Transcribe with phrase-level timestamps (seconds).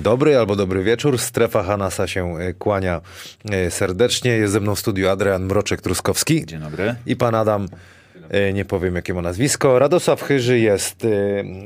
[0.00, 1.18] Dzień dobry albo dobry wieczór.
[1.18, 3.00] Strefa Hanasa się e, kłania
[3.50, 4.30] e, serdecznie.
[4.30, 6.44] Jest ze mną w studiu Adrian Mroczek-Truskowski.
[6.44, 6.94] Dzień dobry.
[7.06, 7.68] I pan Adam,
[8.30, 9.78] e, nie powiem jakie ma nazwisko.
[9.78, 11.06] Radosław Chyży jest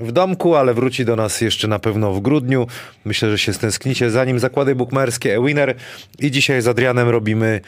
[0.01, 2.66] w domku, ale wróci do nas jeszcze na pewno w grudniu.
[3.05, 4.11] Myślę, że się stęsknicie.
[4.11, 5.75] Zanim zakłady bukmerskie e-winner
[6.19, 7.60] i dzisiaj z Adrianem robimy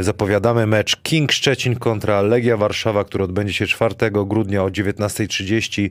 [0.00, 5.90] zapowiadamy mecz King Szczecin kontra Legia Warszawa, który odbędzie się 4 grudnia o 19.30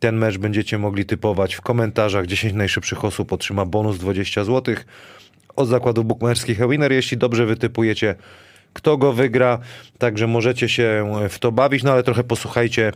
[0.00, 2.26] ten mecz będziecie mogli typować w komentarzach.
[2.26, 4.74] 10 najszybszych osób otrzyma bonus 20 zł
[5.56, 6.92] od zakładu bukmacherskich Winner.
[6.92, 8.14] Jeśli dobrze wytypujecie,
[8.72, 9.58] kto go wygra,
[9.98, 12.92] także możecie się w to bawić, no ale trochę posłuchajcie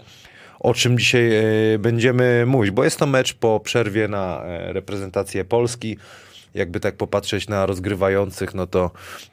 [0.61, 5.45] o czym dzisiaj e, będziemy mówić, bo jest to mecz po przerwie na e, reprezentację
[5.45, 5.97] Polski
[6.55, 8.91] jakby tak popatrzeć na rozgrywających, no to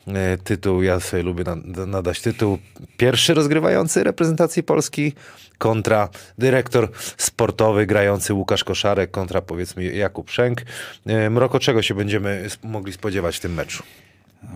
[0.08, 1.44] e, tytuł, ja sobie lubię
[1.88, 2.58] nadać tytuł
[2.98, 5.14] pierwszy rozgrywający reprezentacji Polski
[5.62, 10.62] kontra dyrektor sportowy grający Łukasz Koszarek kontra powiedzmy Jakub Szenk.
[11.06, 13.84] E, Mroko, czego się będziemy mogli spodziewać w tym meczu?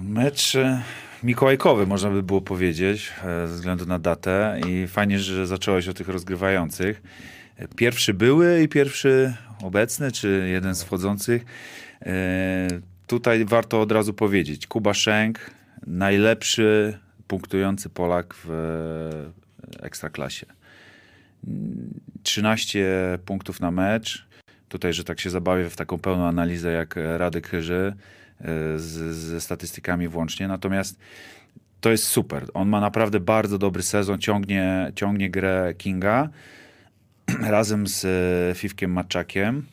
[0.01, 0.81] Mecz e,
[1.23, 6.09] mikołajkowy, można by było powiedzieć, ze względu na datę i fajnie, że zacząłeś o tych
[6.09, 7.01] rozgrywających.
[7.75, 9.33] Pierwszy były i pierwszy
[9.63, 11.45] obecny, czy jeden z wchodzących.
[12.01, 12.67] E,
[13.07, 15.39] tutaj warto od razu powiedzieć, Kuba Szenk,
[15.87, 18.49] najlepszy punktujący Polak w
[19.81, 20.45] ekstraklasie.
[22.23, 22.85] 13
[23.25, 24.27] punktów na mecz.
[24.69, 27.93] Tutaj, że tak się zabawię w taką pełną analizę jak Radek Chyży
[28.39, 28.45] e,
[28.79, 30.47] z, ze statystykami włącznie.
[30.47, 30.99] Natomiast
[31.81, 32.45] to jest super.
[32.53, 36.29] On ma naprawdę bardzo dobry sezon, ciągnie, ciągnie grę Kinga
[37.55, 39.65] razem z e, Fifkiem Maczakiem.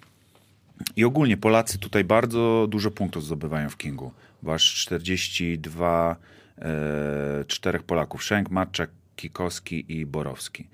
[0.97, 4.13] I ogólnie Polacy tutaj bardzo dużo punktów zdobywają w Kingu.
[4.43, 6.17] Wasz 42,
[6.59, 8.25] e, czterech Polaków.
[8.25, 10.69] Szenk, Marczak, Kikowski i Borowski.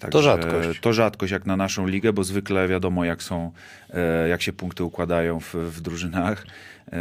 [0.00, 0.80] Także to rzadkość.
[0.80, 3.52] To rzadkość jak na naszą ligę, bo zwykle wiadomo jak są,
[3.90, 6.46] e, jak się punkty układają w, w drużynach
[6.86, 6.92] e,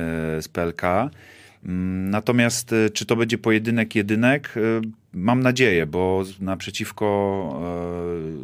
[0.41, 0.83] z PLK.
[0.83, 4.53] Mm, natomiast e, czy to będzie pojedynek, jedynek?
[5.13, 7.09] Mam nadzieję, bo naprzeciwko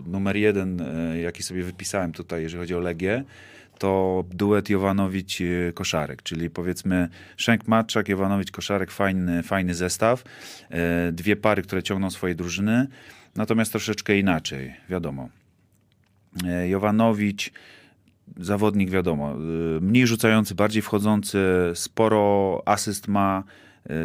[0.07, 0.83] numer jeden,
[1.23, 3.23] jaki sobie wypisałem tutaj, jeżeli chodzi o Legię,
[3.79, 10.23] to duet Jovanowicz-Koszarek, czyli powiedzmy Szenk-Matczak, Jovanowicz-Koszarek, fajny, fajny zestaw.
[11.11, 12.87] Dwie pary, które ciągną swoje drużyny,
[13.35, 15.29] natomiast troszeczkę inaczej, wiadomo.
[16.45, 17.51] E, Jovanowicz,
[18.37, 19.35] zawodnik wiadomo, e,
[19.81, 21.39] mniej rzucający, bardziej wchodzący,
[21.73, 23.43] sporo asyst ma,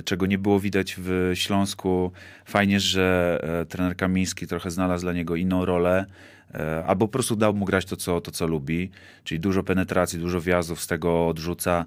[0.05, 2.13] czego nie było widać w Śląsku.
[2.45, 3.39] Fajnie, że
[3.69, 6.07] trener Kamiński trochę znalazł dla niego inną rolę.
[6.55, 8.91] E, albo po prostu dał mu grać to co, to, co lubi,
[9.25, 11.85] czyli dużo penetracji, dużo wjazdów z tego odrzuca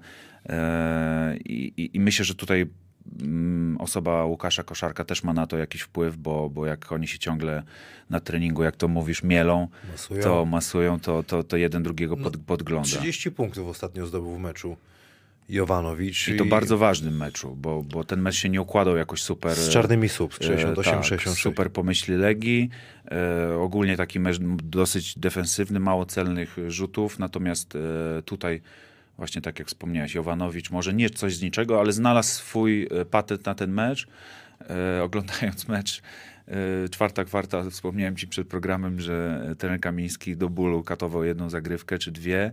[0.48, 2.66] e, i, i, i myślę, że tutaj
[3.78, 7.62] osoba Łukasza Koszarka też ma na to jakiś wpływ, bo, bo jak oni się ciągle
[8.10, 10.22] na treningu, jak to mówisz, mielą, masują.
[10.22, 12.88] to masują, to, to, to jeden drugiego pod, no, podgląda.
[12.88, 14.76] 30 punktów ostatnio zdobył w meczu.
[15.48, 16.28] Jovanowicz.
[16.28, 16.48] I to i...
[16.48, 19.54] bardzo ważnym meczu, bo, bo ten mecz się nie układał jakoś super.
[19.54, 21.42] Z czarnymi sub, 68, e, tak, 66.
[21.42, 22.70] Super pomyśli Legii.
[23.10, 28.62] E, ogólnie taki mecz dosyć defensywny, mało celnych rzutów, natomiast e, tutaj
[29.16, 33.46] właśnie tak jak wspomniałeś, Jovanowicz może nie coś z niczego, ale znalazł swój e, patent
[33.46, 34.06] na ten mecz.
[34.70, 36.02] E, oglądając mecz
[36.48, 41.98] e, czwarta kwarta, wspomniałem ci przed programem, że trener Kamiński do bólu katował jedną zagrywkę
[41.98, 42.52] czy dwie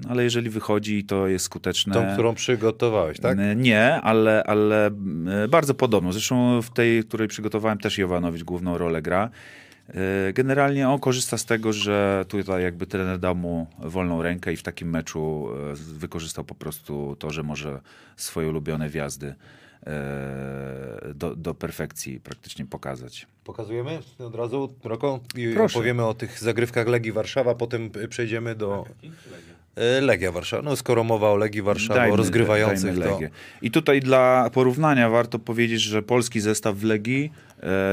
[0.00, 1.94] no, ale jeżeli wychodzi i to jest skuteczne.
[1.94, 3.38] Tą, którą przygotowałeś, tak?
[3.56, 4.90] Nie, ale, ale
[5.48, 6.12] bardzo podobno.
[6.12, 9.30] Zresztą w tej, której przygotowałem, też Jovanowicz główną rolę gra.
[9.88, 14.56] E, generalnie on korzysta z tego, że tutaj jakby trener dał mu wolną rękę i
[14.56, 17.80] w takim meczu e, wykorzystał po prostu to, że może
[18.16, 19.34] swoje ulubione wjazdy
[19.86, 23.26] e, do, do perfekcji praktycznie pokazać.
[23.44, 25.20] Pokazujemy od razu, Roko?
[25.36, 25.78] I Proszę.
[25.78, 28.84] opowiemy o tych zagrywkach Legii Warszawa, potem przejdziemy do...
[30.00, 30.62] Legia Warszawa.
[30.62, 33.18] No skoro mowa o Legii Warszawa, dajmy, o rozgrywających to...
[33.62, 37.32] I tutaj dla porównania warto powiedzieć, że polski zestaw w Legii,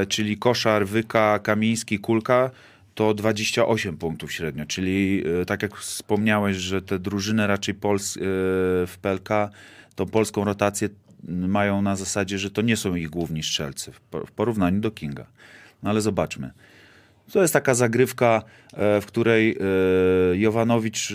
[0.08, 2.50] czyli Koszar, Wyka, Kamiński, Kulka,
[2.94, 8.20] to 28 punktów średnio, czyli e, tak jak wspomniałeś, że te drużyny raczej Pols, e,
[8.86, 9.28] w PLK
[9.94, 10.88] tą polską rotację
[11.28, 15.26] mają na zasadzie, że to nie są ich główni strzelcy w, porównaniu do Kinga.
[15.82, 16.50] No ale zobaczmy.
[17.32, 18.42] To jest taka zagrywka,
[18.72, 19.56] e, w której
[20.32, 21.14] e, Jovanowicz e,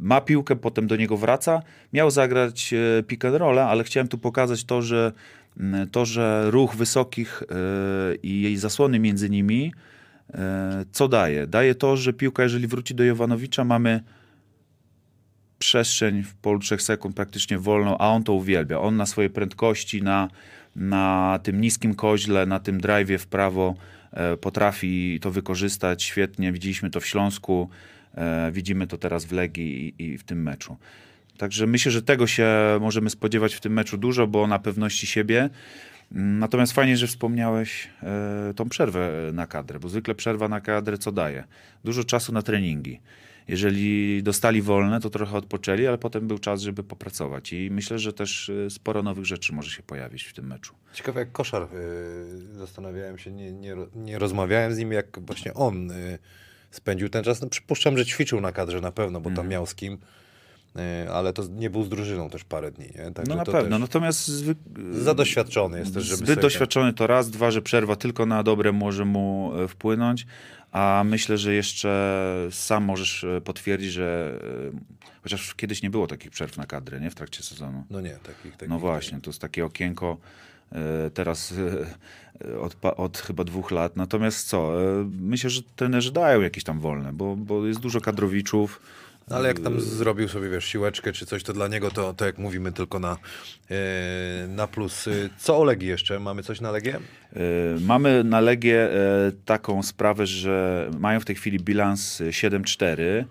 [0.00, 1.62] ma piłkę, potem do niego wraca.
[1.92, 2.74] Miał zagrać
[3.06, 5.12] pick and roll, ale chciałem tu pokazać to, że
[5.92, 7.42] to, że ruch wysokich
[8.22, 9.72] i jej zasłony między nimi,
[10.92, 11.46] co daje?
[11.46, 14.00] Daje to, że piłka, jeżeli wróci do Jovanowicza, mamy
[15.58, 18.80] przestrzeń w polu 3 sekund praktycznie wolną, a on to uwielbia.
[18.80, 20.28] On na swojej prędkości, na,
[20.76, 23.74] na tym niskim koźle, na tym drive'ie w prawo
[24.14, 26.52] E, potrafi to wykorzystać świetnie.
[26.52, 27.68] Widzieliśmy to w Śląsku.
[28.14, 30.76] E, widzimy to teraz w Legii i, i w tym meczu.
[31.38, 32.48] Także myślę, że tego się
[32.80, 35.50] możemy spodziewać w tym meczu dużo, bo na pewności siebie.
[36.12, 40.98] Mm, Natomiast fajnie, że wspomniałeś e, tą przerwę na kadrę, bo zwykle przerwa na kadrę
[40.98, 41.44] co daje?
[41.84, 43.00] Dużo czasu na treningi.
[43.48, 47.52] Jeżeli dostali wolne, to trochę odpoczęli, ale potem był czas, żeby popracować.
[47.52, 50.74] I myślę, że też e, sporo nowych rzeczy może się pojawić w tym meczu.
[50.92, 55.92] Ciekawe jak koszar, y, zastanawiałem się, nie, nie, nie rozmawiałem z nim, jak właśnie on
[56.70, 57.40] spędził ten czas.
[57.40, 59.36] No, przypuszczam, że ćwiczył na kadrze na pewno, bo Mhm.
[59.36, 59.98] tam miał z kim,
[61.12, 62.86] ale to nie był z drużyną też parę dni.
[62.86, 63.10] Nie?
[63.10, 64.58] Także No na pewno, natomiast zwyk...
[64.92, 68.42] za doświadczony jest też, żeby Zbyt sobie- doświadczony to raz, dwa, że przerwa tylko na
[68.42, 70.26] dobre może mu e, wpłynąć,
[70.72, 72.14] a myślę, że jeszcze
[72.50, 74.38] sam możesz e, potwierdzić, że
[74.74, 77.10] e, chociaż kiedyś nie było takich przerw na kadrę, nie?
[77.10, 77.84] W trakcie sezonu.
[77.90, 80.16] No nie, takich, takich No właśnie, to jest takie okienko
[80.72, 81.54] e, teraz
[82.50, 83.96] e, od, od chyba dwóch lat.
[83.96, 88.80] Natomiast co, e, myślę, że trenerzy dają jakieś tam wolne, bo, bo jest dużo kadrowiczów.
[89.28, 92.26] No, ale jak tam zrobił sobie, wiesz, siłeczkę czy coś, to dla niego to, to
[92.26, 93.16] jak mówimy, tylko na,
[93.70, 95.06] e, na plus.
[95.06, 96.20] Y, Co o Legii jeszcze?
[96.20, 96.96] Mamy coś na Legię?
[96.96, 97.40] E,
[97.80, 103.24] Mamy na Legię e, taką sprawę, że mają w tej chwili bilans e, 7-4.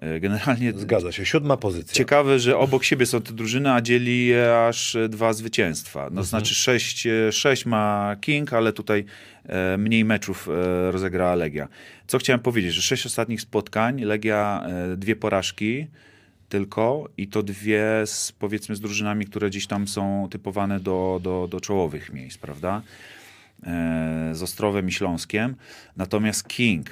[0.00, 1.94] E, Generalnie Zgadza się, siódma pozycja.
[1.94, 6.08] ciekawe, że obok siebie są te drużyny, a dzieli je aż e, dwa zwycięstwa.
[6.12, 9.04] No znaczy 6, 6 ma King, ale tutaj
[9.48, 11.68] e, mniej meczów e, rozegrała Legia.
[12.06, 15.86] Co chciałem powiedzieć, że sześć ostatnich spotkań, Legia e, dwie porażki
[16.48, 21.48] tylko i to dwie z, powiedzmy z drużynami, które gdzieś tam są typowane do, do,
[21.50, 22.82] do czołowych miejsc, prawda?
[23.66, 25.54] E, z Ostrowem i Śląskiem.
[25.96, 26.90] Natomiast King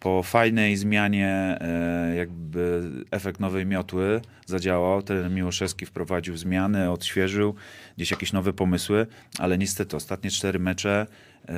[0.00, 5.02] po fajnej zmianie e, jakby efekt nowej miotły zadziałał.
[5.02, 7.54] Trener Miłoszewski wprowadził zmiany, odświeżył
[7.96, 9.06] gdzieś jakieś nowe pomysły,
[9.38, 11.06] ale niestety ostatnie cztery mecze
[11.48, 11.54] e,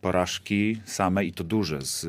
[0.00, 2.08] porażki same i to duże z, e,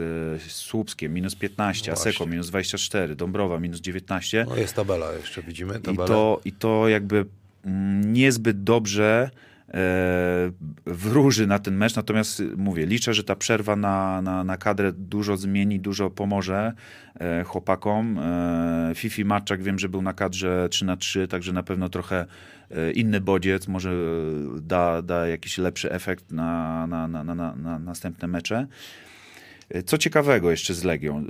[0.50, 4.46] z Słupskiem minus 15, No Aseko minus 24, Dąbrowa minus 19.
[4.50, 6.08] No jest tabela, jeszcze widzimy I tabelę.
[6.08, 7.26] to, I to jakby
[7.66, 9.30] mm, niezbyt dobrze
[10.86, 15.38] wróży na ten mecz, natomiast mówię, liczę, że ta przerwa na, na, na kadrę dużo
[15.38, 16.74] zmieni, dużo pomoże
[17.20, 18.20] e, chłopakom.
[18.20, 22.26] E, Fifi Matczak wiem, że był na kadrze 3 na 3 także na pewno trochę
[22.72, 23.96] e, inny bodziec, może e,
[24.62, 28.68] da, da jakiś lepszy efekt na, na, na, na, na, na następne mecze.
[29.70, 31.26] E, Co ciekawego jeszcze z Legią,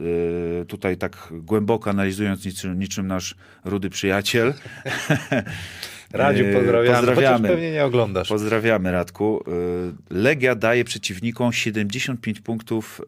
[0.61, 3.35] e, tutaj tak głęboko analizując niczym, niczym nasz
[3.65, 4.53] rudy przyjaciel.
[6.15, 6.97] Radziu, E, pozdrawiamy.
[6.97, 7.47] pozdrawiamy.
[7.49, 8.29] Pewnie nie oglądasz.
[8.29, 9.43] Pozdrawiamy Radku.
[9.47, 13.01] E, Legia daje przeciwnikom 75 punktów,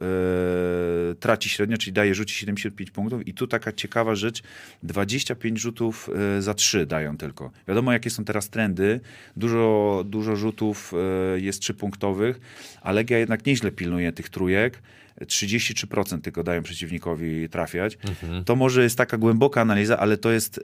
[1.12, 4.42] e, traci średnio, czyli daje rzuci 75 punktów i tu taka ciekawa rzecz,
[4.84, 6.10] 25 rzutów
[6.40, 7.52] za 3 dają tylko.
[7.68, 9.00] Wiadomo jakie są teraz trendy,
[9.38, 10.94] dużo, dużo rzutów
[11.38, 12.40] jest 3 punktowych,
[12.82, 14.82] a Legia jednak nieźle pilnuje tych trójek.
[15.26, 17.98] 33% tylko dają przeciwnikowi trafiać.
[18.46, 20.60] To może jest taka głęboka analiza, ale to jest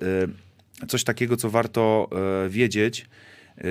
[0.88, 2.10] coś takiego, co warto
[2.46, 3.06] e, wiedzieć,
[3.58, 3.64] e,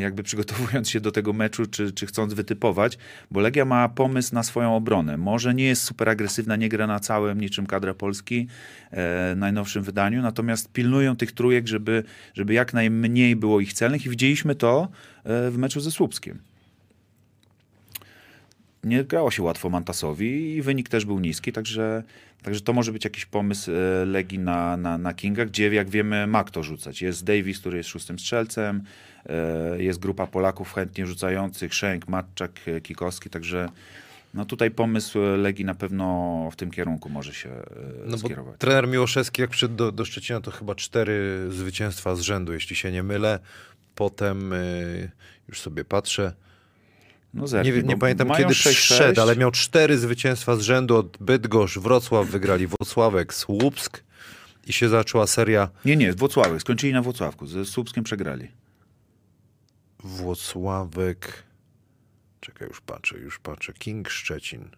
[0.00, 2.98] jakby przygotowując się do tego meczu, czy, czy chcąc wytypować,
[3.30, 5.16] bo Legia ma pomysł na swoją obronę.
[5.16, 8.46] Może nie jest super agresywna, nie gra na całym, niczym kadra Polski,
[8.90, 12.04] e, najnowszym wydaniu, natomiast pilnują tych trójek, żeby,
[12.34, 14.88] żeby jak najmniej było ich celnych i widzieliśmy to
[15.24, 16.38] e, w meczu ze Słupskiem
[18.86, 22.02] nie grało się łatwo Mantasowi i wynik też był niski, także,
[22.42, 26.26] także to może być jakiś pomysł e, Legii na, na, na Kinga, gdzie jak wiemy
[26.26, 27.02] ma kto rzucać.
[27.02, 28.82] Jest Davis, który jest szóstym strzelcem,
[29.26, 33.68] e, jest grupa Polaków chętnie rzucających, Szenk, Matczak, e, Kikowski, także
[34.34, 37.50] no tutaj pomysł Legii na pewno w tym kierunku może się
[38.06, 38.58] No skierować.
[38.58, 42.92] trener Miłoszewski, jak przyszedł do, do Szczecina, to chyba cztery zwycięstwa z rzędu, jeśli się
[42.92, 43.38] nie mylę.
[43.94, 44.54] Potem
[45.48, 46.32] już sobie patrzę.
[47.36, 48.54] No Nie, zerknij, nie pamiętam kiedy 6-6.
[48.54, 54.02] przyszedł, ale miał cztery zwycięstwa z rzędu od Bydgoszcz, Wrocław wygrali, Włocławek, Słupsk
[54.66, 56.60] i się zaczęła seria Nie, nie, Włocławek.
[56.60, 57.46] Skończyli na Włocławku.
[57.46, 58.48] Ze Słupskiem przegrali.
[60.04, 61.42] Włocławek.
[62.40, 63.72] Czekaj, już patrzę, już patrzę.
[63.72, 64.68] King Szczecin.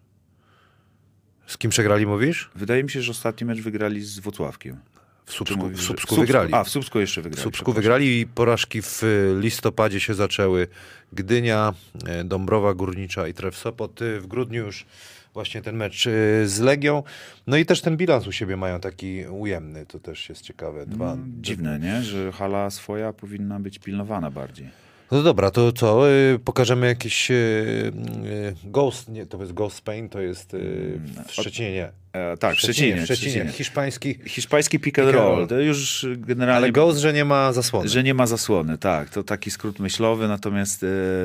[1.47, 2.49] Z kim przegrali, mówisz?
[2.55, 4.79] Wydaje mi się, że ostatni mecz wygrali z Włocławkiem.
[5.29, 6.53] W Słupsku, mówisz, w Słupsku wygrali.
[6.53, 7.39] A, w Słupsku jeszcze wygrali.
[7.39, 10.67] W Słupsku wygrali i porażki w y, listopadzie się zaczęły.
[11.13, 11.73] Gdynia,
[12.07, 14.01] e, Dąbrowa Górnicza i Tref Sopot.
[14.01, 14.85] Y, W grudniu już
[15.33, 17.03] właśnie ten mecz y, z Legią.
[17.47, 19.85] No i też ten bilans u siebie mają taki ujemny.
[19.85, 20.85] To też jest ciekawe.
[20.85, 22.01] Dwa, No, dziwne, nie?
[22.03, 24.69] Że hala swoja powinna być pilnowana bardziej.
[25.11, 26.11] No dobra, to co?
[26.11, 31.31] Y, Pokażemy jakiś y, y, Ghost, nie, to jest Ghost Spain, to jest y, w
[31.31, 31.91] Szczecinie, nie.
[32.13, 33.01] E, tak, w Szczecinie.
[33.01, 33.47] w Szczecinie.
[33.47, 35.47] Hiszpański, Hiszpański pick and roll.
[35.47, 36.57] To już generalnie...
[36.57, 37.89] ale Ghost, że nie ma zasłony.
[37.89, 39.09] Że nie ma zasłony, tak.
[39.09, 40.83] To taki skrót myślowy, natomiast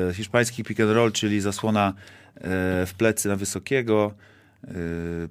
[0.09, 1.93] e, hiszpański pick and roll, czyli zasłona
[2.35, 2.41] e,
[2.85, 4.13] w plecy na wysokiego,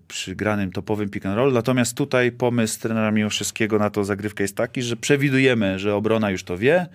[0.08, 1.52] przy granym topowym pick and roll.
[1.52, 6.44] Natomiast tutaj pomysł trenera Miłoszewskiego na tą zagrywkę jest taki, że przewidujemy, że obrona już
[6.44, 6.86] to wie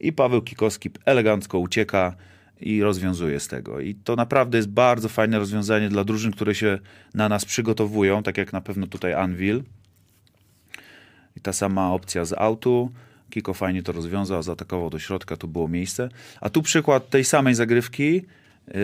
[0.00, 2.16] i Paweł Kikowski elegancko ucieka
[2.60, 3.80] i rozwiązuje z tego.
[3.80, 6.78] I to naprawdę jest bardzo fajne rozwiązanie dla drużyn, które się
[7.14, 9.62] na nas przygotowują, tak jak na pewno tutaj Anvil.
[11.36, 12.90] I ta sama opcja z autu.
[13.30, 16.08] Kiko fajnie to rozwiązał, zaatakował do środka, tu było miejsce.
[16.40, 18.22] A tu przykład tej samej zagrywki.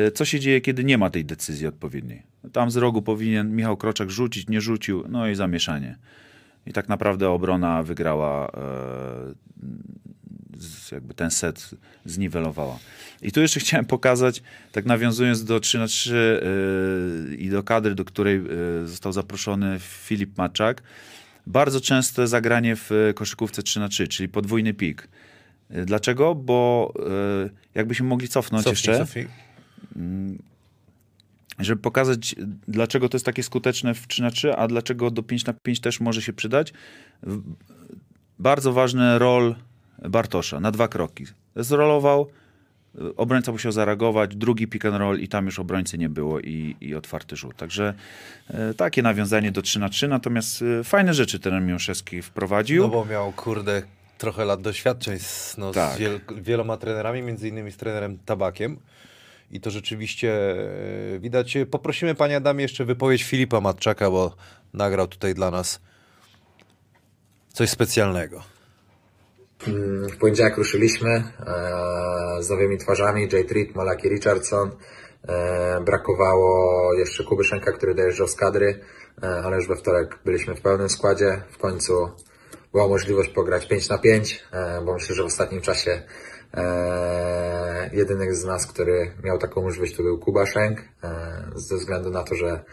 [0.09, 2.23] Y, co się dzieje, kiedy nie ma tej decyzji odpowiedniej?
[2.53, 5.97] Tam z rogu powinien Michał Kroczak rzucić, nie rzucił, no i zamieszanie.
[6.67, 8.51] I tak naprawdę obrona wygrała, e,
[10.93, 11.71] jakby ten set
[12.05, 12.79] zniwelowała.
[13.23, 17.95] I tu jeszcze chciałem pokazać, tak nawiązując do 3 na 3 e, i do kadry,
[17.95, 20.83] do której e, został zaproszony Filip Maczak,
[21.47, 25.09] bardzo częste zagranie w koszykówce 3 na 3 czyli podwójny pik.
[25.71, 26.35] Dlaczego?
[26.35, 26.93] Bo
[27.75, 29.29] jakbyśmy mogli cofnąć Cofnij, jeszcze cofnij.
[31.59, 32.35] żeby pokazać,
[32.69, 35.81] dlaczego to jest takie skuteczne w 3 na 3 a dlaczego do 5 na 5
[35.81, 36.73] też może się przydać.
[38.39, 39.55] Bardzo ważny rol
[40.09, 41.25] Bartosza na dwa kroki.
[41.57, 42.27] Zrolował,
[42.95, 46.77] y, obrońca musiał zareagować, drugi pick and roll i tam już obrońcy nie było i,
[46.81, 47.57] i otwarty rzut.
[47.57, 47.95] Także
[48.51, 52.83] e, takie nawiązanie do 3 na 3 natomiast e, fajne rzeczy ten Miłoszewski wprowadził.
[52.83, 53.83] No bo miał, kurde,
[54.19, 55.95] trochę lat doświadczeń z, no, Tak.
[55.95, 58.79] z wiel wieloma trenerami, między innymi z trenerem Tabakiem.
[59.51, 60.57] I to rzeczywiście
[61.15, 61.59] e, widać.
[61.71, 64.37] Poprosimy Panie Adamie jeszcze wypowiedź Filipa Matczaka, bo
[64.75, 65.81] nagrał tutaj dla nas
[67.53, 68.56] coś specjalnego.
[69.65, 71.23] Mm, W poniedziałek ruszyliśmy e,
[72.43, 74.71] z nowymi twarzami, Jay Treat, Malaki Richardson.
[75.29, 78.81] E, brakowało jeszcze Kubyszenka, który dojeżdżał z kadry,
[79.23, 81.43] e, ale już we wtorek byliśmy w pełnym składzie.
[81.51, 82.11] W końcu
[82.73, 86.03] była możliwość pograć 5 na 5, e, bo myślę, że w ostatnim czasie
[87.93, 92.35] jedyny z nas, który miał taką możliwość, to był Kubaszenk, e, ze względu na to,
[92.35, 92.65] że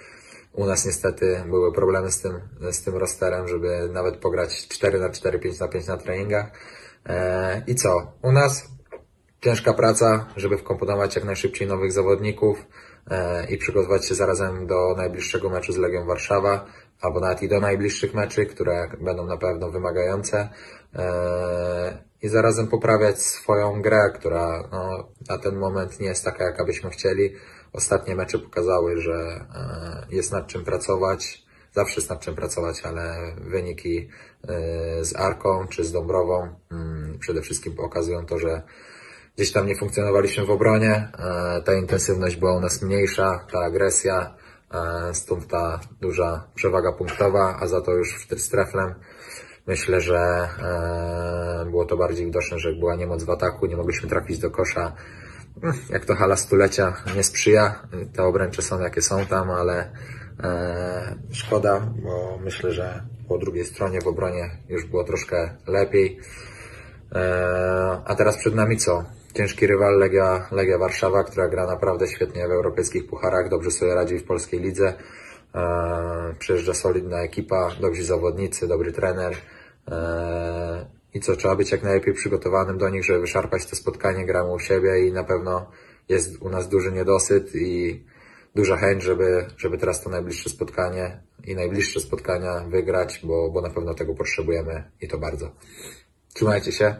[0.54, 2.40] u nas niestety były problemy z tym,
[2.72, 6.52] z tym rosterem, żeby nawet pograć 4 na 4, 5 na 5 na treningach.
[7.06, 8.12] E, I co?
[8.22, 8.74] U nas
[9.42, 12.66] ciężka praca, żeby wkomponować jak najszybciej nowych zawodników
[13.10, 16.66] e, i przygotować się zarazem do najbliższego meczu z Legią Warszawa,
[17.02, 20.50] albo nawet i do najbliższych meczy, które będą na pewno wymagające.
[20.96, 26.66] E, I zarazem poprawiać swoją grę, która no, na ten moment nie jest taka, jaka
[26.66, 27.36] byśmy chcieli.
[27.74, 31.44] Ostatnie mecze pokazały, że e, jest nad czym pracować.
[31.72, 34.10] Zawsze jest nad czym pracować, ale wyniki
[34.48, 38.62] e, z Arką czy z Dąbrową mm, przede wszystkim pokazują to, że
[39.36, 41.12] gdzieś tam nie funkcjonowaliśmy w obronie.
[41.20, 44.36] e, Ta intensywność była u nas mniejsza, ta agresja,
[45.14, 48.94] stąd ta duża przewaga punktowa, a za to już w streflem
[49.68, 50.50] myślę, że
[51.72, 54.96] było to bardziej widoczne, że była niemoc w ataku, nie mogliśmy trafić do kosza.
[55.90, 57.82] Jak to hala stulecia nie sprzyja,
[58.14, 59.92] te obręcze są jakie są tam, ale
[60.44, 66.20] e, szkoda, bo myślę, że po drugiej stronie w obronie już było troszkę lepiej.
[67.16, 69.04] E, a teraz przed nami co?
[69.34, 74.20] Ciężki rywal Legia, Legia Warszawa, która gra naprawdę świetnie w europejskich pucharach, dobrze sobie radzi
[74.20, 74.94] w polskiej lidze.
[75.56, 79.36] E, przyjeżdża solidna ekipa, dobrzy zawodnicy, dobry trener.
[79.92, 84.54] E, I co, trzeba być jak najlepiej przygotowanym do nich, żeby wyszarpać to spotkanie, gramy
[84.54, 85.72] u siebie i na pewno
[86.10, 88.04] jest u nas duży niedosyt i
[88.56, 93.70] duża chęć, żeby, żeby teraz to najbliższe spotkanie i najbliższe spotkania wygrać, bo, bo na
[93.70, 95.52] pewno tego potrzebujemy i to bardzo.
[96.34, 96.96] Trzymajcie się.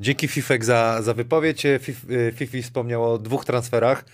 [0.00, 1.66] Dzięki Fifek za, za wypowiedź.
[1.66, 4.04] E, e, Fifi wspomniał o dwóch transferach.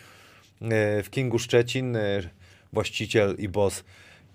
[0.62, 1.99] E, W Kingu Szczecin
[2.73, 3.85] właściciel i boss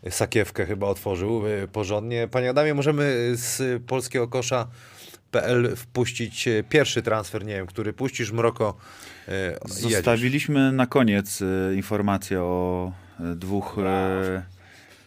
[0.09, 2.27] sakiewkę chyba otworzył e, porządnie.
[2.27, 8.77] Panie Adamie, możemy z polskiego kosza.pl wpuścić e, pierwszy transfer, nie wiem, który puścisz, Mroko
[9.27, 9.81] jedziesz.
[9.81, 11.39] Zostawiliśmy na koniec
[11.75, 13.75] informację o dwóch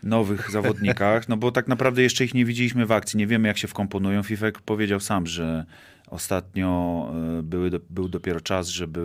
[0.03, 3.59] nowych zawodnikach, no bo tak naprawdę jeszcze ich nie widzieliśmy w akcji, nie wiemy jak
[3.59, 4.23] się wkomponują.
[4.23, 5.65] Fifek powiedział sam, że
[6.11, 7.09] ostatnio
[7.43, 9.01] były, był dopiero czas, żeby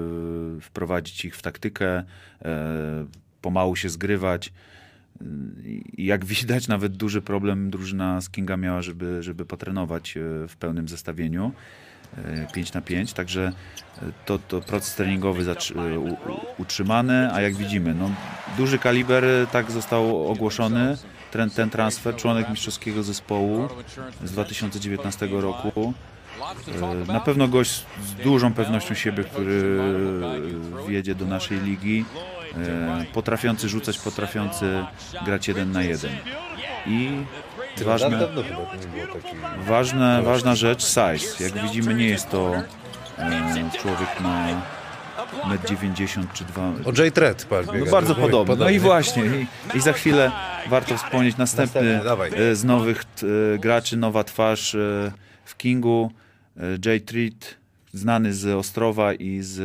[0.61, 2.03] wprowadzić ich w taktykę,
[3.41, 4.51] pomału się zgrywać.
[5.97, 10.55] I jak widać, nawet duży problem drużyna z Kinga miała, żeby, żeby potrenować e, w
[10.59, 11.51] pełnym zestawieniu.
[12.53, 13.51] 5 na 5, także
[14.01, 15.55] e, to, to proces treningowy e,
[16.57, 18.11] utrzymany, a jak widzimy, no,
[18.57, 20.97] duży kaliber e, tak został ogłoszony,
[21.31, 23.67] ten, ten transfer, członek mistrzowskiego zespołu
[24.23, 25.93] z 2019 roku.
[26.81, 29.79] E, Na pewno gość z dużą pewnością siebie, który
[30.83, 32.38] e, wjedzie do naszej ligi, e,
[33.13, 34.85] potrafiący rzucać, potrafiący
[35.25, 36.11] grać jeden na jeden.
[36.87, 37.09] I
[37.83, 38.27] ważne.
[39.67, 41.43] Ważne, ważna rzecz, size.
[41.43, 42.53] Jak widzimy, nie jest to
[43.17, 44.47] e, człowiek na
[45.57, 48.55] 1,90 m czy 2 O Jay patrz, no bardzo podobny.
[48.55, 50.31] No i właśnie, i, i za chwilę
[50.69, 52.01] warto wspomnieć następny,
[52.35, 53.03] e, z nowych
[53.55, 55.11] e, graczy, nowa twarz e,
[55.45, 56.11] w Kingu,
[56.57, 57.55] e, Jay Treat,
[57.93, 59.59] znany z Ostrowa i z,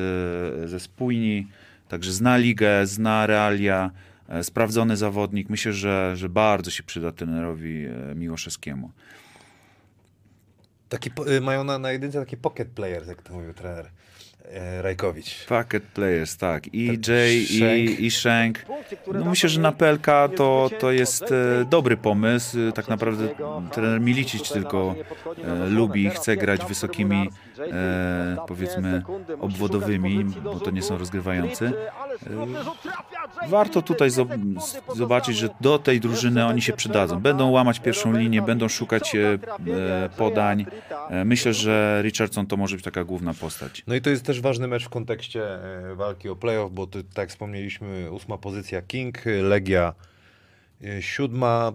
[0.64, 1.46] e, ze Spójni,
[1.88, 3.90] także zna ligę, zna realia,
[4.28, 5.50] e, sprawdzony zawodnik.
[5.50, 8.90] Myślę, że, że bardzo się przyda trenerowi e, Miłoszewskiemu.
[10.88, 13.90] Taki, y, mają na, na jedynce taki pocket players, jak to mówił trener
[14.82, 15.44] Rajkowicz.
[15.46, 16.74] Packet players, tak.
[16.74, 18.00] I Tak, Jay, Shank.
[18.00, 18.58] i, i Shank.
[19.14, 22.58] No myślę, że na PLK to, to jest e, dobry pomysł.
[22.68, 23.28] E, Tak naprawdę
[23.72, 24.94] trener Milicic tylko
[25.44, 27.30] e, lubi i chce grać wysokimi,
[27.72, 29.02] e, powiedzmy,
[29.40, 31.66] obwodowymi, bo to nie są rozgrywający.
[31.66, 37.20] E, warto tutaj zob- z- zobaczyć, że do tej drużyny oni się przydadzą.
[37.20, 39.38] Będą łamać pierwszą linię, będą szukać e,
[39.72, 40.66] e, podań.
[41.10, 43.82] E, myślę, że Richardson to może być taka główna postać.
[43.86, 47.02] No i to jest też ważny mecz w kontekście e, walki o playoff, bo tu,
[47.02, 49.94] tak wspomnieliśmy, ósma pozycja King, e, Legia
[50.84, 51.72] e, siódma.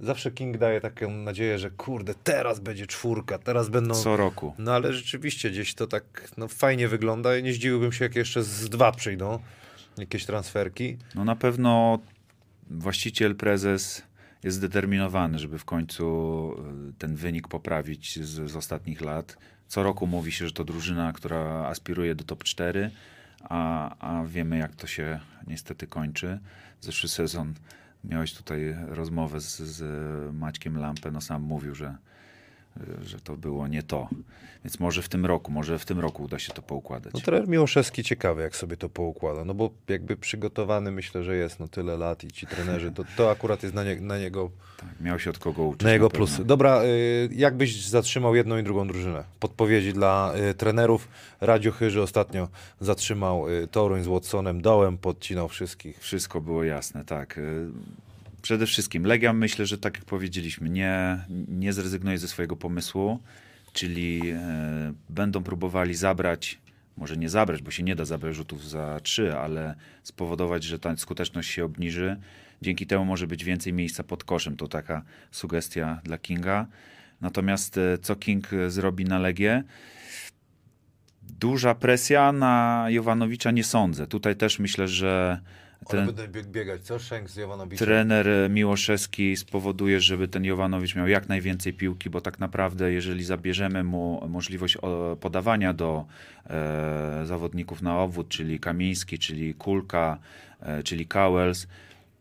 [0.00, 3.94] Zawsze King daje taką nadzieję, że kurde, teraz będzie czwórka, teraz będą...
[3.94, 4.54] Co roku.
[4.58, 8.42] No ale rzeczywiście gdzieś to tak no, fajnie wygląda i nie zdziwiłbym się, jak jeszcze
[8.42, 9.38] z dwa przyjdą
[9.98, 10.96] jakieś transferki.
[11.14, 11.98] No na pewno
[12.70, 14.02] właściciel, prezes
[14.42, 16.04] jest zdeterminowany, żeby w końcu
[16.88, 19.36] y, ten wynik poprawić z, z ostatnich lat.
[19.70, 22.90] Co roku mówi się, że to drużyna, która aspiruje do top 4,
[23.42, 26.38] a, a wiemy jak to się niestety kończy.
[26.80, 27.54] Zeszły sezon
[28.04, 31.96] miałeś tutaj rozmowę z, z Maćkiem Lampę, no sam mówił, że,
[33.02, 34.08] że to było nie to.
[34.64, 37.12] Więc może w tym roku, może w tym roku uda się to poukładać.
[37.14, 41.60] No trener Miłoszewski ciekawy, jak sobie to poukłada, no bo jakby przygotowany myślę, że jest
[41.60, 44.88] no tyle lat i ci trenerzy, to, to akurat jest na, nie, na niego Tak,
[45.00, 45.82] miał się od kogo uczyć.
[45.82, 46.26] Na jego pewno.
[46.26, 46.44] plusy.
[46.44, 49.24] Dobra, y, jak byś zatrzymał jedną i drugą drużynę?
[49.40, 51.08] Podpowiedzi dla y, trenerów.
[51.40, 52.48] Radziu Chyży ostatnio
[52.80, 55.98] zatrzymał y, Toruń z Watsonem, dołem, podcinał wszystkich.
[55.98, 57.40] Wszystko było jasne, tak.
[58.42, 63.20] Przede wszystkim Legia myślę, że tak jak powiedzieliśmy, nie, nie zrezygnuje ze swojego pomysłu,
[63.72, 66.58] czyli e, będą próbowali zabrać,
[66.96, 70.96] może nie zabrać, bo się nie da zabrać rzutów za trzy, ale spowodować, że ta
[70.96, 72.16] skuteczność się obniży.
[72.62, 74.56] Dzięki temu może być więcej miejsca pod koszem.
[74.56, 76.66] To taka sugestia dla Kinga.
[77.20, 79.64] Natomiast e, co King e, zrobi na Legię?
[81.22, 84.06] Duża presja na Jowanowicza nie sądzę.
[84.06, 85.40] Tutaj też myślę, że
[85.88, 86.06] Ten...
[86.06, 86.98] ten, będą bieg- biegać, co?
[86.98, 87.86] Szenk z Jowanowiczem.
[87.86, 93.84] trener Miłoszewski spowoduje, żeby ten Jowanowicz miał jak najwięcej piłki, bo tak naprawdę jeżeli zabierzemy
[93.84, 94.78] mu możliwość
[95.20, 96.04] podawania do
[96.46, 100.18] e, zawodników na obwód, czyli Kamiński, czyli Kulka,
[100.60, 101.66] e, czyli Cowells,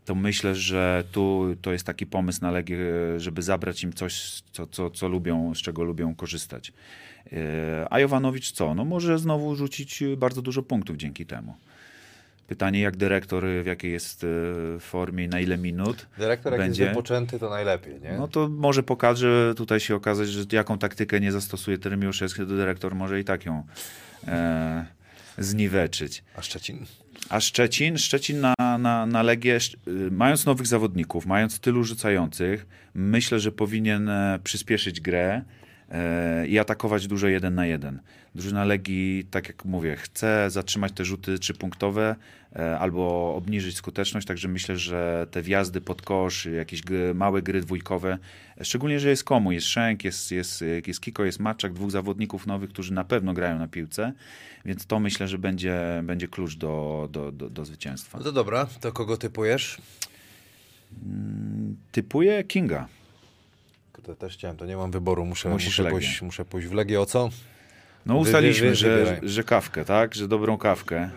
[0.05, 2.77] to myślę, że tu to jest taki pomysł na Legię,
[3.17, 6.73] żeby zabrać im coś, co, co, co lubią, z czego lubią korzystać.
[7.33, 8.73] E, A Jowanowicz co?
[8.75, 11.55] No może znowu rzucić bardzo dużo punktów dzięki temu.
[12.49, 14.25] Pytanie, jak dyrektor, w jakiej jest
[14.75, 16.83] e, formie, i na ile minut Dyrektor jak będzie.
[16.83, 18.13] jest wypoczęty, to najlepiej, nie?
[18.17, 22.45] No to może pokaże tutaj się okazać, że jaką taktykę nie zastosuje trener Miłoszewski, to
[22.45, 23.63] dyrektor może i tak ją
[24.27, 24.85] e,
[25.38, 26.23] zniweczyć.
[26.35, 26.85] A Szczecin?
[27.29, 29.57] A Szczecin, Szczecin na, na, na Legię,
[29.88, 35.41] y, mając nowych zawodników, mając tylu rzucających, myślę, że powinien e, przyspieszyć grę
[35.91, 37.99] e, i atakować dużo jeden na jeden.
[38.35, 42.15] Drużyna Legii, tak jak mówię, chce zatrzymać te rzuty trzypunktowe
[42.79, 48.17] albo obniżyć skuteczność, także myślę, że te wjazdy pod kosz, jakieś gry, małe gry dwójkowe,
[48.62, 52.47] e, szczególnie, że jest komu, jest Szenk, jest, jest, jest Kiko, jest Maczak, dwóch zawodników
[52.47, 54.13] nowych, którzy na pewno grają na piłce,
[54.65, 58.17] więc to myślę, że będzie, będzie klucz do, do, do, do zwycięstwa.
[58.17, 59.77] No to dobra, to kogo typujesz?
[61.91, 62.88] Typuję Kinga.
[64.03, 65.95] To też chciałem, to nie mam wyboru, muszę, Musisz muszę, Legię.
[65.95, 67.01] pójść, muszę pójść w Legię.
[67.01, 67.29] O co?
[68.05, 69.19] No wy- że, wybieraj.
[69.23, 70.15] że kawkę, tak?
[70.15, 71.09] Że dobrą kawkę.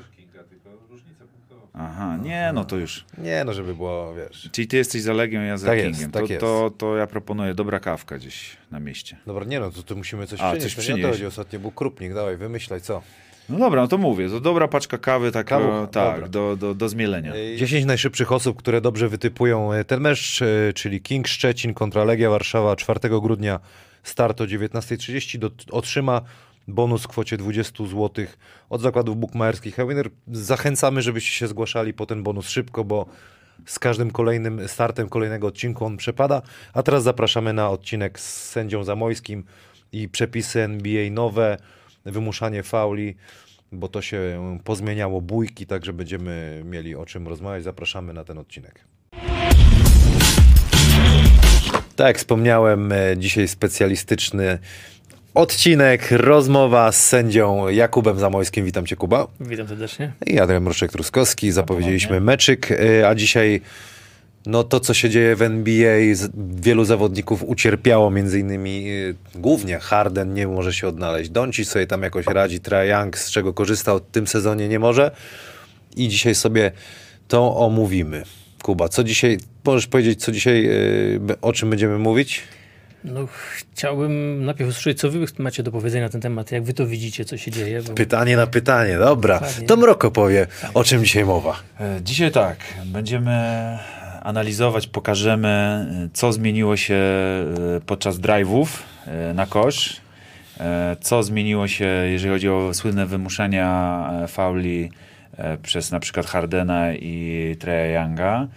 [1.74, 3.04] Aha, nie, no to już.
[3.18, 4.48] Nie, no żeby było, wiesz...
[4.52, 6.10] Czyli ty jesteś za Legią, ja za Tak jest, Kingiem.
[6.10, 6.40] tak to, jest.
[6.40, 9.16] To, to ja proponuję dobra kawka gdzieś na mieście.
[9.26, 10.74] Dobra, nie no, to, to musimy coś A, przynieść.
[10.76, 11.18] coś to nie o to przynieść.
[11.18, 13.02] chodzi, ostatnio był krupnik, dawaj, wymyślaj, co?
[13.48, 16.28] No dobra, no to mówię, to dobra paczka kawy, tak, Kawucha, o, tak dobra.
[16.28, 17.32] do, do, do zmielenia.
[17.56, 22.30] 10 najszybszych osób, które dobrze wytypują e, ten mecz, e, czyli King Szczecin kontra Legia
[22.30, 23.60] Warszawa 4 grudnia,
[24.02, 26.20] start o 19.30, do, otrzyma
[26.68, 28.26] bonus w kwocie 20 zł
[28.70, 29.80] od zakładów bukmacherskich.
[29.80, 33.06] A winner zachęcamy, żebyście się zgłaszali po ten bonus szybko, bo
[33.66, 36.42] z każdym kolejnym startem kolejnego odcinku on przepada.
[36.72, 39.44] A teraz zapraszamy na odcinek z sędzią Zamojskim
[39.92, 41.56] i przepisy NBA nowe,
[42.04, 43.16] wymuszanie fauli,
[43.72, 47.64] bo to się pozmieniało bójki, także będziemy mieli o czym rozmawiać.
[47.64, 48.84] Zapraszamy na ten odcinek.
[51.96, 54.58] Tak wspomniałem, e, dzisiaj specjalistyczny
[55.34, 58.64] odcinek, rozmowa z sędzią Jakubem Zamojskim.
[58.64, 59.26] Witam cię, Kuba.
[59.40, 60.12] Witam serdecznie.
[60.26, 61.50] I Adrian Mroczek-Truskowski.
[61.50, 63.60] Zapowiedzieliśmy meczyk, y, a dzisiaj
[64.46, 65.96] no to, co się dzieje w NBA,
[66.36, 71.30] wielu zawodników ucierpiało, między innymi y, głównie Harden nie może się odnaleźć.
[71.30, 75.10] Doncic sobie tam jakoś radzi, Trae Young, z czego korzystał w tym sezonie nie może.
[75.96, 76.72] I dzisiaj sobie
[77.28, 78.22] to omówimy.
[78.62, 82.42] Kuba, co dzisiaj, możesz powiedzieć, co dzisiaj, y, o czym będziemy mówić?
[83.04, 83.28] No,
[83.72, 87.24] chciałbym najpierw usłyszeć, co wy macie do powiedzenia na ten temat, jak wy to widzicie,
[87.24, 87.82] co się dzieje.
[87.82, 87.92] Bo...
[87.92, 89.40] Pytanie na pytanie, dobra.
[89.66, 91.62] To Mroko powie, o czym dzisiaj mowa.
[91.80, 93.32] E, Dzisiaj tak, będziemy
[94.22, 98.66] analizować, pokażemy, e, co zmieniło się e, podczas drive'ów
[99.34, 99.96] na kosz,
[101.00, 104.90] co zmieniło się, jeżeli chodzi o słynne wymuszenia fauli
[105.62, 108.48] przez na przykład Hardena i Treya Younga.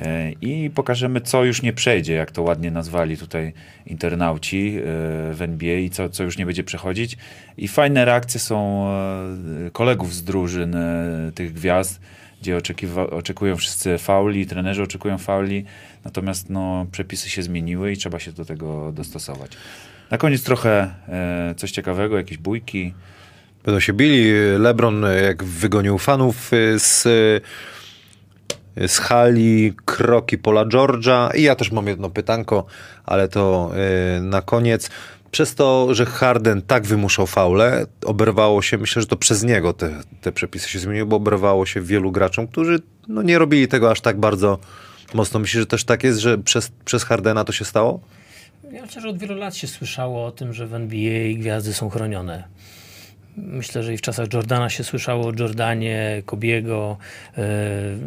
[0.00, 3.52] E, I pokażemy, co już nie przejdzie, jak to ładnie nazwali tutaj
[3.86, 4.82] internauci e,
[5.34, 7.16] w NBA i co, co już nie będzie przechodzić.
[7.56, 8.88] I fajne reakcje są
[9.66, 10.76] e, kolegów z drużyn
[11.34, 12.00] tych gwiazd,
[12.42, 15.64] gdzie oczekiwa- oczekują wszyscy fauli, trenerzy oczekują fauli,
[16.04, 19.52] natomiast no, przepisy się zmieniły i trzeba się do tego dostosować.
[20.10, 20.94] Na koniec trochę
[21.56, 22.94] coś ciekawego, jakieś bójki.
[23.64, 24.32] Będą się bili.
[24.58, 27.06] LeBron, jak wygonił fanów z,
[28.88, 31.36] z hali, kroki Pola George'a.
[31.36, 32.66] I ja też mam jedno pytanko,
[33.04, 33.70] ale to
[34.18, 34.90] y, na koniec.
[35.30, 39.90] Przez to, że Harden tak wymuszał faule, oberwało się, myślę, że to przez niego te,
[40.20, 44.00] te przepisy się zmieniły, bo oberwało się wielu graczom, którzy no, nie robili tego aż
[44.00, 44.58] tak bardzo
[45.14, 45.40] mocno.
[45.40, 48.00] Myślisz, że też tak jest, że przez, przez Hardena to się stało?
[48.72, 51.90] Ja myślę, że od wielu lat się słyszało o tym, że w NBA gwiazdy są
[51.90, 52.44] chronione.
[53.36, 56.96] Myślę, że i w czasach Jordana się słyszało o Jordanie, Kobiego.
[57.38, 57.42] E,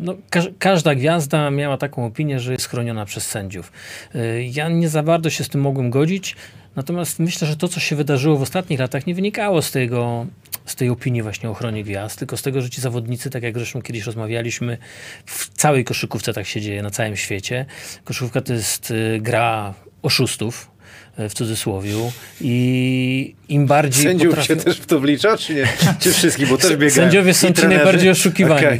[0.01, 3.71] No, każ- każda gwiazda miała taką opinię, że jest chroniona przez sędziów.
[4.15, 6.35] E, Ja nie za bardzo się z tym mogłem godzić,
[6.75, 10.25] natomiast myślę, że to, co się wydarzyło w ostatnich latach, nie wynikało z tego,
[10.65, 13.53] z tej opinii właśnie o ochronie gwiazd, tylko z tego, że ci zawodnicy, tak jak
[13.57, 14.77] zresztą kiedyś rozmawialiśmy,
[15.25, 17.65] w całej koszykówce tak się dzieje, na całym świecie.
[18.03, 20.71] Koszykówka to jest y, gra oszustów,
[21.17, 25.67] w cudzysłowiu i im bardziej Sędziów potrafią- się też w to wlicza, czy nie?
[25.99, 26.89] Czy wszystkich, bo też biegają.
[26.91, 28.65] Sędziowie są ci najbardziej oszukiwani.
[28.65, 28.79] Okej.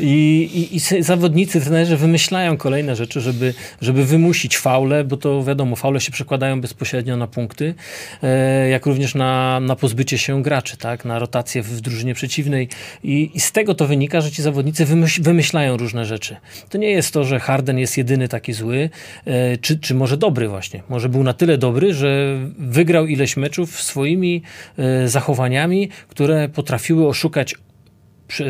[0.00, 0.10] I,
[0.54, 6.00] i, I zawodnicy, trenerzy wymyślają kolejne rzeczy, żeby, żeby wymusić faule, bo to wiadomo, faule
[6.00, 7.74] się przekładają bezpośrednio na punkty,
[8.22, 11.04] e, jak również na, na pozbycie się graczy, tak?
[11.04, 12.68] na rotację w drużynie przeciwnej.
[13.04, 16.36] I, I z tego to wynika, że ci zawodnicy wymyśl, wymyślają różne rzeczy.
[16.68, 18.90] To nie jest to, że Harden jest jedyny taki zły,
[19.26, 20.82] e, czy, czy może dobry właśnie.
[20.88, 24.42] Może był na tyle dobry, że wygrał ileś meczów swoimi
[24.78, 27.54] e, zachowaniami, które potrafiły oszukać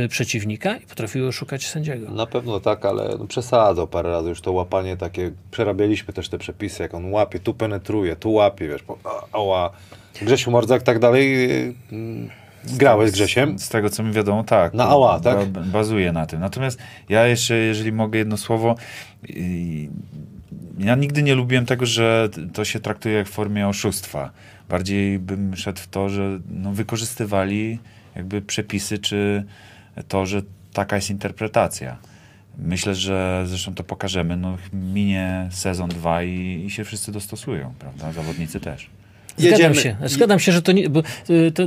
[0.09, 2.11] przeciwnika i potrafiły oszukać sędziego.
[2.11, 6.39] Na pewno tak, ale no przesadzał parę razy już to łapanie takie, przerabialiśmy też te
[6.39, 9.71] przepisy, jak on łapie, tu penetruje, tu łapie, wiesz, a- ała.
[10.23, 11.45] Grzesiu Mordzak tak dalej,
[11.93, 12.29] mm,
[12.65, 13.59] grałeś z Grzesiem?
[13.59, 14.75] Z tego, co mi wiadomo, tak.
[14.75, 15.47] Na ała, tak?
[15.49, 16.41] ba- Bazuje na tym.
[16.41, 18.75] Natomiast ja jeszcze, jeżeli mogę jedno słowo,
[19.29, 19.35] yy,
[20.79, 24.31] ja nigdy nie lubiłem tego, że to się traktuje jak formie oszustwa.
[24.69, 27.79] Bardziej bym szedł w to, że no, wykorzystywali
[28.17, 29.45] jakby przepisy, czy
[30.09, 31.97] to, że taka jest interpretacja.
[32.59, 34.37] Myślę, że zresztą to pokażemy.
[34.37, 38.13] No, minie sezon dwa i, i się wszyscy dostosują, prawda?
[38.13, 38.91] Zawodnicy też.
[39.37, 39.97] Zgadzam się.
[40.05, 41.63] Zgadzam się, że to, nie, bo y, to,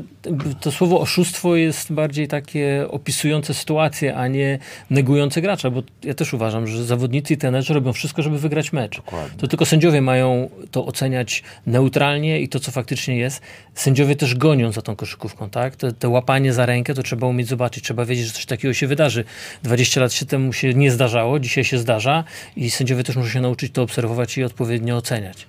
[0.62, 6.34] to słowo oszustwo jest bardziej takie opisujące sytuację, a nie negujące gracza, bo ja też
[6.34, 8.96] uważam, że zawodnicy i trenerzy robią wszystko, żeby wygrać mecz.
[8.96, 9.38] Dokładnie.
[9.40, 13.42] To tylko sędziowie mają to oceniać neutralnie i to, co faktycznie jest.
[13.76, 15.76] Sędziowie też gonią za tą koszykówką, tak?
[15.76, 18.88] Te, te łapanie za rękę to trzeba umieć zobaczyć, trzeba wiedzieć, że coś takiego się
[18.88, 19.24] wydarzy.
[19.64, 22.24] 20 lat się temu się nie zdarzało, dzisiaj się zdarza
[22.56, 25.48] i sędziowie też muszą się nauczyć to obserwować i odpowiednio oceniać.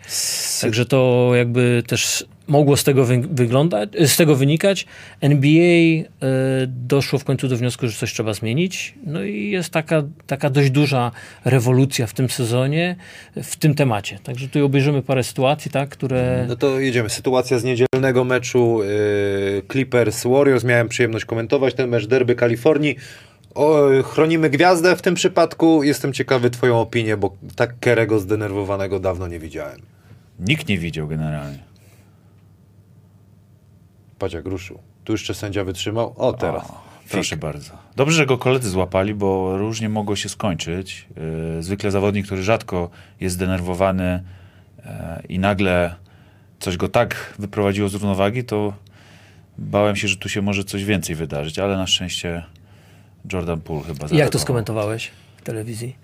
[0.60, 2.07] Także to jakby też
[2.48, 4.86] mogło z tego wy- wyglądać, z tego wynikać.
[5.20, 6.06] NBA y,
[6.66, 8.94] doszło w końcu do wniosku, że coś trzeba zmienić.
[9.06, 11.10] No i jest taka, taka dość duża
[11.44, 12.96] rewolucja w tym sezonie,
[13.36, 14.18] w tym temacie.
[14.22, 16.44] Także tutaj obejrzymy parę sytuacji, tak, które...
[16.48, 17.10] No to jedziemy.
[17.10, 20.64] Sytuacja z niedzielnego meczu yy, Clippers Warriors.
[20.64, 22.96] Miałem przyjemność komentować ten mecz derby Kalifornii.
[23.54, 25.82] O, chronimy gwiazdę w tym przypadku.
[25.82, 29.80] Jestem ciekawy twoją opinię, bo tak Kerego zdenerwowanego dawno nie widziałem.
[30.40, 31.67] Nikt nie widział generalnie.
[34.18, 34.78] Patrz jak ruszył.
[35.04, 36.14] Tu jeszcze sędzia wytrzymał.
[36.16, 36.70] O, teraz.
[36.70, 37.72] O, proszę bardzo.
[37.96, 41.06] Dobrze, że go koledzy złapali, bo różnie mogło się skończyć.
[41.56, 44.22] Yy, zwykle zawodnik, który rzadko jest zdenerwowany
[44.78, 44.84] yy,
[45.28, 45.94] i nagle
[46.60, 48.72] coś go tak wyprowadziło z równowagi, to
[49.58, 52.42] bałem się, że tu się może coś więcej wydarzyć, ale na szczęście
[53.32, 54.40] Jordan Poole chyba Jak to zareagował.
[54.40, 55.96] skomentowałeś w telewizji?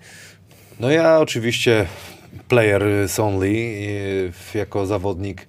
[0.79, 1.85] No ja oczywiście
[2.47, 2.83] player
[3.17, 5.47] only yy, jako zawodnik.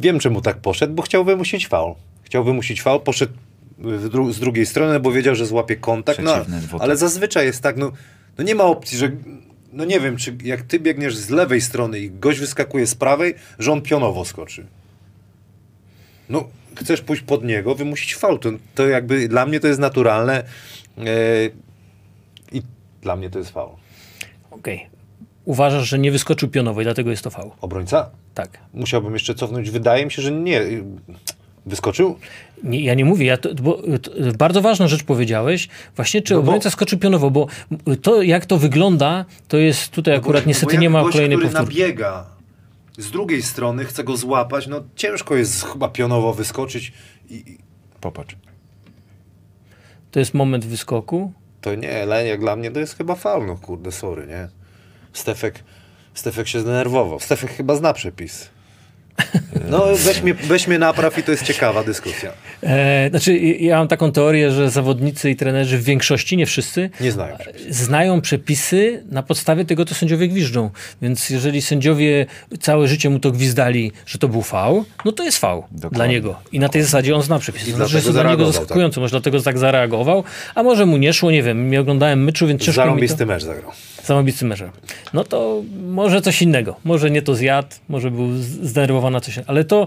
[0.00, 1.94] Yy, Wiem, czemu tak poszedł, bo chciał wymusić faul.
[2.22, 3.32] Chciał wymusić faul, poszedł
[3.78, 6.18] w dru- z drugiej strony, bo wiedział, że złapie kontakt.
[6.22, 6.32] No,
[6.80, 7.92] ale zazwyczaj jest tak, no,
[8.38, 9.10] no nie ma opcji, że
[9.72, 13.34] no nie wiem, czy jak ty biegniesz z lewej strony i gość wyskakuje z prawej,
[13.58, 14.66] że on pionowo skoczy.
[16.28, 18.38] No, chcesz pójść pod niego, wymusić faul.
[18.38, 20.44] To, to jakby dla mnie to jest naturalne
[20.98, 21.04] e,
[22.52, 22.62] i
[23.02, 23.70] dla mnie to jest faul.
[24.50, 24.86] Okej.
[25.44, 27.50] Uważasz, że nie wyskoczył pionowo i dlatego jest to faul.
[27.60, 28.10] Obrońca?
[28.34, 28.58] Tak.
[28.74, 29.70] Musiałbym jeszcze cofnąć.
[29.70, 30.60] Wydaje mi się, że nie.
[31.66, 32.18] Wyskoczył?
[32.62, 36.40] Nie, ja nie mówię, ja to, bo, to, bardzo ważną rzecz powiedziałeś, właśnie czy No
[36.40, 37.46] bo- obrońca skoczył pionowo, bo
[38.02, 41.12] to jak to wygląda, to jest tutaj akurat Bo- niestety bo jak nie ma gość,
[41.12, 41.80] kolejnej który powtórki.
[41.80, 42.26] nabiega
[42.98, 46.92] z drugiej strony, chce go złapać, no ciężko jest chyba pionowo wyskoczyć
[47.30, 47.58] i i
[48.00, 48.36] Popatrz.
[50.10, 51.32] To jest moment wyskoku.
[51.60, 54.48] to nie, ale jak dla mnie to jest chyba faul, no kurde, sorry, nie?
[55.14, 55.54] Stefek,
[56.14, 57.20] Stefek się zdenerwował.
[57.20, 58.48] Stefek chyba zna przepis.
[59.70, 62.30] No weź mnie, weź mnie napraw i to jest ciekawa dyskusja.
[62.62, 67.12] E, znaczy, ja mam taką teorię, że zawodnicy i trenerzy w większości, nie wszyscy, Nie
[67.12, 67.72] znają przepisów.
[67.74, 70.70] znają przepisy, na podstawie tego to sędziowie gwiżdżą.
[71.02, 72.26] Więc jeżeli sędziowie
[72.60, 75.96] całe życie mu to gwizdali, że to był fał, no to jest fał Dokładnie.
[75.96, 76.40] dla niego.
[76.52, 77.68] I na tej zasadzie on zna przepisy.
[77.68, 79.00] I To znaczy, jest dla niego zaskakujące.
[79.00, 80.24] Może dlatego tak zareagował,
[80.54, 81.70] a może mu nie szło, nie wiem.
[81.70, 82.86] Nie oglądałem meczu, więc ciężko mi to...
[82.86, 83.70] Zarąbisty mecz zagrał.
[84.04, 84.64] Samobitcy meczu.
[85.14, 86.76] No to może coś innego.
[86.84, 89.38] Może nie to zjadł, może był zdenerwowany na coś.
[89.46, 89.86] Ale to,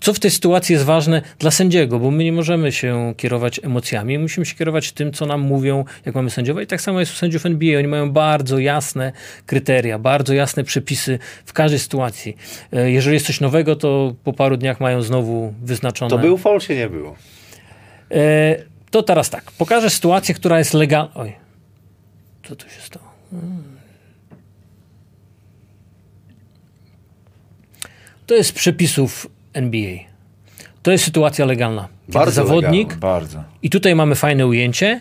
[0.00, 4.18] co w tej sytuacji jest ważne dla sędziego, bo my nie możemy się kierować emocjami,
[4.18, 6.64] musimy się kierować tym, co nam mówią, jak mamy sędziować.
[6.64, 7.78] I tak samo jest u sędziów NBA.
[7.78, 9.12] Oni mają bardzo jasne
[9.46, 12.36] kryteria, bardzo jasne przepisy w każdej sytuacji.
[12.72, 16.10] E, Jeżeli jest coś nowego, to po paru dniach mają znowu wyznaczone.
[16.10, 17.16] To był faul, czy nie było?
[18.10, 18.56] E,
[18.90, 19.52] to teraz tak.
[19.52, 21.10] Pokażę sytuację, która jest legalna.
[21.14, 21.32] Oj,
[22.48, 23.09] co tu się stało?
[28.26, 29.98] To jest z przepisów NBA.
[30.82, 31.88] To jest sytuacja legalna.
[32.08, 33.00] Bardzo zawodnik, legalna.
[33.00, 33.44] Bardzo.
[33.62, 35.00] i tutaj mamy fajne ujęcie,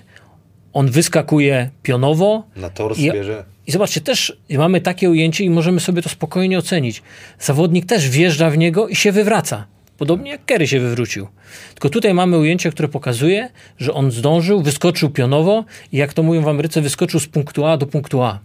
[0.74, 2.44] on wyskakuje pionowo.
[2.56, 3.46] Na tors I- bierze.
[3.68, 7.04] I zobaczcie, też mamy takie ujęcie i możemy sobie to spokojnie ocenić.
[7.40, 9.66] Zawodnik też wjeżdża w niego i się wywraca.
[10.00, 11.28] Podobnie jak Kerry się wywrócił.
[11.74, 16.42] Tylko tutaj mamy ujęcie, które pokazuje, że on zdążył, wyskoczył pionowo i jak to mówią
[16.42, 18.40] w Ameryce, wyskoczył z punktu A do punktu A.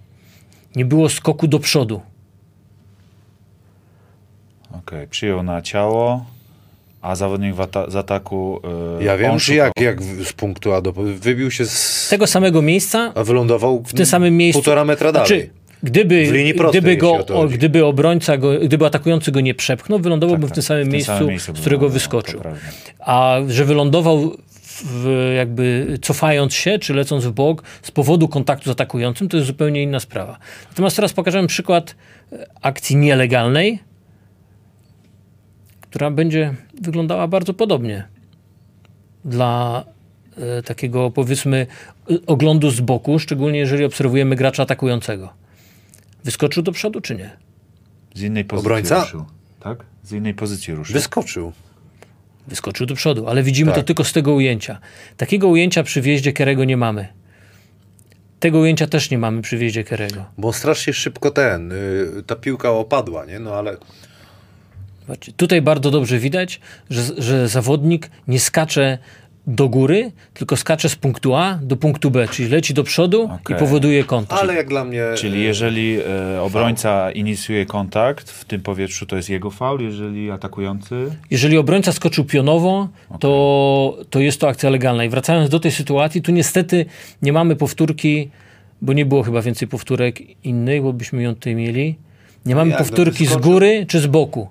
[0.77, 2.01] Nie było skoku do przodu.
[4.73, 6.25] Okej, przyjął na ciało,
[7.03, 8.61] a zawodnik w ata- z ataku.
[9.01, 9.57] e, Ja wiem, szukał.
[9.57, 10.93] jak, jak w- z punktu A do...
[10.93, 11.71] Wybił się z...
[12.07, 14.63] Z tego samego miejsca, A wylądował w tym samym miejscu.
[14.63, 15.29] Półtora metra dalej.
[15.29, 15.51] Znaczy,
[15.85, 20.55] gdyby, gdyby, go, o gdyby obrońca, go, gdyby atakujący go nie przepchnął, wylądowałby Tak, w
[20.55, 22.41] tym tak, samym w tym miejscu, samym miejscu z którego wylądował, wyskoczył.
[22.99, 24.37] A że wylądował
[24.83, 29.47] w, jakby cofając się, czy lecąc w bok z powodu kontaktu z atakującym, to jest
[29.47, 30.39] zupełnie inna sprawa.
[30.69, 31.97] Natomiast teraz pokażemy przykład
[32.33, 33.79] e, akcji nielegalnej,
[35.81, 38.09] która będzie wyglądała bardzo podobnie
[39.25, 39.85] dla
[40.37, 41.67] e, takiego powiedzmy
[42.11, 45.44] e, oglądu z boku, szczególnie jeżeli obserwujemy gracza atakującego.
[46.25, 47.31] Wyskoczył do przodu czy nie?
[48.15, 49.01] Z innej pozycji Obrońca?
[49.05, 49.25] ruszył.
[49.61, 49.85] Tak?
[50.03, 50.93] Z innej pozycji ruszył.
[50.95, 51.53] Wyskoczył.
[52.49, 53.87] Wyskoczył do przodu, ale widzimy to Tak.
[53.87, 54.79] tylko z tego ujęcia.
[55.17, 57.09] Takiego ujęcia przy wjeździe Kerego nie mamy.
[58.41, 60.25] Tego ujęcia też nie mamy przy wjeździe Kerego.
[60.39, 63.39] Bo strasznie szybko ten, y, ta piłka opadła, nie?
[63.39, 63.77] No ale
[65.01, 66.61] Zobaczcie, Tutaj bardzo dobrze widać,
[66.91, 68.99] że, że zawodnik nie skacze
[69.47, 73.57] do góry, tylko skacze z punktu A do punktu B, czyli leci do przodu Okej.
[73.57, 74.43] i powoduje kontakt.
[74.43, 75.03] ale jak dla mnie...
[75.15, 75.99] Czyli jeżeli
[76.37, 81.11] e, obrońca inicjuje kontakt w tym powietrzu, to jest jego faul, jeżeli atakujący.
[81.31, 82.89] Jeżeli obrońca skoczył pionowo,
[83.21, 85.05] to, to jest to akcja legalna.
[85.05, 86.87] I wracając do tej sytuacji, tu niestety
[87.23, 88.31] nie mamy powtórki,
[88.83, 91.97] bo nie było chyba więcej powtórek innych, bo byśmy ją tutaj mieli.
[92.47, 94.49] Nie mamy jak, powtórki z góry czy z boku.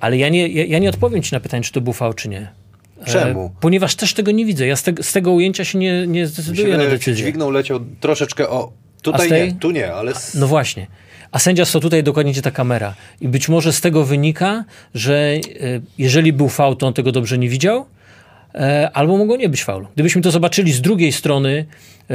[0.00, 2.28] Ale ja nie, ja, ja nie odpowiem ci na pytanie, czy to był fał, czy
[2.28, 2.63] nie.
[3.02, 3.50] E, Czemu?
[3.60, 4.66] ponieważ też tego nie widzę.
[4.66, 7.24] Ja z, te, z tego ujęcia się nie, nie zdecyduję wydaje, na decyzję.
[7.24, 8.72] dźwignął, leciał troszeczkę o...
[9.02, 9.52] Tutaj tej?
[9.52, 10.14] nie, tu nie, ale...
[10.14, 10.34] Z...
[10.34, 10.86] No właśnie.
[11.30, 12.94] A sędzia co tutaj dokładnie gdzie ta kamera.
[13.20, 15.40] I być może z tego wynika, że e,
[15.98, 17.86] jeżeli był faul, to on tego dobrze nie widział,
[18.54, 19.88] e, albo mogło nie być faulu.
[19.94, 21.66] Gdybyśmy to zobaczyli z drugiej strony
[22.10, 22.14] e,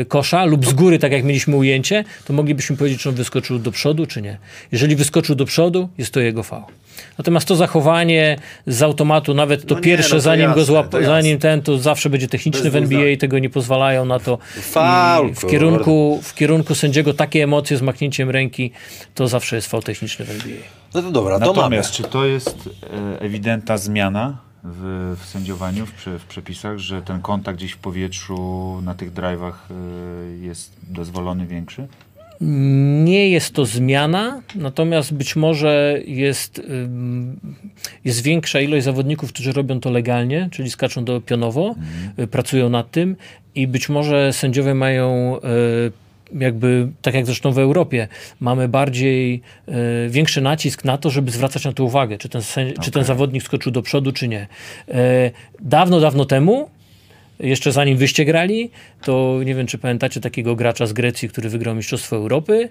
[0.00, 3.58] e, kosza lub z góry, tak jak mieliśmy ujęcie, to moglibyśmy powiedzieć, czy on wyskoczył
[3.58, 4.38] do przodu, czy nie.
[4.72, 6.64] Jeżeli wyskoczył do przodu, jest to jego faul.
[7.18, 10.64] Natomiast to zachowanie z automatu, nawet to No nie, pierwsze, no to zanim go jasne,
[10.64, 11.14] złap, to jasne.
[11.14, 14.38] zanim ten, to zawsze będzie techniczny w NBA, dwóch tego nie pozwalają na to.
[14.60, 18.70] Faul, I w kierunku, w kierunku sędziego takie emocje z machnięciem ręki,
[19.14, 20.56] to zawsze jest faul techniczny w NBA.
[20.94, 21.56] No to dobra, to mamy.
[21.56, 22.68] Natomiast czy to jest
[23.16, 28.80] e, ewidentna zmiana w, w sędziowaniu, w, w przepisach, że ten kontakt gdzieś w powietrzu
[28.84, 29.74] na tych drive'ach e,
[30.46, 31.86] jest dozwolony większy?
[33.04, 36.62] Nie jest to zmiana, natomiast być może jest,
[38.04, 41.74] jest większa ilość zawodników, którzy robią to legalnie, czyli skaczą do pionowo,
[42.18, 43.16] y, pracują nad tym
[43.54, 48.08] i być może sędziowie mają y, jakby, tak jak zresztą w Europie,
[48.40, 49.72] mamy bardziej y,
[50.10, 53.42] większy nacisk na to, żeby zwracać na to uwagę, czy ten, sędzi- czy ten zawodnik
[53.42, 54.46] skoczył do przodu, czy nie.
[54.88, 54.94] Y,
[55.60, 56.68] dawno, dawno temu
[57.44, 58.70] jeszcze zanim wyście grali,
[59.02, 62.68] to nie wiem, czy pamiętacie takiego gracza z Grecji, który wygrał Mistrzostwo Europy,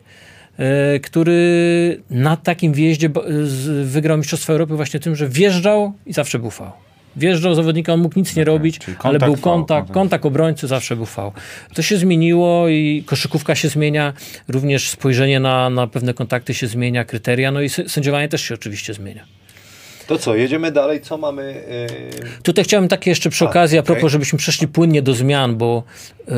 [0.58, 3.10] e, który na takim wjeździe
[3.44, 6.72] z- wygrał Mistrzostwo Europy właśnie tym, że wjeżdżał i zawsze był fał.
[7.16, 9.92] Wjeżdżał zawodnika, on mógł nic nie robić, ale był kontakt, kontakt.
[9.92, 11.32] kontakt obrońcy, zawsze był fał.
[11.74, 14.14] To się zmieniło i koszykówka się zmienia,
[14.48, 18.94] również spojrzenie na, na pewne kontakty się zmienia, kryteria, no i sędziowanie też się oczywiście
[18.94, 19.24] zmienia.
[20.08, 21.64] To co, jedziemy dalej, co mamy?
[22.22, 22.42] Yy...
[22.44, 25.84] Tutaj chciałem takie jeszcze przy A, okazji, a propos, żebyśmy przeszli płynnie do zmian, bo
[26.28, 26.36] yy,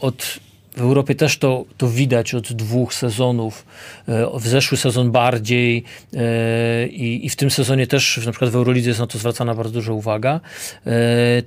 [0.00, 0.38] od,
[0.76, 3.66] w Europie też to, to widać od dwóch sezonów.
[4.08, 6.20] Yy, w zeszły sezon bardziej yy,
[6.88, 9.72] i, i w tym sezonie też, na przykład w Eurolidze jest na to zwracana bardzo
[9.72, 10.40] duża uwaga.
[10.86, 10.92] Yy,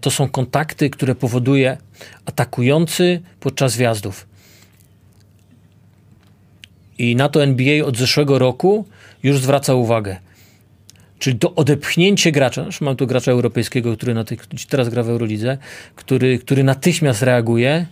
[0.02, 1.78] to są kontakty, które powoduje
[2.26, 4.28] atakujący podczas wjazdów.
[6.98, 8.86] I na to NBA od zeszłego roku
[9.24, 10.18] już zwraca uwagę.
[11.20, 15.10] Czyli to odepchnięcie gracza, zresztą mam tu gracza europejskiego, który na tych, teraz gra w
[15.10, 15.58] Eurolidze,
[15.96, 17.86] który, który natychmiast reaguje,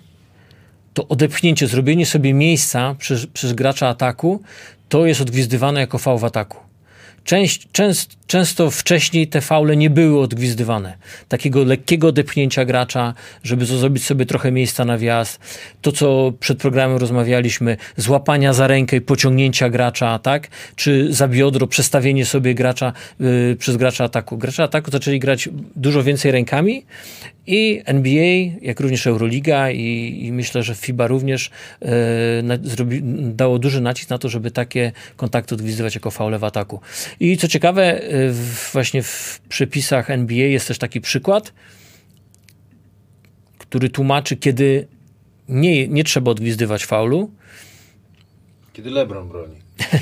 [0.93, 4.41] to odepchnięcie, zrobienie sobie miejsca przez, przez gracza ataku,
[4.89, 6.66] to jest odgwizdywane jako fał w ataku.
[7.27, 10.97] Część, częst, często wcześniej te faule nie były odgwizdywane.
[11.27, 13.13] Takiego lekkiego odepchnięcia gracza,
[13.43, 15.39] żeby zrobić sobie trochę miejsca na wjazd.
[15.81, 20.47] To, co przed programem rozmawialiśmy, złapania za rękę i pociągnięcia gracza, tak?
[20.75, 24.37] Czy za biodro, przestawienie sobie gracza y, przez gracza ataku.
[24.37, 26.85] Gracze ataku zaczęli grać dużo więcej rękami
[27.47, 33.01] i NBA, jak również Euroliga i, i myślę, że FIBA również e, na, zrobi,
[33.33, 36.79] dało duży nacisk na to, żeby takie kontakty odgwizywać jako faule w ataku.
[37.19, 38.01] I co ciekawe,
[38.31, 41.53] w, właśnie w przepisach NBA jest też taki przykład,
[43.57, 44.87] który tłumaczy, kiedy
[45.49, 47.31] nie, nie trzeba odgwizdywać faulu,
[48.77, 49.55] Kiedy LeBron broni.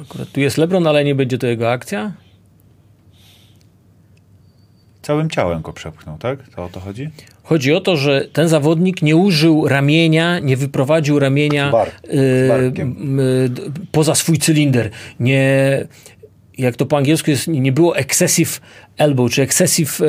[0.00, 2.12] Akurat tu jest LeBron, ale nie będzie to jego akcja.
[5.04, 6.38] Całym ciałem go przepchnął, tak?
[6.56, 7.10] To o to chodzi?
[7.42, 13.50] Chodzi o to, że ten zawodnik nie użył ramienia, nie wyprowadził ramienia Bar- y, y,
[13.92, 14.90] poza swój cylinder.
[15.20, 15.86] Nie,
[16.58, 18.60] jak to po angielsku jest, nie było excessive
[18.98, 20.04] elbow, czy excessive e,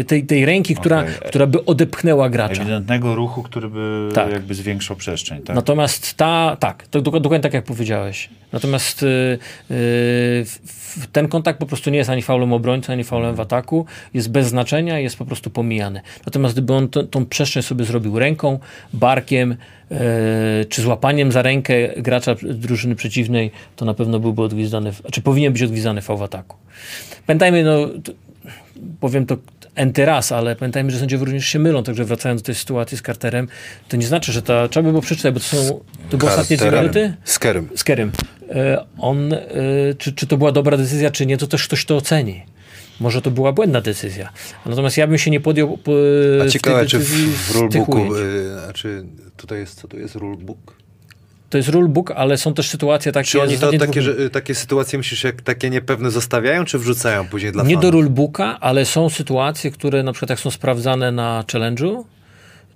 [0.00, 1.14] e, tej, tej ręki, która, Okej.
[1.28, 2.62] która by odepchnęła gracza.
[2.62, 4.32] Ewidentnego ruchu, który by Tak.
[4.32, 5.56] jakby zwiększał przestrzeń, tak?
[5.56, 8.28] Natomiast ta, tak, to dok- dokładnie tak jak powiedziałeś.
[8.52, 13.40] Natomiast w- w- ten kontakt po prostu nie jest ani faulem obrońcy, ani faulem w
[13.40, 13.86] ataku.
[14.14, 16.00] Jest bez znaczenia, jest po prostu pomijany.
[16.26, 18.58] Natomiast gdyby on t- tą przestrzeń sobie zrobił ręką,
[18.92, 19.96] barkiem, y,
[20.68, 25.62] czy złapaniem za rękę gracza drużyny przeciwnej, to na pewno byłby odgwizdany, czy powinien być
[25.62, 26.56] odgwizdany faul w ataku.
[27.30, 27.88] Pamiętajmy, no,
[29.00, 29.36] powiem to
[29.74, 33.02] enty raz, ale pamiętajmy, że sędziowie również się mylą, także wracając do tej sytuacji z
[33.02, 33.48] Carterem,
[33.88, 36.56] to nie znaczy, że ta, trzeba by było przeczytać, bo to są, to były ostatnie
[36.56, 37.68] dwie minuty Z Kerem.
[37.74, 38.12] z Kerem.
[38.50, 39.38] E, On, e,
[39.98, 42.42] czy, czy to była dobra decyzja, czy nie, to też ktoś to oceni.
[43.00, 44.32] Może to była błędna decyzja.
[44.66, 45.92] Natomiast ja bym się nie podjął po,
[46.42, 47.08] A w ciekawe, czy w,
[47.48, 49.04] w rulebooku, y, znaczy
[49.36, 50.79] tutaj jest, co tu jest rulebook?
[51.50, 53.28] To jest rulebook, ale są też sytuacje takie...
[53.28, 56.78] Czy oni to takie, dwóch- że, y, takie sytuacje myślisz, jak takie niepewne zostawiają, czy
[56.78, 57.82] wrzucają później dla Nie fanów?
[57.82, 62.04] do rulebooka, ale są sytuacje, które na przykład jak są sprawdzane na challenge'u,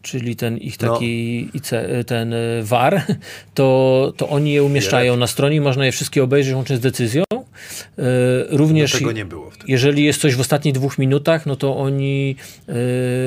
[0.05, 0.93] czyli ten ich No.
[0.93, 1.71] taki IC,
[2.07, 3.03] ten VAR,
[3.55, 7.25] to, to oni je umieszczają na stronie można je wszystkie obejrzeć łącznie z decyzją.
[7.33, 8.03] Y,
[8.51, 9.65] Również No tego nie było wtedy.
[9.73, 12.37] jeżeli jest coś w ostatnich dwóch minutach, no to oni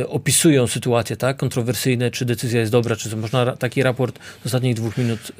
[0.01, 3.17] y, opisują sytuacje, tak, kontrowersyjne, czy decyzja jest dobra, czy.
[3.17, 5.31] Można taki raport z ostatnich dwóch minut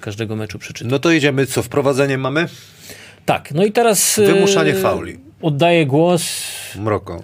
[0.00, 0.90] każdego meczu przeczytać.
[0.92, 2.48] No to idziemy, co, wprowadzenie mamy?
[3.24, 5.18] Tak, no i teraz Wymuszanie fauli.
[5.42, 6.22] Oddaję głos
[6.76, 7.22] Mroko.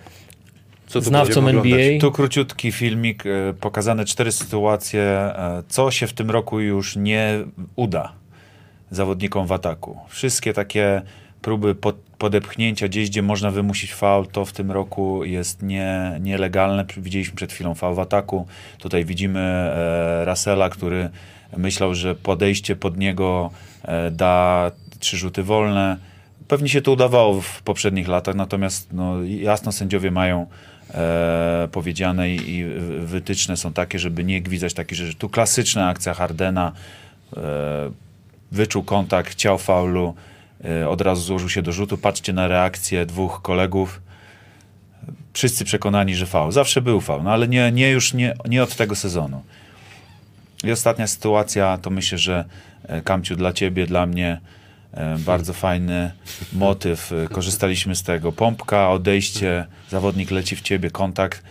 [0.90, 2.00] Co będziemy NBA.
[2.00, 7.45] Tu króciutki filmik, e, pokazane cztery sytuacje, e, co się w tym roku już nie
[7.76, 8.12] uda
[8.91, 9.99] zawodnikom w ataku.
[10.09, 11.03] Wszystkie takie
[11.43, 16.84] próby pod, podepchnięcia gdzieś, gdzie można wymusić faul, to w tym roku jest nie, nielegalne.
[16.97, 18.47] Widzieliśmy przed chwilą faul w ataku.
[18.78, 21.11] Tutaj widzimy e, Russella, który
[21.57, 23.51] myślał, że podejście pod niego
[23.82, 25.97] e, da trzy rzuty wolne.
[26.49, 30.47] Pewnie się to udawało w poprzednich latach, natomiast no, jasno sędziowie mają
[30.95, 32.64] e, powiedziane i, i
[33.01, 35.14] wytyczne są takie, żeby nie gwizdać takich rzeczy.
[35.14, 36.72] Tu klasyczna akcja Hardena,
[37.36, 37.91] e,
[38.53, 40.14] wyczuł kontakt, chciał faulu,
[40.64, 41.99] e, od razu złożył się do rzutu.
[41.99, 44.01] Patrzcie na reakcję dwóch kolegów.
[45.32, 46.53] Wszyscy przekonani, że faul.
[46.53, 49.43] Zawsze był faul, no ale nie, nie już nie, nie od tego sezonu.
[50.64, 52.45] I ostatnia sytuacja, to myślę, że
[52.88, 54.41] e, Kamciu dla ciebie, dla mnie
[55.18, 56.12] bardzo fajny
[56.53, 57.12] motyw.
[57.12, 58.32] E, Korzystaliśmy z tego.
[58.32, 61.43] Pompka, odejście, zawodnik leci w ciebie, kontakt.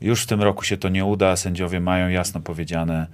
[0.00, 1.36] Już w tym roku się to nie uda.
[1.36, 3.06] Sędziowie mają jasno powiedziane, e,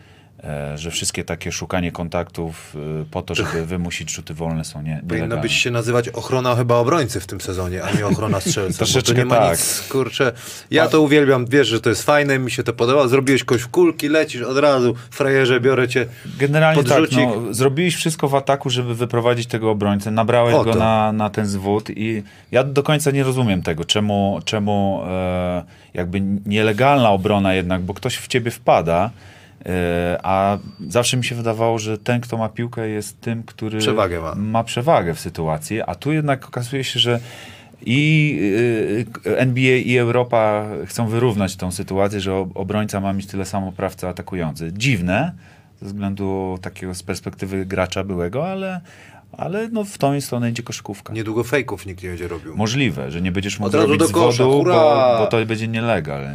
[0.77, 5.37] że wszystkie takie szukanie kontaktów e, po to, żeby wymusić rzuty wolne są nie, Powinno
[5.37, 8.73] być się nazywać ochrona chyba obrońcy w tym sezonie, a nie ochrona strzelca.
[8.73, 9.59] bo to Troszeczkę nie ma tak.
[9.59, 10.33] nic, kurczę.
[10.71, 13.09] Ja to uwielbiam, wiesz, że to jest fajne, mi się to podoba.
[13.09, 16.07] Zrobiłeś kogoś w kulki, lecisz od razu, frajerze, biorę cię.
[16.39, 17.19] Generalnie Podrzucik.
[17.19, 21.31] tak, no, zrobiłeś wszystko w ataku, żeby wyprowadzić tego obrońcę, nabrałeś O go na, na
[21.31, 22.23] ten zwód i
[22.53, 25.65] ja do końca nie rozumiem tego, czemu, czemu e,
[25.95, 29.11] jakby nielegalna obrona jednak, bo ktoś w ciebie wpada, e,
[30.23, 30.59] a
[30.89, 34.65] zawsze mi się wydawało, że ten, kto ma piłkę jest tym, który Przewagę ma.
[34.65, 37.21] przewagę w sytuacji, a tu jednak okazuje się, że
[37.87, 38.39] i
[39.27, 43.73] y, NBA i Europa chcą wyrównać tą sytuację, że ob- obrońca ma mieć tyle samo
[43.73, 44.73] praw co atakujący.
[44.73, 45.33] Dziwne,
[45.81, 48.81] ze względu takiego z perspektywy gracza byłego, ale,
[49.33, 51.13] ale no w tą stronę idzie koszykówka.
[51.13, 52.57] Niedługo fejków nikt nie będzie robił.
[52.57, 56.29] Możliwe, że nie będziesz mógł zrobić do kosza, zwodu, bo, bo to będzie nielegal.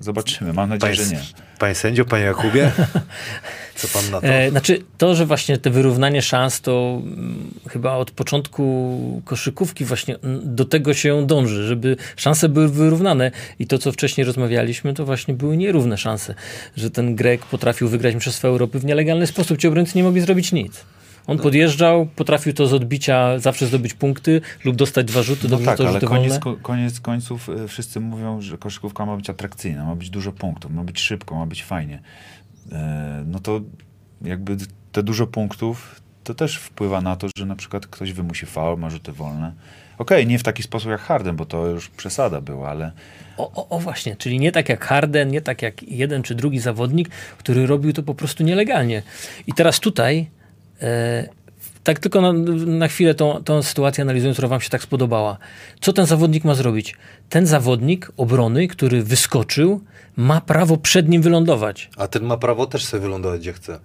[0.00, 1.20] Zobaczymy, mam nadzieję, że nie.
[1.58, 2.72] panie sędzio, panie Jakubie,
[3.74, 4.26] co pan na to?
[4.26, 10.16] E, znaczy, to, że właśnie te wyrównanie szans, to mm, chyba od początku koszykówki właśnie
[10.16, 13.30] mm, do tego się dąży, żeby szanse były wyrównane.
[13.58, 16.34] I to, co wcześniej rozmawialiśmy, to właśnie były nierówne szanse.
[16.76, 19.58] Że ten Grek potrafił wygrać Mistrzostwa Europy w nielegalny sposób.
[19.58, 20.84] Ci obrońcy nie mogli zrobić nic.
[21.28, 25.64] On podjeżdżał, potrafił to z odbicia zawsze zdobyć punkty lub dostać dwa rzuty, No do
[25.64, 29.94] tak, ale koniec, ko- koniec końców y, wszyscy mówią, że koszykówka ma być atrakcyjna, ma
[29.96, 32.02] być dużo punktów, ma być szybko, ma być fajnie.
[32.72, 33.60] E, No to
[34.22, 34.56] jakby
[34.92, 38.90] te dużo punktów to też wpływa na to, że na przykład ktoś wymusi faul, ma
[38.90, 39.52] rzuty wolne.
[39.98, 42.92] Okej, nie w taki sposób jak Harden, bo to już przesada była, ale
[43.36, 46.58] O, o, o właśnie, czyli nie tak jak Harden, nie tak jak jeden czy drugi
[46.58, 47.08] zawodnik,
[47.38, 49.02] który robił to po prostu nielegalnie.
[49.46, 50.37] I teraz tutaj, e,
[51.84, 52.32] tak tylko na,
[52.66, 55.38] na chwilę tą, tą sytuację analizując, która wam się tak spodobała.
[55.80, 56.96] Co ten zawodnik ma zrobić?
[57.28, 59.80] Ten zawodnik obrony, który wyskoczył,
[60.16, 61.90] ma prawo przed nim wylądować.
[61.96, 63.78] A ten ma prawo też sobie wylądować gdzie chce.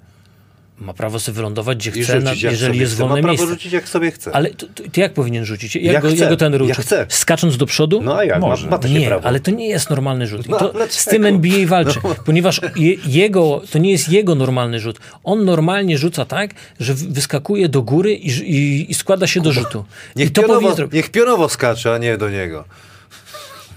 [0.83, 3.03] Ma prawo sobie wylądować, gdzie I chce, na, rzucić jak jeżeli sobie jest chce.
[3.03, 3.47] wolne Ma prawo miejsce.
[3.47, 4.31] rzucić jak sobie chce.
[4.35, 5.75] Ale to, to, to jak powinien rzucić?
[5.75, 7.05] Jak, Jak go, jak go ten chce.
[7.09, 8.01] Skacząc do przodu?
[8.01, 8.41] No a jak?
[8.41, 8.67] Ma, Może.
[8.69, 9.27] ma takie nie, prawo.
[9.27, 10.47] ale to nie jest normalny rzut.
[10.47, 14.79] I No, to z tym NBA walczy, ponieważ je, jego, to nie jest jego normalny
[14.79, 14.99] rzut.
[15.23, 19.85] On normalnie rzuca tak, że wyskakuje do góry i, i, i składa się do rzutu.
[20.15, 20.93] Niech, I to pionowo, powinien zrobić.
[20.93, 22.63] niech pionowo skacze, a nie do niego.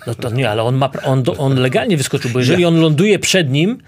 [0.07, 3.51] No to nie, ale on, ma, on, on legalnie wyskoczył, bo jeżeli on ląduje przed
[3.51, 3.79] nim,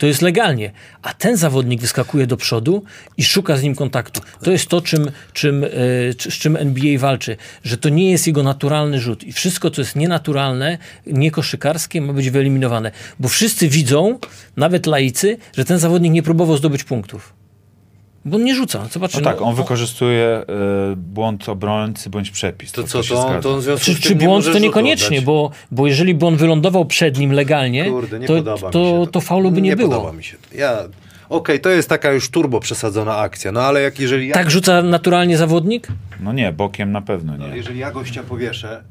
[0.00, 0.72] to jest legalnie.
[1.02, 2.84] A ten zawodnik wyskakuje do przodu
[3.16, 4.20] i szuka z nim kontaktu.
[4.42, 5.68] To jest to, czym, czym, e,
[6.12, 7.36] z czym NBA walczy.
[7.64, 9.24] Że to nie jest jego naturalny rzut.
[9.24, 12.90] I wszystko, co jest nienaturalne, niekoszykarskie, ma być wyeliminowane.
[13.18, 14.18] Bo wszyscy widzą,
[14.56, 17.39] nawet laicy, że ten zawodnik nie próbował zdobyć punktów.
[18.24, 18.88] Bo on nie rzuca.
[18.90, 20.44] Zobaczcie, no tak, on wykorzystuje
[20.92, 22.72] y, błąd obrońcy bądź przepis.
[22.72, 23.40] To To, co, się to, zgadza.
[23.40, 27.18] to on Czy, czy nie błąd to niekoniecznie, bo, bo jeżeli by on wylądował przed
[27.18, 29.88] nim legalnie, Kurde, nie to, to, się to faulu by nie, było.
[29.90, 30.56] podoba mi się to.
[30.56, 30.78] Ja...
[31.28, 34.82] Okej, to jest taka już turbo przesadzona akcja, no ale jak jeżeli ja, Tak rzuca
[34.82, 35.88] naturalnie zawodnik?
[36.20, 37.56] No nie, bokiem na pewno nie.
[37.56, 38.82] jeżeli ja gościa powieszę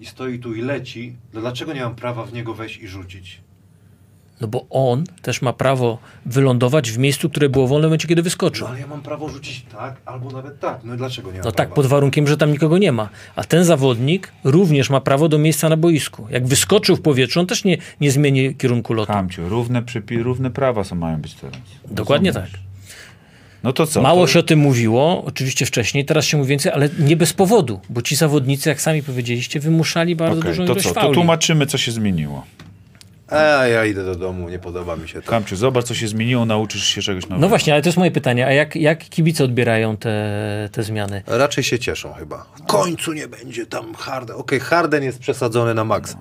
[0.00, 3.40] i stoi tu i leci, to dlaczego nie mam prawa w niego wejść i rzucić?
[4.42, 8.22] No bo on też ma prawo wylądować w miejscu, które było wolne w momencie, kiedy
[8.22, 8.64] wyskoczył.
[8.66, 10.80] No ale ja mam prawo rzucić tak, albo nawet tak.
[10.84, 11.56] No dlaczego nie mam No prawa?
[11.56, 13.08] tak, pod warunkiem, że tam nikogo nie ma.
[13.36, 16.26] A ten zawodnik również ma prawo do miejsca na boisku.
[16.30, 19.12] Jak wyskoczył w powietrzu, on też nie, nie zmieni kierunku lotu.
[19.12, 21.56] Kamciu, równe, przypi- równe prawa są mają być teraz.
[21.90, 22.52] Dokładnie Rozumiesz?
[22.52, 22.60] tak.
[23.62, 24.02] No to co?
[24.02, 24.32] Mało to...
[24.32, 28.02] się o tym mówiło, oczywiście wcześniej, teraz się mówi więcej, ale nie bez powodu, bo
[28.02, 30.94] ci zawodnicy, jak sami powiedzieliście, wymuszali bardzo Okej, dużą to ilość co?
[30.94, 31.14] To fauli.
[31.14, 32.44] tłumaczymy, co się zmieniło.
[33.32, 35.30] A ja idę do domu, nie podoba mi się to.
[35.30, 37.40] Kamciu, zobacz, co się zmieniło, nauczysz się czegoś nowego.
[37.40, 41.22] No właśnie, ale to jest moje pytanie, a jak, jak kibice odbierają te, te zmiany?
[41.26, 42.46] Raczej się cieszą chyba.
[42.58, 44.36] W końcu nie będzie tam Harden.
[44.36, 46.18] Okej, Harden jest przesadzony na maksa.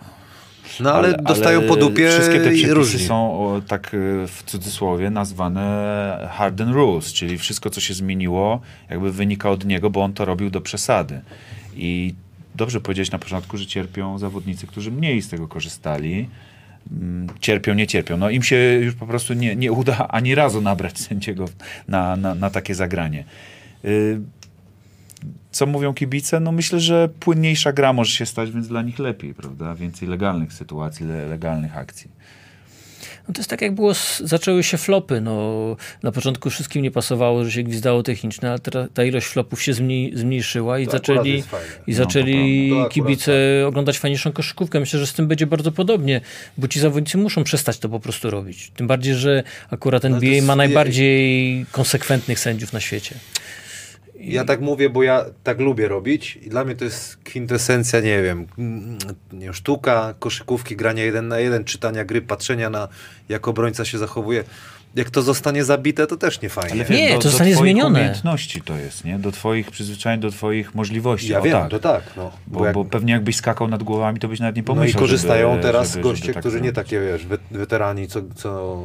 [0.79, 2.99] No ale, dostają po dupie Wszystkie te przepisy różni.
[2.99, 9.11] są o, tak y, w cudzysłowie nazwane harden rules, czyli wszystko, co się zmieniło, jakby
[9.11, 11.21] wynika od niego, bo on to robił do przesady.
[11.75, 12.13] I
[12.55, 16.29] dobrze powiedziałeś na początku, że cierpią zawodnicy, którzy mniej z tego korzystali.
[16.91, 18.17] Mm, Cierpią, nie cierpią.
[18.17, 21.45] No im się już po prostu nie, nie uda ani razu nabrać sędziego
[21.87, 23.25] na, na, na takie zagranie.
[23.85, 24.21] Y,
[25.51, 26.39] co mówią kibice?
[26.39, 29.75] No myślę, że płynniejsza gra może się stać, więc dla nich lepiej, prawda?
[29.75, 32.11] Więcej legalnych sytuacji, le, legalnych akcji.
[33.27, 33.93] No to jest tak jak było,
[34.23, 35.21] zaczęły się flopy.
[35.21, 39.61] No, na początku wszystkim nie pasowało, że się gwizdało techniczne, ale ta, ta ilość flopów
[39.63, 41.37] się zmniej, zmniejszyła i To zaczęli,
[41.87, 43.33] i No, zaczęli akurat kibice
[43.67, 44.79] oglądać fajniejszą koszykówkę.
[44.79, 46.21] Myślę, że z tym będzie bardzo podobnie,
[46.57, 48.71] bo ci zawodnicy muszą przestać to po prostu robić.
[48.75, 53.15] Tym bardziej, że akurat NBA jest- ma najbardziej konsekwentnych sędziów na świecie.
[54.23, 58.21] Ja tak mówię, bo ja tak lubię robić i dla mnie to jest kwintesencja, nie
[58.21, 58.47] wiem,
[59.33, 62.87] nie wiem, sztuka, koszykówki, grania jeden na jeden, czytania gry, patrzenia na
[63.29, 64.43] jak obrońca się zachowuje.
[64.95, 66.71] Jak to zostanie zabite, to też nie fajnie.
[66.71, 67.99] Ale Nie, wiesz, to do, zostanie do twoich zmienione.
[67.99, 69.19] umiejętności to jest, nie?
[69.19, 71.31] Do twoich przyzwyczajeń, do twoich możliwości.
[71.31, 71.71] ja o, wiem, tak.
[71.71, 72.03] to tak.
[72.17, 74.99] No, Bo, jak- bo pewnie jakbyś skakał nad głowami, to byś nawet nie no pomyślał,
[75.03, 78.21] i korzystają żeby, teraz żeby, goście, żeby tak którzy nie takie, wiesz, we- weterani, co,
[78.35, 78.77] co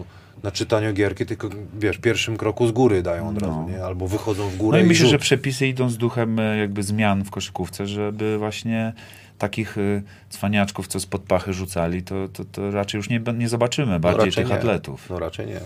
[0.42, 3.84] na czytaniu gierki, tylko wiesz, pierwszym kroku z góry dają od razu, nie?
[3.84, 5.10] Albo wychodzą w górę No i myślę, rzut.
[5.12, 8.92] że przepisy idą z duchem e, jakby zmian w koszykówce, żeby właśnie
[9.38, 13.92] takich y, cwaniaczków, co spod pachy rzucali, to, to, to raczej już nie, nie zobaczymy
[13.92, 14.58] No bardziej raczej tych nie.
[14.58, 15.10] atletów.
[15.10, 15.60] No raczej nie.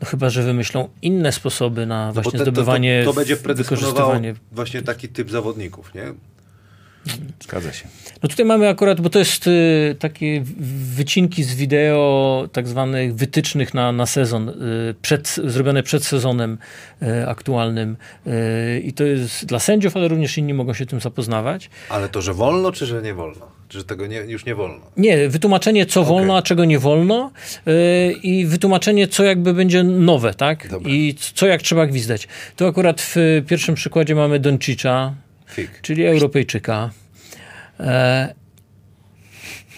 [0.00, 3.36] No chyba, że wymyślą inne sposoby na No właśnie te- to, zdobywanie, to, to będzie
[3.36, 6.02] predysponowało wykorzystywanie właśnie taki typ zawodników, nie?
[7.40, 7.84] Zgadza się.
[8.22, 10.42] No tutaj mamy akurat, bo to jest y, takie
[10.94, 14.54] wycinki z wideo tak zwanych wytycznych na, na sezon, y,
[15.02, 16.58] przed, zrobione przed sezonem
[17.02, 17.96] y, aktualnym
[18.26, 21.70] y, i to jest dla sędziów, ale również inni mogą się tym zapoznawać.
[21.88, 23.46] Ale to, że wolno, czy że nie wolno?
[23.68, 24.80] Czy że tego nie, już nie wolno?
[24.96, 27.30] Nie, wytłumaczenie co wolno, a czego nie wolno
[27.68, 30.68] y, i wytłumaczenie co jakby będzie nowe, tak?
[30.68, 30.92] Dobra.
[30.92, 32.28] I co jak trzeba gwizdać.
[32.56, 33.16] Tu akurat w
[33.48, 35.14] pierwszym przykładzie mamy Doncicza,
[35.46, 35.80] Fik.
[35.82, 36.90] czyli Europejczyka.
[37.80, 38.34] E,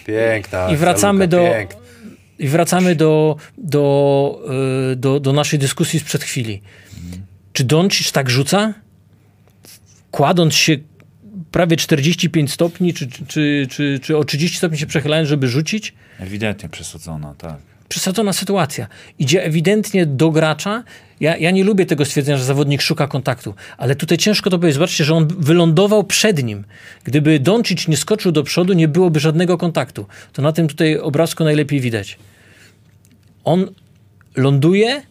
[0.05, 0.69] Piękna.
[0.71, 1.79] I wracamy akcja, do- Luka, piękna.
[2.39, 4.41] I wracamy do, do,
[4.91, 6.61] y, do, do naszej dyskusji sprzed chwili.
[7.53, 8.73] Czy Doncic tak rzuca?
[10.11, 10.77] Kładąc się
[11.51, 15.93] prawie 45 stopni, czy, czy, czy, czy o 30 stopni się przechylając, żeby rzucić?
[16.19, 17.57] Ewidentnie przesadzona, tak.
[17.89, 18.87] Przesadzona sytuacja.
[19.19, 20.83] Idzie ewidentnie do gracza.
[21.19, 24.73] Ja, ja nie lubię tego stwierdzenia, że zawodnik szuka kontaktu, ale tutaj ciężko to powiedzieć.
[24.73, 26.65] Zobaczcie, że on wylądował przed nim.
[27.03, 30.05] Gdyby Doncic nie skoczył do przodu, nie byłoby żadnego kontaktu.
[30.33, 32.17] To na tym tutaj obrazku najlepiej widać.
[33.43, 33.73] On
[34.35, 35.01] ląduje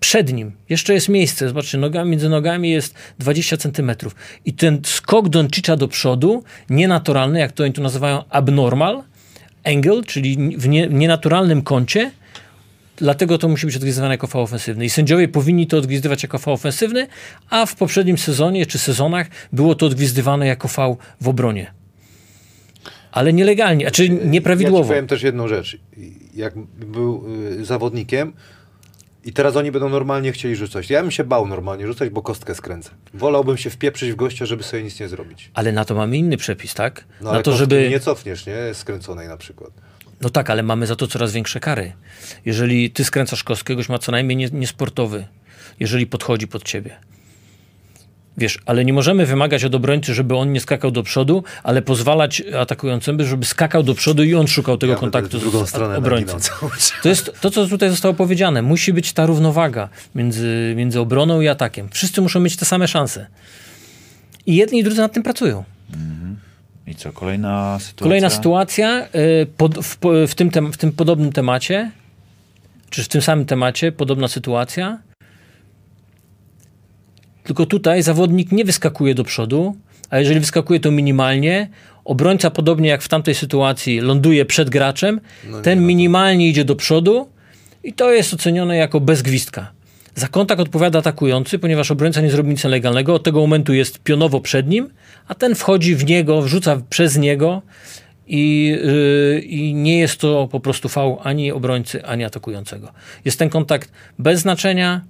[0.00, 0.52] przed nim.
[0.68, 1.48] Jeszcze jest miejsce.
[1.48, 4.14] Zobaczcie, nogami, między nogami jest 20 centymetrów.
[4.44, 9.02] I ten skok Doncicza do przodu, nienaturalny, jak to oni tu nazywają abnormal,
[9.64, 12.10] angle, czyli w nie, nienaturalnym kącie,
[12.96, 14.84] Dlatego to musi być odgwizdywane jako fał ofensywny.
[14.84, 17.06] I sędziowie powinni to odgwizdywać jako fał ofensywny,
[17.50, 21.72] a w poprzednim sezonie czy sezonach było to odgwizdywane jako fał w obronie.
[23.12, 24.88] Ale nielegalnie, a czy Ja nieprawidłowo.
[24.88, 25.78] powiem też jedną rzecz.
[26.34, 26.54] Jak
[26.86, 27.24] był
[27.60, 28.32] y, zawodnikiem
[29.24, 30.90] i teraz oni będą normalnie chcieli rzucać.
[30.90, 32.90] Ja bym się bał normalnie rzucać, bo kostkę skręcę.
[33.14, 35.50] Wolałbym się wpieprzyć w gościa, żeby sobie nic nie zrobić.
[35.54, 37.04] Ale na to mamy inny przepis, tak?
[37.20, 37.88] No ale na to, żeby.
[37.90, 38.74] nie cofniesz, nie?
[38.74, 39.70] Skręconej na przykład.
[40.20, 41.92] No tak, ale mamy za to coraz większe kary.
[42.44, 45.26] Jeżeli ty skręcasz kostkę, goś ma co najmniej nie- niesportowy,
[45.80, 46.96] jeżeli podchodzi pod ciebie.
[48.38, 52.42] Wiesz, ale nie możemy wymagać od obrońcy, żeby on nie skakał do przodu, ale pozwalać
[52.60, 55.42] atakującemu, żeby skakał do przodu i on szukał tego Ja kontaktu z
[55.98, 56.32] obrońcą.
[57.02, 58.62] To jest to, co tutaj zostało powiedziane.
[58.62, 61.88] Musi być ta równowaga między, między obroną i atakiem.
[61.92, 63.26] Wszyscy muszą mieć te same szanse.
[64.46, 65.64] I jedni i drudzy nad tym pracują.
[66.86, 68.04] I co, kolejna sytuacja?
[68.04, 69.08] Kolejna sytuacja
[69.42, 71.90] y, pod, w, w, tym tem, w tym podobnym temacie,
[72.90, 74.98] czy w tym samym temacie, podobna sytuacja.
[77.44, 79.76] Tylko tutaj zawodnik nie wyskakuje do przodu,
[80.10, 81.68] a jeżeli wyskakuje to minimalnie,
[82.04, 85.20] obrońca podobnie jak w tamtej sytuacji ląduje przed graczem,
[85.62, 87.28] ten minimalnie idzie do przodu
[87.84, 89.75] i to jest ocenione jako bez gwizdka.
[90.16, 93.14] Za kontakt odpowiada atakujący, ponieważ obrońca nie zrobi nic nielegalnego.
[93.14, 94.90] Od tego momentu jest pionowo przed nim,
[95.28, 97.62] a ten wchodzi w niego, wrzuca przez niego
[98.26, 102.92] i, yy, i nie jest to po prostu fał ani obrońcy, ani atakującego.
[103.24, 105.04] Jest ten kontakt bez znaczenia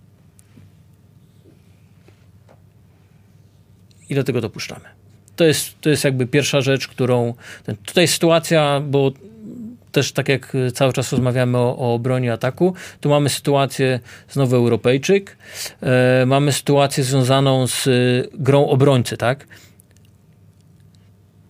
[4.09, 4.85] i dlatego dopuszczamy.
[5.37, 7.35] To jest, to jest jakby pierwsza rzecz, którą.
[7.85, 9.13] Tutaj sytuacja, bo
[9.97, 15.37] też tak jak y, cały czas rozmawiamy o, obronie ataku, tu mamy sytuację znowu Europejczyk,
[15.83, 19.47] e, mamy sytuację związaną z y, grą obrońcy, tak?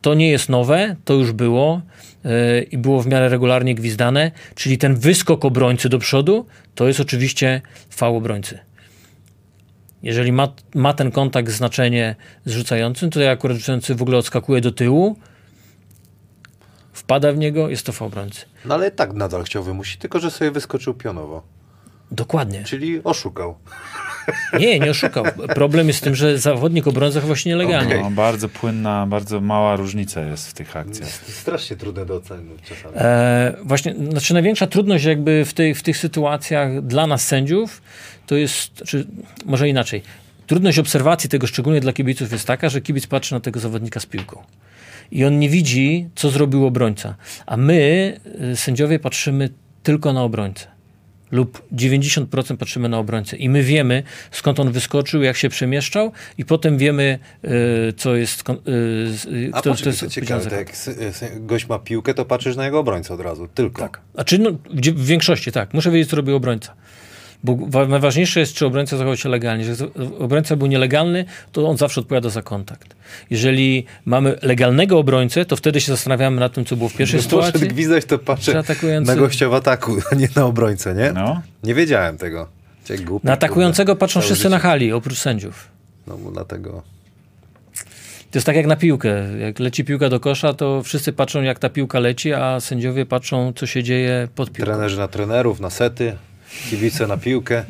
[0.00, 1.80] To nie jest nowe, to już było
[2.24, 7.00] e, i było w miarę regularnie gwizdane, czyli ten wyskok obrońcy do przodu, to jest
[7.00, 8.58] oczywiście fał obrońcy.
[10.02, 14.60] Jeżeli ma, ma ten kontakt znaczenie z rzucającym, to jak akurat rzucający w ogóle odskakuje
[14.60, 15.16] do tyłu,
[17.06, 18.46] wpada w niego, jest to fał obrońcy.
[18.64, 21.42] No ale tak nadal chciał wymusić, tylko że sobie wyskoczył pionowo.
[22.10, 22.64] Dokładnie.
[22.64, 23.54] Czyli oszukał.
[24.60, 25.24] Nie, nie oszukał.
[25.54, 27.94] Problem jest w tym, że zawodnik obrońca zachował się nielegalnie.
[27.94, 28.02] Okej.
[28.02, 31.08] No, bardzo płynna, bardzo mała różnica jest w tych akcjach.
[31.08, 32.94] Strasznie trudne do oceny czasami.
[32.96, 37.82] E, właśnie, znaczy największa trudność jakby w, tej, w tych sytuacjach dla nas sędziów
[38.26, 39.06] to jest, czy
[39.44, 40.02] może inaczej,
[40.46, 44.06] trudność obserwacji tego szczególnie dla kibiców jest taka, że kibic patrzy na tego zawodnika z
[44.06, 44.42] piłką.
[45.10, 47.14] I on nie widzi, co zrobił obrońca.
[47.46, 48.20] A my,
[48.52, 49.48] y, sędziowie, patrzymy
[49.82, 50.66] tylko na obrońcę.
[51.30, 53.36] Lub 90% patrzymy na obrońcę.
[53.36, 57.48] I my wiemy, skąd on wyskoczył, jak się przemieszczał, i potem wiemy, y,
[57.96, 58.42] co jest.
[58.42, 58.60] kon- y,
[59.16, 60.72] z- y, A kto, poczekaj, jest to ciekawe, jak
[61.46, 63.82] gość ma piłkę, to patrzysz na jego obrońcę od razu, tylko.
[63.82, 64.00] tak.
[64.14, 65.74] Znaczy, no, gdzie- w większości tak.
[65.74, 66.74] Muszę wiedzieć, co robił obrońca.
[67.44, 69.64] Bo wa- najważniejsze jest, czy obrońca zachował się legalnie.
[69.64, 72.96] Jeżeli obrońca był nielegalny, to on zawsze odpowiada za kontakt.
[73.30, 77.42] Jeżeli mamy legalnego obrońcę, to wtedy się zastanawiamy nad tym, co było w pierwszej Poszedł
[77.46, 77.68] sytuacji.
[77.68, 78.62] gwizdać, to patrzę
[79.00, 81.12] na gościa w ataku, a nie na obrońcę, nie?
[81.12, 81.42] No.
[81.62, 82.48] Nie wiedziałem tego.
[83.04, 84.50] Głupi, Na atakującego kurde, patrzą całe wszyscy życie.
[84.50, 85.68] na hali, oprócz sędziów.
[86.06, 86.82] No bo dlatego...
[88.30, 89.38] To jest tak jak na piłkę.
[89.38, 93.52] Jak leci piłka do kosza, to wszyscy patrzą, jak ta piłka leci, a sędziowie patrzą,
[93.56, 94.72] co się dzieje pod piłką.
[94.72, 96.16] Trenerzy na trenerów, na sety,
[96.70, 97.64] kibice na piłkę.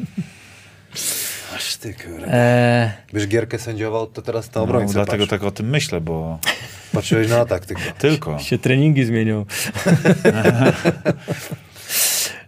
[1.57, 2.26] Aż ty kurde.
[2.34, 5.30] Eee, Byś gierkę sędziował, to teraz na No, obrońcę dlatego patrz.
[5.30, 6.39] tak o tym myślę, bo
[6.93, 7.82] Patrzyłeś na atak tylko.
[7.99, 8.39] tylko.
[8.39, 9.45] się treningi zmienią.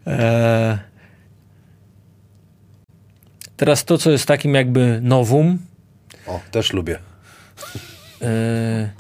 [0.07, 0.79] Eee,
[3.57, 5.59] teraz to, co jest takim jakby nowum,
[6.27, 6.99] O, też lubię.
[8.23, 8.91] e,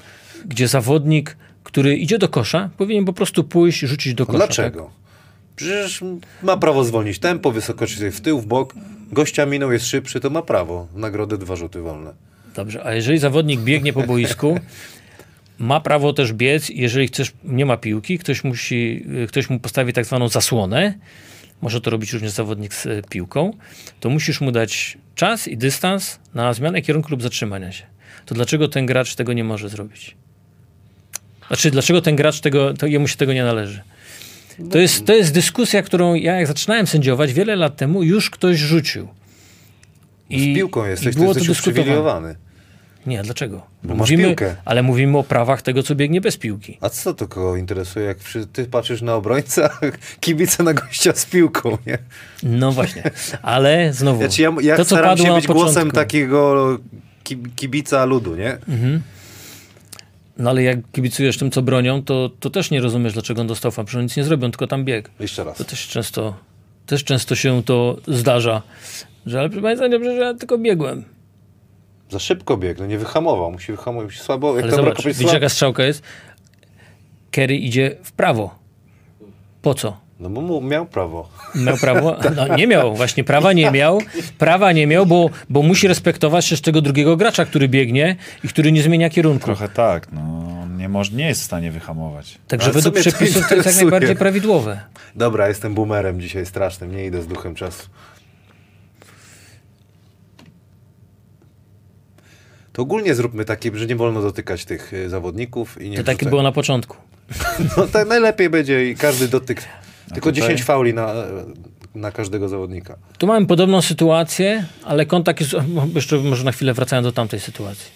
[0.47, 4.39] gdzie zawodnik, który idzie do kosza, powinien po prostu pójść, rzucić do kosza.
[4.39, 4.91] Dlaczego?
[5.59, 6.01] Przecież
[6.43, 8.75] ma prawo zwolnić tempo, wysokość w tył, w bok.
[9.13, 10.89] Gościa minął, jest szybszy, to ma prawo.
[10.95, 12.13] Nagrody dwa rzuty wolne.
[12.55, 14.61] Dobrze, a jeżeli zawodnik biegnie po boisku,
[15.59, 20.05] ma prawo też biec, jeżeli chcesz, nie ma piłki, ktoś, musi, ktoś mu postawi tak
[20.05, 20.95] zwaną zasłonę,
[21.63, 23.57] może to robić również zawodnik z piłką,
[24.01, 27.85] to musisz mu dać czas i dystans na zmianę kierunku lub zatrzymania się.
[28.27, 30.17] To dlaczego ten gracz tego nie może zrobić?
[31.49, 33.83] Znaczy, dlaczego ten gracz tego, to jemu się tego nie należy?
[34.71, 38.59] To jest, to jest dyskusja, którą ja jak zaczynałem sędziować wiele lat temu, już ktoś
[38.59, 39.09] rzucił.
[40.31, 42.35] Z piłką jesteś, było to uprzywilejowany.
[43.07, 43.67] Nie, dlaczego?
[43.83, 44.57] Bo masz mówimy, piłkę.
[44.65, 46.79] Ale mówimy o prawach tego, co biegnie bez piłki.
[46.81, 48.19] A co to kogo interesuje, jak
[48.53, 49.79] ty patrzysz na obrońcę, a
[50.21, 51.99] kibice na gościa z piłką, nie?
[52.43, 53.03] No właśnie.
[53.43, 54.19] Ale znowu.
[54.21, 56.79] Znaczy ja, ja to, co staram się być głosem takiego
[57.25, 58.59] ki- kibica ludu, nie?
[60.39, 63.71] No ale jak kibicujesz tym, co bronią, to, to też nie rozumiesz, dlaczego on dostał
[63.71, 63.85] fan.
[63.87, 65.11] Przecież nic nie zrobią, tylko tam bieg.
[65.21, 65.59] Jeszcze raz.
[65.59, 66.35] To też często,
[66.87, 68.63] też często się to zdarza.
[69.27, 71.05] Że ale proszę Państwa, dobrze, że ja tylko biegłem.
[72.11, 75.49] Za szybko biegł, no nie wyhamował, musi wyhamować, musi słabo, jak Ale zobacz, widzisz jaka
[75.49, 76.03] strzałka jest?
[77.31, 78.55] Kerry idzie w prawo.
[79.63, 80.08] Po co?
[80.21, 81.29] No bo mu miał prawo.
[81.55, 82.17] Miał prawo?
[82.37, 84.01] No, nie miał, właśnie prawa nie miał.
[84.39, 88.73] Prawa nie miał, bo, bo musi respektować też tego drugiego gracza, który biegnie i który
[88.73, 89.45] nie zmienia kierunku.
[89.47, 90.49] Trochę tak, no.
[90.77, 92.39] Nie, może, nie jest w stanie wyhamować.
[92.49, 94.81] Także według przepisów to jest jak najbardziej prawidłowe.
[95.15, 97.89] Dobra, jestem boomerem dzisiaj strasznym, nie idę z duchem czasu.
[102.73, 106.17] To ogólnie zróbmy takie, że nie wolno dotykać tych y, zawodników i nie To takie
[106.17, 106.97] wrzucać- było na początku.
[107.77, 109.63] No tak najlepiej będzie i każdy dotyk.
[110.15, 110.49] Tylko tutaj?
[110.49, 111.15] 10 fauli na,
[111.95, 112.97] na każdego zawodnika.
[113.19, 115.57] Tu mamy podobną sytuację, ale kontakt jest.
[115.95, 117.91] Jeszcze może na chwilę wracając do tamtej sytuacji.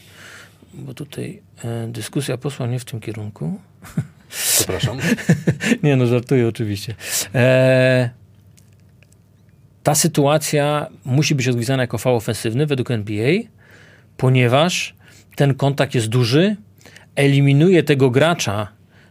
[0.75, 3.61] Bo tutaj e, dyskusja poszła nie w tym kierunku.
[4.57, 4.99] Przepraszam.
[5.83, 6.95] nie, no żartuję oczywiście.
[7.35, 8.11] E,
[9.83, 13.33] ta sytuacja musi być odgwizdana jako fał ofensywny według NBA,
[14.17, 14.95] ponieważ
[15.37, 16.57] ten kontakt jest duży,
[17.15, 18.69] eliminuje tego gracza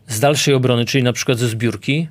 [0.08, 2.08] z dalszej obrony, czyli na przykład ze zbiórki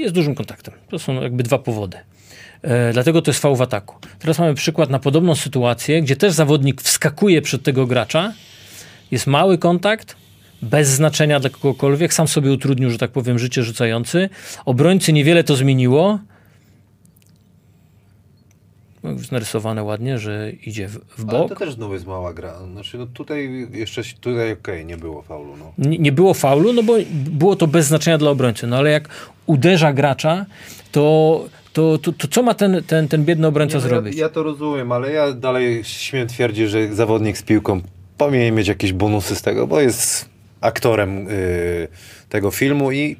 [0.00, 0.74] jest dużym kontaktem.
[0.90, 1.96] To są jakby dwa powody.
[2.62, 3.96] E, dlatego to jest fał w ataku.
[4.18, 8.32] Teraz mamy przykład na podobną sytuację, gdzie też zawodnik wskakuje przed tego gracza,
[9.10, 10.16] jest mały kontakt,
[10.62, 14.28] bez znaczenia dla kogokolwiek, sam sobie utrudnił, że tak powiem, życie rzucający.
[14.64, 16.18] Obrońcy niewiele to zmieniło.
[19.02, 21.48] No, Już narysowane ładnie, że idzie w, w Ale bok.
[21.48, 22.54] to też znowu jest mała gra.
[22.72, 25.56] Znaczy, no tutaj jeszcze tutaj okej, nie było faulu.
[25.56, 25.72] No.
[25.78, 28.66] Nie, nie było faulu, no bo było to bez znaczenia dla obrońcy.
[28.66, 29.08] No ale jak
[29.46, 30.46] uderza gracza,
[30.92, 34.16] to, to, to, to co ma ten, ten, ten biedny obrońca Nie, no zrobić?
[34.16, 37.80] Ja, ja to rozumiem, ale ja dalej śmiem twierdzić, że zawodnik z piłką
[38.18, 40.28] powinien mieć jakieś bonusy z tego, bo jest
[40.60, 41.88] aktorem y,
[42.28, 43.16] tego filmu i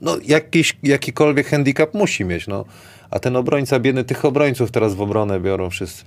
[0.00, 2.46] no, jakiś, jakikolwiek handicap musi mieć.
[2.46, 2.64] No.
[3.10, 6.04] A ten obrońca biedny, tych obrońców teraz w obronę biorą wszyscy.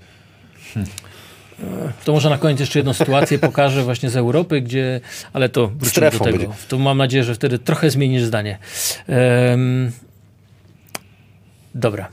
[2.06, 5.02] To może na koniec jeszcze jedną sytuację pokażę właśnie z Europy, gdzie,
[5.34, 6.38] ale to wrócimy do tego.
[6.38, 6.54] będzie.
[6.68, 8.58] To mam nadzieję, że wtedy trochę zmienisz zdanie.
[9.08, 9.92] Em,
[11.76, 12.10] dobra.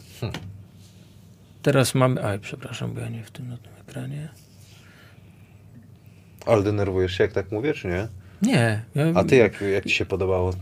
[1.62, 2.24] teraz mamy...
[2.24, 4.28] Aj, przepraszam, bo ja nie w tym na tym ekranie.
[6.46, 8.08] Ale denerwujesz się, jak tak mówię, czy nie?
[8.42, 8.82] Nie.
[8.94, 10.52] Ja, A ty jak, jak ci się podobało?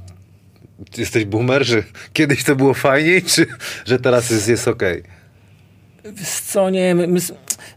[0.98, 3.46] Jesteś boomer, że kiedyś to było fajniej, czy
[3.86, 5.02] że teraz jest, jest okej?
[6.12, 7.20] Wiesz co, nie, my, my,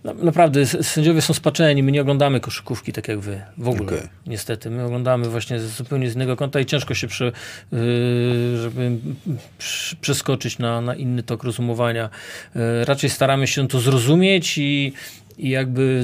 [0.04, 4.10] naprawdę sędziowie są spaczeni, my nie oglądamy koszykówki tak jak wy, w ogóle, Okej.
[4.28, 4.70] niestety.
[4.70, 8.92] My oglądamy właśnie z zupełnie z innego kąta i ciężko się prze, yy, żeby
[9.58, 12.10] przy- przeskoczyć na, na inny tok rozumowania.
[12.56, 14.94] Yy, raczej staramy się to zrozumieć i
[15.40, 16.02] i jakby,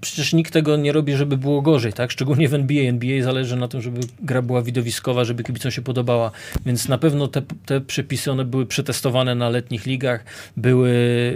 [0.00, 2.10] przecież nikt tego nie robi, żeby było gorzej, tak?
[2.10, 2.82] Szczególnie w NBA.
[2.82, 6.30] NBA zależy na tym, żeby gra była widowiskowa, żeby kibicom się podobała,
[6.66, 10.24] więc na pewno te, te przepisy, one były przetestowane na letnich ligach,
[10.56, 10.92] były,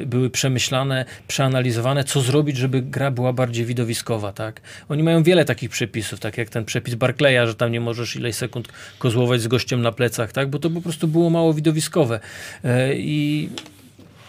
[0.07, 4.61] były przemyślane, przeanalizowane, co zrobić, żeby gra była bardziej widowiskowa, tak?
[4.89, 8.37] Oni mają wiele takich przepisów, tak jak ten przepis Barclaya, że tam nie możesz ileś
[8.37, 10.51] sekund kozłować z gościem na plecach, tak?
[10.51, 12.21] Bo to po prostu było mało widowiskowe.
[12.65, 13.49] E, I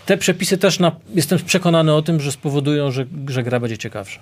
[0.06, 4.20] te przepisy też na, jestem przekonany o tym, że spowodują, że, że gra będzie ciekawsza.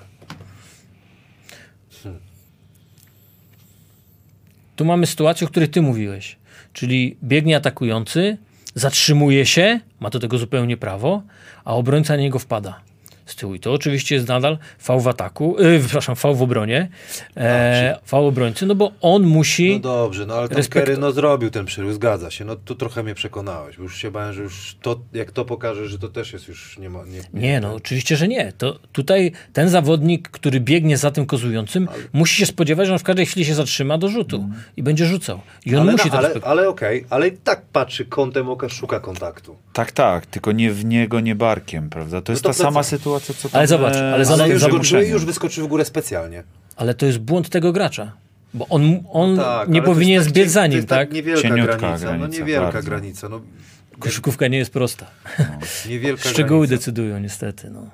[4.75, 6.37] Tu mamy sytuację, o której ty mówiłeś.
[6.73, 8.37] Czyli biegnie atakujący,
[8.75, 11.23] zatrzymuje się, ma do tego zupełnie prawo,
[11.65, 12.90] a obrońca na niego wpada
[13.25, 13.55] z tyłu.
[13.55, 14.57] I to oczywiście jest nadal
[14.87, 16.89] V w ataku, yy, przepraszam, V w obronie,
[17.37, 19.73] e, V obrońcy, no bo on musi...
[19.73, 22.45] No dobrze, no ale tam Respekt- Kerry no, zrobił ten przerób, zgadza się.
[22.45, 25.87] No tu trochę mnie przekonałeś, bo już się bałem, że już to, jak to pokaże,
[25.87, 26.99] że to też jest już nie ma...
[27.05, 28.53] Nie, Nie, no oczywiście, że nie.
[28.57, 33.03] To tutaj ten zawodnik, który biegnie za tym kozującym, musi się spodziewać, że on w
[33.03, 35.39] każdej chwili się zatrzyma do rzutu i będzie rzucał.
[35.65, 36.57] I on ale, musi no, to ale, respektować.
[36.59, 39.55] ale okej, ale i tak patrzy kątem oka, szuka kontaktu.
[39.73, 42.21] Tak, tak, tylko nie w niego, nie barkiem, prawda?
[42.21, 45.09] To jest to ta sama sytuacja, co tam Ale zobacz, e, ale Ale już, zamuszeniem.
[45.09, 46.43] już, wyskoczy w górę specjalnie.
[46.75, 48.11] Ale to jest błąd tego gracza.
[48.53, 51.11] Bo on, on Tak, nie powinien jest tak zbiec za nim, jest tak?
[51.13, 52.89] Niewielka Cieniutka granica, no granica, niewielka bardzo.
[52.89, 53.41] granica, no
[53.99, 55.05] Koszykówka nie jest prosta.
[55.89, 56.75] niewielka Szczegóły granica.
[56.81, 57.69] decydują niestety.
[57.69, 57.89] No.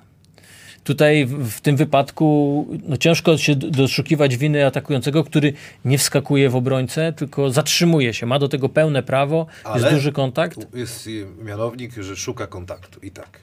[0.84, 5.54] Tutaj w, w tym wypadku no, ciężko się doszukiwać winy atakującego, który
[5.86, 8.26] nie wskakuje w obrońcę, tylko zatrzymuje się.
[8.26, 10.58] Ma do tego pełne prawo, jest Ale duży kontakt.
[10.76, 11.10] Jest
[11.44, 13.40] mianownik, że szuka kontaktu i tak.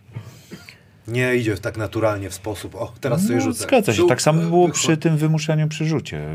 [1.09, 3.63] Nie idzie tak naturalnie w sposób, o teraz sobie No, rzucę.
[3.63, 4.07] zgadza się.
[4.09, 6.27] Tak samo było przy tym wymuszeniu przy rzucie.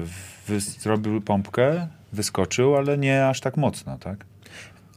[0.48, 4.26] Wy, zrobił pompkę, wyskoczył, ale nie aż tak mocno, tak?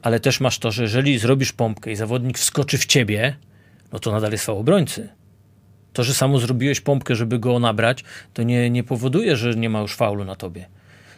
[0.03, 3.37] Ale też masz to, że jeżeli zrobisz pompkę i zawodnik wskoczy w ciebie,
[3.93, 5.09] no to nadal jest faul obrońcy.
[5.93, 8.05] To, że samo zrobiłeś pompkę, żeby go nabrać,
[8.35, 10.67] to nie, nie powoduje, że nie ma już faulu na tobie.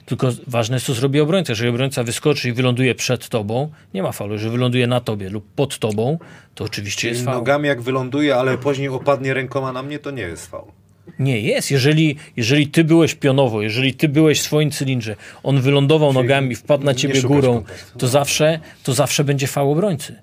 [0.06, 1.52] Tylko ważne jest, co zrobi obrońca.
[1.52, 4.32] Jeżeli obrońca wyskoczy i wyląduje przed tobą, nie ma faulu.
[4.32, 6.18] Jeżeli wyląduje na tobie lub pod tobą,
[6.54, 7.36] to oczywiście jest faul.
[7.36, 10.68] Nogami jak wyląduje, ale później opadnie rękoma na mnie, to nie jest faul.
[11.18, 11.70] Nie jest.
[11.70, 16.84] Jeżeli, jeżeli ty byłeś pionowo, jeżeli ty byłeś w swoim cylindrze, on wylądował nogami, wpadł
[16.84, 17.98] na ciebie górą, kontaktu.
[17.98, 20.16] to zawsze, to zawsze będzie faul obrońcy.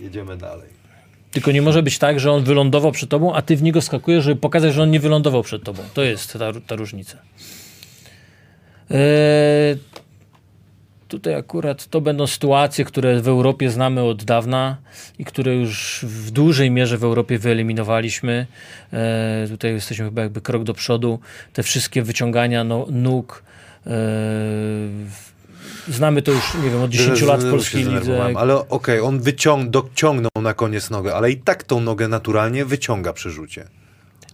[0.00, 0.76] Jedziemy dalej.
[1.30, 4.24] Tylko nie może być tak, że on wylądował przed tobą, a ty w niego skakujesz,
[4.24, 5.82] żeby pokazać, że on nie wylądował przed tobą.
[5.94, 7.18] To jest ta, ta różnica.
[8.90, 9.78] Eee,
[11.08, 14.76] tutaj akurat to będą sytuacje, które w Europie znamy od dawna
[15.18, 18.46] i które już w dużej mierze w Europie wyeliminowaliśmy.
[18.92, 21.18] Eee, tutaj jesteśmy chyba jakby krok do przodu.
[21.52, 23.42] Te wszystkie wyciągania no, nóg.
[23.86, 23.92] Eee,
[25.88, 28.32] znamy to już, nie wiem, od 10 lat w polskiej lidze.
[28.36, 33.12] Ale okej, on wyciąg, dociągnął na koniec nogę, ale i tak tą nogę naturalnie wyciąga
[33.12, 33.64] przy rzucie.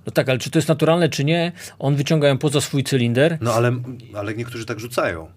[0.06, 1.52] No tak, ale czy to jest naturalne, czy nie?
[1.78, 3.72] On wyciąga ją poza swój cylinder, No ale,
[4.14, 5.28] ale niektórzy tak rzucają.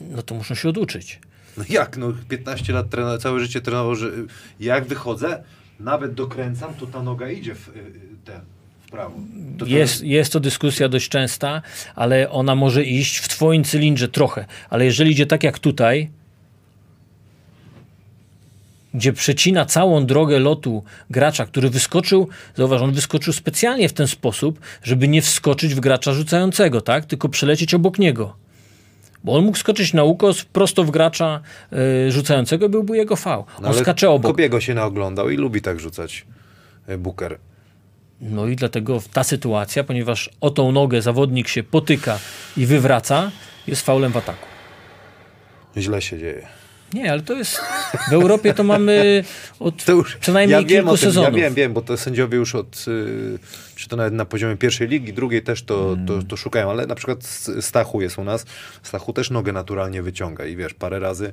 [0.00, 1.20] no to muszą się oduczyć.
[1.56, 1.96] No jak?
[1.96, 4.10] No 15 lat trenował, całe życie trenował, że
[4.60, 5.42] jak wychodzę,
[5.80, 7.82] nawet dokręcam, to ta noga idzie w y, y,
[8.24, 8.40] ten,
[8.86, 9.16] w prawo.
[9.58, 11.62] To to Jest, jest to dyskusja dość częsta,
[11.94, 14.44] ale ona może iść w twoim cylindrze trochę.
[14.70, 16.10] Ale jeżeli idzie tak jak tutaj,
[18.96, 24.60] gdzie przecina całą drogę lotu gracza, który wyskoczył, zauważ, on wyskoczył specjalnie w ten sposób,
[24.82, 27.04] żeby nie wskoczyć w gracza rzucającego, tak?
[27.04, 28.36] tylko przelecieć obok niego.
[29.24, 31.40] Bo on mógł skoczyć na ukos prosto w gracza
[32.06, 33.40] y, rzucającego, byłby jego fał.
[33.40, 34.32] On No ale skacze obok.
[34.32, 36.26] Kobiego się naoglądał i lubi tak rzucać
[36.88, 37.38] y, Booker.
[38.20, 42.18] No i dlatego ta sytuacja, ponieważ o tą nogę zawodnik się potyka
[42.56, 43.30] i wywraca,
[43.66, 44.46] jest faulem w ataku.
[45.76, 46.55] Źle się dzieje.
[46.94, 47.60] Nie, ale to jest.
[48.10, 49.24] W Europie to mamy
[49.60, 51.38] od To już, co najmniej ja wiem kilku tym, sezonów.
[51.38, 53.38] Ja wiem, wiem, bo to sędziowie już od, y,
[53.76, 56.94] czy to nawet na poziomie pierwszej ligi, drugiej też to, to, to szukają, ale na
[56.94, 57.24] przykład
[57.60, 58.46] Stachu jest u nas,
[58.82, 61.32] Stachu też nogę naturalnie wyciąga i wiesz, parę razy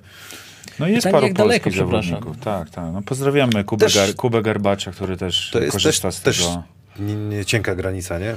[0.80, 2.38] No jest Pytanie, paru jak daleko, zawodników.
[2.40, 2.86] Tak, tak.
[2.94, 6.38] No pozdrawiamy Kubę, Też- Gar, Kubę Garbacza, który też to jest też, korzysta z też
[6.40, 6.64] tego.
[7.00, 8.36] nie, nie, cienka granica, nie?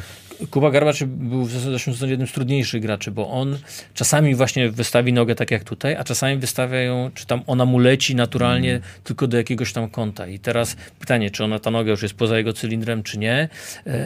[0.51, 3.59] Kuba Garbacz był w zeszłym sezonie jednym z trudniejszych graczy, bo on
[3.95, 7.79] czasami właśnie wystawi nogę tak jak tutaj, a czasami wystawia ją, czy tam ona mu
[7.79, 8.83] leci naturalnie Mm.
[9.05, 10.27] tylko do jakiegoś tam kąta.
[10.27, 13.49] I teraz pytanie, czy ona ta noga już jest poza jego cylindrem, czy nie.
[13.87, 13.97] E,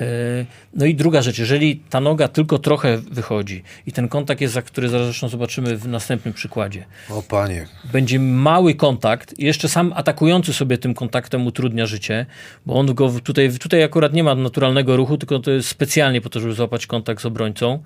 [0.75, 4.63] No i druga rzecz, jeżeli ta noga tylko trochę wychodzi i ten kontakt jest, za
[4.63, 10.53] który zresztą zobaczymy w następnym przykładzie, O panie, będzie mały kontakt i jeszcze sam atakujący
[10.53, 12.27] sobie tym kontaktem utrudnia życie,
[12.67, 16.31] bo on go tutaj, tutaj akurat nie ma naturalnego ruchu, tylko to jest specjalnie po
[16.31, 17.83] to, żeby złapać kontakt z obrońcą.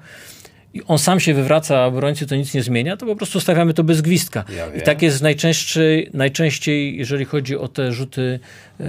[0.75, 3.75] I on sam się wywraca, a obrońcy to nic nie zmienia, to po prostu stawiamy
[3.75, 4.45] to bez gwizdka.
[4.57, 8.41] Ja I tak jest najczęściej, najczęściej, jeżeli chodzi o te rzuty
[8.81, 8.85] e,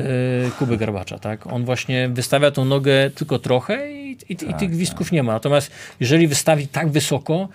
[0.60, 1.20] Kuby Garbacza.
[1.20, 1.48] Tak?
[1.48, 5.34] On właśnie wystawia tą nogę tylko trochę i, i, i tych gwizdków nie ma.
[5.34, 7.50] Natomiast jeżeli wystawi tak wysoko,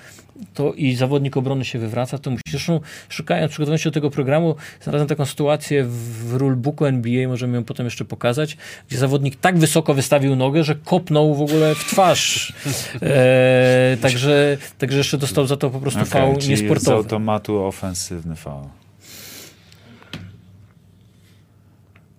[0.55, 2.43] to i zawodnik obrony się wywraca, to musi.
[2.51, 7.65] Zresztą szukając, przygotowując się do tego programu, znalazłem taką sytuację w rulebooku NBA, możemy ją
[7.65, 8.57] potem jeszcze pokazać,
[8.89, 12.53] gdzie zawodnik tak wysoko wystawił nogę, że kopnął w ogóle w twarz.
[13.03, 16.97] E, także, także jeszcze dostał za to po prostu Okej, fał czyli z niesportowy.
[16.97, 18.65] automatu ofensywny faul.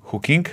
[0.02, 0.50] Hooking?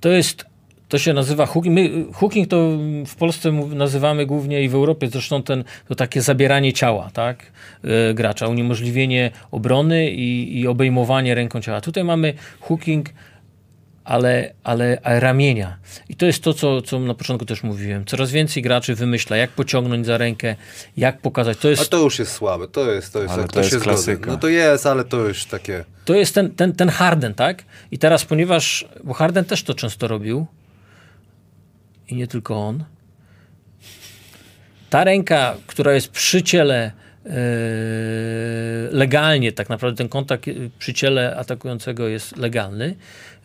[0.00, 0.44] To jest,
[0.92, 1.74] to się nazywa hooking.
[1.74, 2.68] My, hooking to
[3.06, 7.52] w Polsce nazywamy głównie i w Europie zresztą ten, to takie zabieranie ciała, tak,
[7.84, 11.80] e, gracza, uniemożliwienie obrony i, i obejmowanie ręką ciała.
[11.80, 13.08] Tutaj mamy hooking,
[14.04, 15.76] ale, ale ramienia.
[16.08, 18.04] I to jest to, co, co na początku też mówiłem.
[18.04, 20.56] Coraz więcej graczy wymyśla, jak pociągnąć za rękę,
[20.96, 21.58] jak pokazać.
[21.58, 23.80] To a jest, to już jest słabe, to jest, to jest, Ale to, to jest
[23.80, 24.30] klasyka.
[24.30, 25.84] No to jest, ale to już takie...
[26.04, 27.64] to jest ten, ten, ten Harden, tak?
[27.90, 30.46] I teraz, ponieważ, bo Harden też to często robił
[32.12, 32.84] i nie tylko on,
[34.90, 36.92] ta ręka, która jest przy ciele
[37.26, 37.30] e,
[38.90, 40.44] legalnie, tak naprawdę ten kontakt
[40.78, 42.96] przy ciele atakującego jest legalny.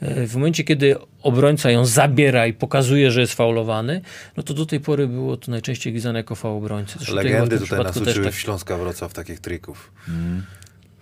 [0.02, 4.02] E, W momencie, kiedy obrońca ją zabiera i pokazuje, że jest faulowany,
[4.38, 6.98] no to do tej pory było to najczęściej gwizdane jako faul obrońcy.
[6.98, 9.92] Zresztą Legendy tutaj nas uczyły tak- w Śląska Wrocław takich trików.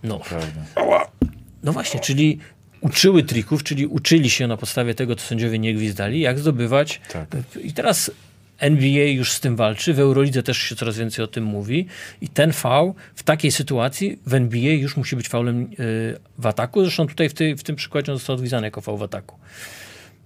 [0.04, 0.20] No.
[0.20, 0.62] Prawda.
[1.64, 2.40] No właśnie, czyli
[2.86, 7.02] uczyły trików, czyli uczyli się na podstawie tego, co sędziowie nie gwizdali, jak zdobywać.
[7.14, 7.28] Tak.
[7.64, 8.12] I teraz
[8.58, 11.88] NBA już z tym walczy, w Eurolidze też się coraz więcej o tym mówi
[12.22, 15.68] i ten faul w takiej sytuacji w NBA już musi być faulem y,
[16.38, 16.82] w ataku.
[16.82, 19.38] Zresztą tutaj w, tej, w tym przykładzie on został odgwizdany jako faul w ataku.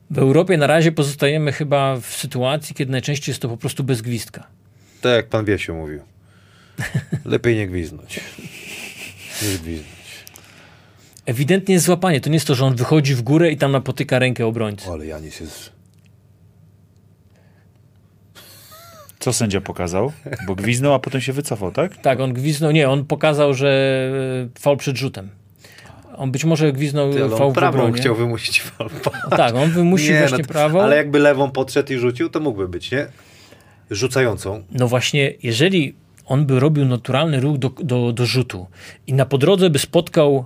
[0.09, 4.01] W Europie na razie pozostajemy chyba w sytuacji, kiedy najczęściej jest to po prostu bez
[4.01, 4.47] gwizdka.
[5.01, 6.01] Tak jak pan Wiesiu mówił.
[7.25, 8.19] Lepiej nie gwiznąć.
[9.41, 9.98] Nie gwiznąć.
[11.29, 12.21] Ewidentnie jest złapanie.
[12.21, 14.89] To nie jest to, że on wychodzi w górę i tam napotyka rękę obrońcy.
[14.89, 15.71] Ale Janis jest...
[19.19, 20.11] Co sędzia pokazał?
[20.47, 21.97] Bo gwiznął, a potem się wycofał, tak?
[21.97, 23.69] Tak, on gwiznął, nie, on pokazał, że
[24.55, 25.29] e, faul przed rzutem.
[26.17, 28.01] On być może gwiznął Ty, w prawą obronie.
[28.01, 28.89] chciał wymusić faul.
[29.29, 30.81] Tak, on wymusił Nie, właśnie no to- prawą.
[30.81, 33.07] Ale jakby lewą podszedł i rzucił, to mógłby być, nie?
[33.91, 34.63] Rzucającą.
[34.71, 38.67] No właśnie, jeżeli on by robił naturalny ruch do, do, do rzutu
[39.07, 40.45] i na podrodze by spotkał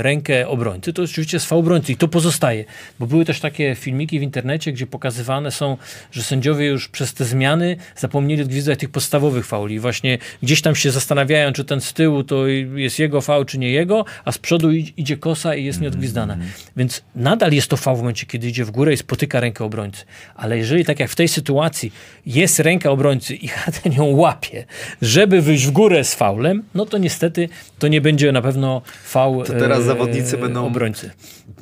[0.00, 2.64] rękę obrońcy, to oczywiście jest faul obrońcy i to pozostaje.
[2.98, 5.76] Bo były też takie filmiki w internecie, gdzie pokazywane są,
[6.12, 9.78] że sędziowie już przez te zmiany zapomnieli odgwizdać tych podstawowych fauli.
[9.78, 13.70] Właśnie gdzieś tam się zastanawiają, czy ten z tyłu to jest jego faul, czy nie
[13.70, 16.36] jego, a z przodu idzie kosa i jest nieodgwizdana.
[16.76, 20.04] Więc nadal jest to faul w momencie, kiedy idzie w górę i spotyka rękę obrońcy.
[20.34, 21.92] Ale jeżeli tak jak w tej sytuacji
[22.26, 24.64] jest ręka obrońcy i Harden ją łapie,
[25.02, 27.48] żeby wyjść w górę z faulem, no to niestety
[27.78, 31.10] to nie będzie na pewno faul To teraz e, zawodnicy będą- obrońcy.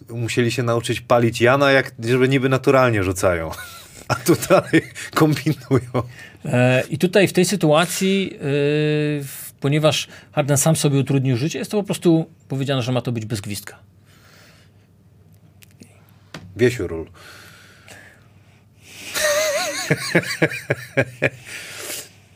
[0.09, 3.51] Musieli się nauczyć palić Jana, jak żeby niby naturalnie rzucają.
[4.09, 4.83] A tu dalej
[5.15, 6.03] kombinują.
[6.45, 8.39] E, I tutaj w tej sytuacji, e,
[9.25, 13.13] w- ponieważ Harden sam sobie utrudnił życie, jest to po prostu powiedziane, że ma to
[13.13, 13.79] być bez gwizdka.
[16.57, 17.07] Wiesiu ról.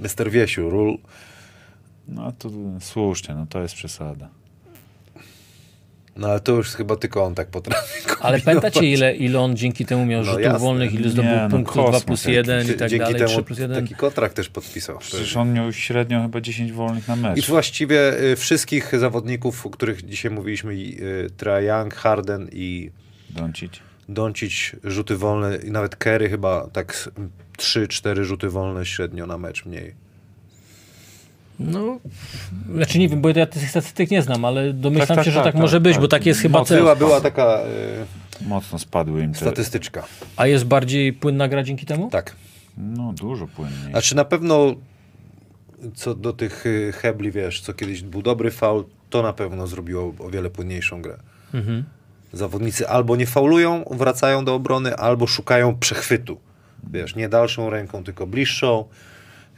[0.01, 0.99] Mister Wiesiu ról.
[2.09, 2.51] No to
[2.81, 4.29] słusznie, no to jest przesada.
[6.19, 8.43] No ale to już chyba tylko on tak potrafi Ale kombinować.
[8.45, 10.59] pamiętacie, ile, ile on dzięki temu miał No rzutów jasne.
[10.59, 12.37] wolnych, ile zdobył Nie, no punktów kosmos 2 plus jakiś.
[12.37, 13.83] 1 i tak Dzięki dalej, 3 temu plus 1.
[13.83, 14.99] taki kontrakt też podpisał.
[14.99, 17.49] Przecież on miał średnio chyba 10 wolnych na I mecz.
[17.49, 22.91] właściwie y, wszystkich zawodników, o których dzisiaj mówiliśmy, i, y, Trae Young, Harden i
[23.31, 23.73] Doncic.
[24.09, 27.11] Doncic, rzuty wolne i nawet Kerry chyba tak
[27.59, 29.95] 3-4 rzuty wolne średnio na mecz mniej.
[31.59, 31.99] No,
[32.75, 35.37] znaczy nie wiem, bo ja tych statystyk nie znam, ale domyślam Tak, tak, się, że
[35.37, 36.03] tak, tak, tak, może być, tak.
[36.03, 36.79] bo tak jest chyba cel.
[36.79, 37.59] Była, była taka
[38.43, 39.39] y, Mocno spadły im te...
[39.39, 40.05] statystyczka.
[40.37, 42.11] A jest bardziej płynna gra dzięki temu?
[42.11, 42.37] Tak.
[42.77, 43.91] No dużo płynniej.
[43.91, 44.75] Znaczy na pewno
[45.95, 50.15] co do tych y, hebli, wiesz, co kiedyś był dobry faul, to na pewno zrobiło
[50.19, 51.17] o wiele płynniejszą grę.
[51.55, 51.85] Mhm.
[52.33, 56.39] Zawodnicy albo nie faulują, wracają do obrony, albo szukają przechwytu.
[56.93, 58.85] wiesz, nie dalszą ręką, tylko bliższą,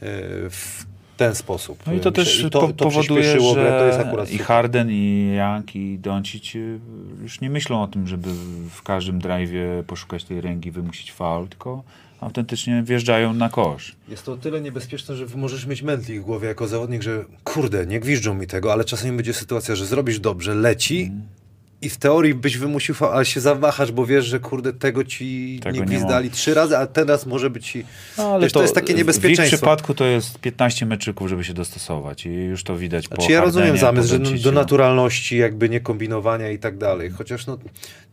[0.01, 0.07] yy,
[0.49, 0.85] w
[1.21, 1.83] ten sposób.
[1.87, 4.37] No i to też i po, to powoduje, że to jest akurat i.
[4.37, 6.79] Harden, i Young, i Doncic y,
[7.21, 8.29] już nie myślą o tym, żeby
[8.69, 11.83] w każdym drive'ie poszukać tej ręki, wymusić faul, tylko
[12.21, 13.95] autentycznie wjeżdżają na kosz.
[14.09, 17.85] Jest to o tyle niebezpieczne, że możesz mieć mętli w głowie jako zawodnik, że kurde,
[17.85, 21.40] nie gwiżdżą mi tego, ale czasami będzie sytuacja, że zrobisz dobrze, leci Mhm.
[21.81, 25.73] I w teorii byś wymusił, ale się zawahasz, bo wiesz, że kurde, tego ci Tego
[25.73, 27.85] nie nie gwizdali trzy razy, a teraz może być ci...
[28.17, 29.57] No, wiesz, to, jest takie W ich niebezpieczeństwo.
[29.57, 33.41] przypadku to jest 15 meczyków, żeby się dostosować i już to widać po Znaczy ja
[33.41, 34.61] rozumiem zamysł, po że do no.
[34.61, 37.09] naturalności, jakby nie kombinowania i tak dalej.
[37.09, 37.57] Chociaż no,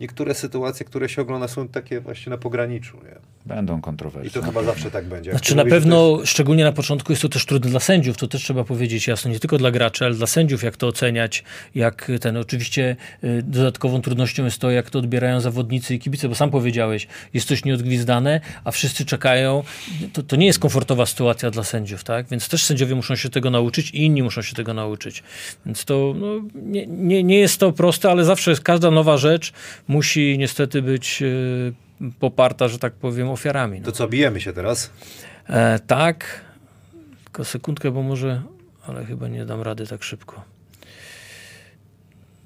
[0.00, 2.96] niektóre sytuacje, które się ogląda są takie właśnie na pograniczu.
[2.96, 3.16] Nie?
[3.46, 4.30] Będą I kontrowersje.
[4.30, 5.30] to chyba zawsze tak będzie.
[5.30, 8.28] Jak Znaczy na to pewno, szczególnie na początku jest to też trudne dla sędziów, to
[8.28, 11.44] też trzeba powiedzieć jasno, nie tylko dla graczy, ale dla sędziów, jak to oceniać,
[11.74, 16.34] jak ten, oczywiście y, dodatkową trudnością jest to, jak to odbierają zawodnicy i kibice, bo
[16.34, 19.62] sam powiedziałeś, jest coś nieodgwizdane, a wszyscy czekają,
[20.12, 23.50] to, to nie jest komfortowa sytuacja dla sędziów, tak, więc też sędziowie muszą się tego
[23.50, 25.22] nauczyć i inni muszą się tego nauczyć,
[25.66, 29.52] więc to no, nie, nie, nie jest to proste, ale zawsze jest, każda nowa rzecz
[29.88, 31.72] musi niestety być y,
[32.20, 33.80] poparta, że tak powiem, ofiarami.
[33.80, 33.86] No.
[33.86, 34.90] To co, bijemy się teraz?
[35.48, 36.44] E, tak,
[37.24, 38.42] tylko sekundkę, bo może,
[38.86, 40.42] ale chyba nie dam rady tak szybko.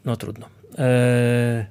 [0.04, 0.46] No trudno.
[0.78, 1.66] E,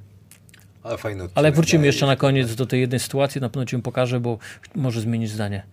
[0.84, 1.38] Ale fajny odcinek.
[1.38, 4.38] ale wrócimy jeszcze na koniec do tej jednej sytuacji, na pewno ci ją pokażę, bo
[4.76, 5.64] może zmienić zdanie.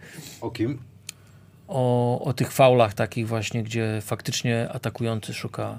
[0.40, 0.78] O kim?
[1.68, 5.78] O, o tych faulach takich właśnie, gdzie faktycznie atakujący szuka,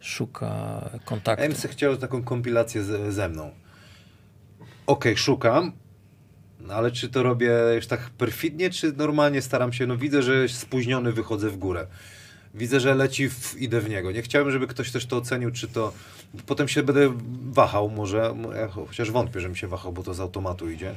[0.00, 1.44] szuka kontaktu.
[1.48, 3.50] MC chciał taką kompilację ze, ze mną.
[4.86, 5.72] Okej, szukam,
[6.60, 10.48] no ale czy to robię już tak perfidnie, czy normalnie staram się, no widzę, że
[10.48, 11.86] spóźniony wychodzę w górę.
[12.54, 14.12] Widzę, że leci, w, idę w niego.
[14.12, 15.92] Nie chciałem, żeby ktoś też to ocenił, czy to...
[16.46, 17.14] Potem się będę
[17.50, 20.94] wahał może, ja chociaż wątpię, żebym się wahał, bo to z automatu idzie.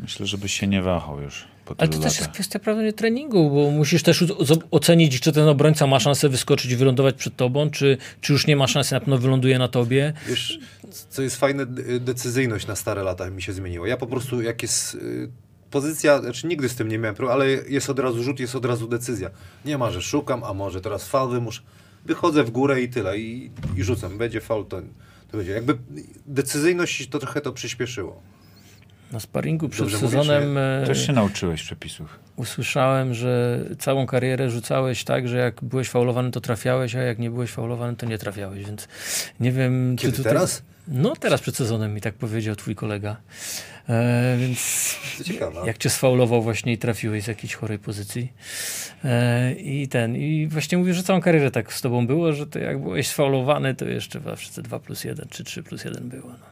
[0.00, 3.70] Myślę, żebyś się nie wahał już po Ale to też jest kwestia prawdopodobnie treningu, bo
[3.70, 4.24] musisz też
[4.70, 8.56] ocenić, czy ten obrońca ma szansę wyskoczyć i wylądować przed tobą, czy, czy już nie
[8.56, 10.12] ma szansy, na pewno wyląduje na tobie.
[10.28, 10.58] Wiesz,
[11.10, 11.66] co jest fajne,
[12.00, 13.88] decyzyjność na stare lata mi się zmieniła.
[13.88, 15.30] Ja po prostu, jak jest y,
[15.70, 18.64] pozycja, znaczy nigdy z tym nie miałem problemu, ale jest od razu rzut, jest od
[18.64, 19.30] razu decyzja.
[19.64, 21.62] Nie ma, że szukam, a może teraz faul wymuszę.
[22.04, 24.18] Wychodzę w górę i tyle, i, i rzucam.
[24.18, 24.80] Będzie faul, to,
[25.30, 25.52] to będzie.
[25.52, 25.78] Jakby
[26.26, 28.22] decyzyjność to trochę to przyspieszyło.
[29.12, 32.18] Na sparingu przed Dobrze sezonem e, Też się nauczyłeś przepisów.
[32.36, 37.30] usłyszałem, że całą karierę rzucałeś tak, że jak byłeś faulowany, to trafiałeś, a jak nie
[37.30, 38.88] byłeś faulowany, to nie trafiałeś, więc
[39.40, 39.96] nie wiem...
[39.98, 40.62] czy Kiedy tutaj- teraz?
[40.88, 43.16] No teraz przed sezonem mi tak powiedział twój kolega.
[43.90, 45.60] E, więc ciekawe.
[45.66, 48.32] jak cię sfaulował właśnie i trafiłeś z jakiejś chorej pozycji.
[49.04, 52.58] E, I ten, i właśnie mówię, że całą karierę tak z tobą było, że to
[52.58, 56.28] jak byłeś sfaulowany, to jeszcze zawsze 2 plus 1 czy 3 plus 1 było.
[56.28, 56.46] No.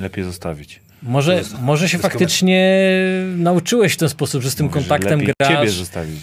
[0.00, 0.80] Lepiej zostawić.
[1.02, 2.84] Może, może się faktycznie
[3.36, 5.52] nauczyłeś w ten sposób, że z tym Mówię, kontaktem lepiej grasz.
[5.52, 6.18] ciebie zostawić.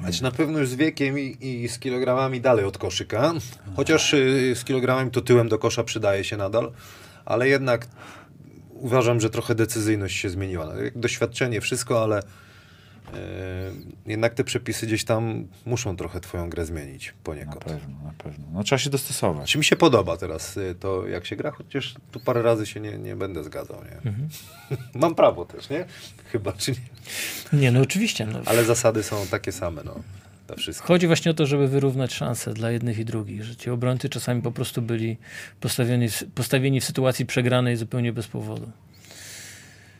[0.00, 3.34] Znaczy na pewno już z wiekiem i, i z kilogramami dalej od koszyka.
[3.76, 6.72] Chociaż y, z kilogramami to tyłem do kosza przydaje się nadal,
[7.24, 7.86] ale jednak
[8.80, 10.72] uważam, że trochę decyzyjność się zmieniła.
[10.94, 12.22] Doświadczenie, wszystko, ale y,
[14.06, 17.64] jednak te przepisy gdzieś tam muszą trochę twoją grę zmienić Na poniekąd.
[17.64, 18.44] pewno, na pewno.
[18.52, 19.52] No trzeba się dostosować.
[19.52, 22.80] Czy mi się podoba teraz y, to, jak się gra, chociaż tu parę razy się
[22.80, 23.82] nie, nie będę zgadzał.
[23.84, 24.12] Nie?
[25.00, 25.84] Mam prawo też, nie?
[26.32, 26.78] Chyba, czy nie?
[27.60, 28.26] Nie, no oczywiście.
[28.26, 28.40] No.
[28.46, 29.94] Ale zasady są takie same, no.
[30.46, 30.86] Dla wszystkich.
[30.86, 34.42] Chodzi właśnie o to, żeby wyrównać szanse dla jednych i drugich, że ci obrońcy czasami
[34.42, 35.16] po prostu byli
[35.60, 38.70] postawieni, postawieni w sytuacji przegranej zupełnie bez powodu.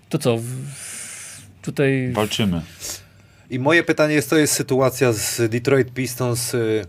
[0.09, 0.39] To co?
[1.63, 2.63] Tutaj Walczymy.
[3.51, 6.85] I moje pytanie jest, to jest sytuacja z Detroit Pistons, y,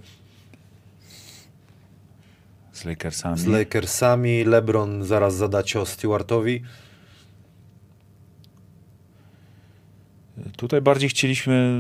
[2.74, 3.38] Z Lakersami.
[3.40, 4.44] z Lakersami.
[4.44, 6.64] LeBron zaraz zada cios Stewartowi.
[10.58, 11.80] Tutaj bardziej chcieliśmy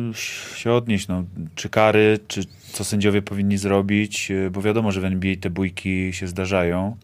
[0.55, 1.23] się odnieść, no,
[1.55, 6.13] czy kary, czy co sędziowie powinni zrobić, e, bo wiadomo, że w NBA te bójki
[6.13, 6.97] się zdarzają.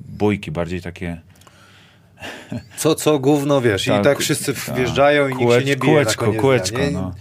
[0.00, 1.20] Bójki bardziej takie
[2.76, 4.76] Co, co gówno, wiesz, i Tak, tak wszyscy tak.
[4.76, 6.90] wjeżdżają i nikt się nie bije kółeczko, koniec kółeczko, nie?
[6.90, 7.14] no.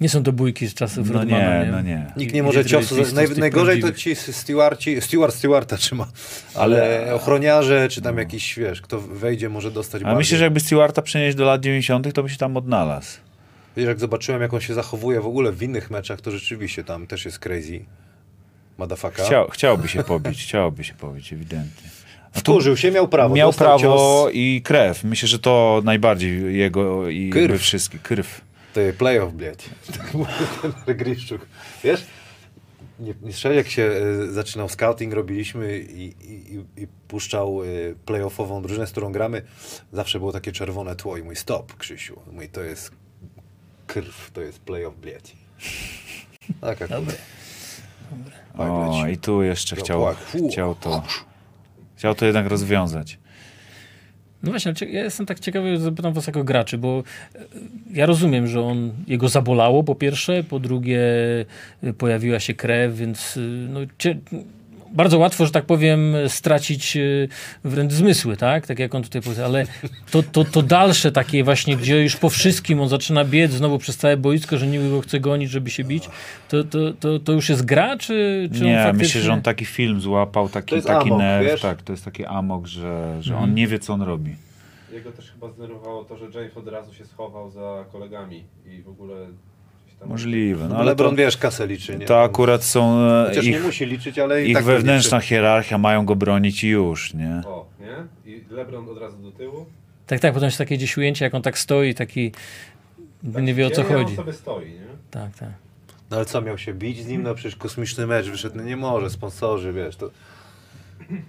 [0.00, 2.12] Nie są to bójki z czasów No Rodmana, nie, no nie.
[2.16, 2.96] Nikt nie może ciosu...
[3.14, 6.06] Naj, najgorzej to ci Stewarci, Stewart Stewarta trzyma,
[6.54, 10.18] ale ochroniarze, czy tam jakiś, wiesz, kto wejdzie może dostać A bardziej.
[10.18, 13.18] myślę, że jakby Stewarta przenieść do lat 90., to by się tam odnalazł.
[13.76, 17.06] Wiesz, jak zobaczyłem, jak on się zachowuje w ogóle w innych meczach, to rzeczywiście tam
[17.06, 17.80] też jest crazy.
[18.78, 19.24] Madafaka.
[19.24, 21.90] Chciał, chciałby się pobić, chciałby się pobić, ewidentnie.
[22.32, 23.34] Wkurzył się, miał prawo.
[23.34, 25.04] Miał prawo Cios, i krew.
[25.04, 28.02] Myślę, że to najbardziej jego i wszystkich.
[28.02, 28.49] Krw.
[28.73, 29.69] Ty, playoff, blядь.
[29.97, 30.35] Tak mówił
[30.85, 31.45] ten Gryszczuk.
[31.83, 32.03] Wiesz?
[32.99, 33.81] Nie, nie słyszałeś, jak się
[34.23, 39.41] y, zaczynał scouting, robiliśmy i, i, i- i puszczał y, playoffową drużynę, z którą gramy.
[39.93, 42.19] Zawsze było takie czerwone tło i mój stop, Krzysiu.
[42.31, 42.91] Mój to jest
[43.87, 45.35] krw, to jest playoff blieć.
[46.61, 47.15] Tak, jak Dobre.
[48.57, 50.17] O, i tu jeszcze Ja chciał, płak.
[50.17, 50.49] Fu.
[50.49, 51.03] chciał to.
[51.95, 53.19] Chciał to jednak rozwiązać.
[54.42, 57.02] No właśnie, ja jestem tak ciekawy, zapytam was jako graczy, bo
[57.34, 57.38] e,
[57.92, 61.00] ja rozumiem, że on, jego zabolało po pierwsze, po drugie
[61.82, 63.80] e, pojawiła się krew, więc e, no,
[64.92, 67.00] bardzo łatwo, że tak powiem, stracić e,
[67.64, 68.66] wręcz zmysły, tak?
[68.66, 69.66] Tak jak on tutaj powiedział, ale
[70.10, 73.96] to, to, to dalsze takie właśnie, gdzie już po wszystkim on zaczyna biec znowu przez
[73.96, 76.08] całe boisko, że niby go chce gonić, żeby się bić,
[76.48, 79.04] to, to, to, to już jest gra, czy, czy Nie, faktycznie...
[79.06, 81.60] myślę, że on taki film złapał, taki, taki amok, nerw, wiesz?
[81.60, 83.50] tak, to jest taki amok, że, że Mhm.
[83.50, 84.34] on nie wie, co on robi.
[84.92, 88.88] Jego też chyba zdenerwowało to, że James od razu się schował za kolegami i w
[88.88, 89.14] ogóle.
[90.06, 92.06] Możliwe, no No, ale LeBron, to, wiesz, kasę liczy, nie?
[92.06, 95.28] to akurat są e, Chociaż nie ich, musi liczyć, ale i ich tak wewnętrzna liczy.
[95.28, 97.42] hierarchia, mają go bronić i już, nie?
[97.46, 98.32] O, nie?
[98.32, 99.66] I LeBron od razu do tyłu.
[100.06, 102.32] Tak, tak, potem jest takie gdzieś ujęcie, jak on tak stoi, taki...
[103.34, 104.10] Tak nie wie o co chodzi.
[104.10, 104.80] On sobie stoi, nie?
[105.10, 105.48] Tak, tak.
[106.10, 107.22] No ale co, miał się bić z nim?
[107.22, 110.10] No przecież kosmiczny mecz wyszedł, no nie może, sponsorzy, wiesz, to...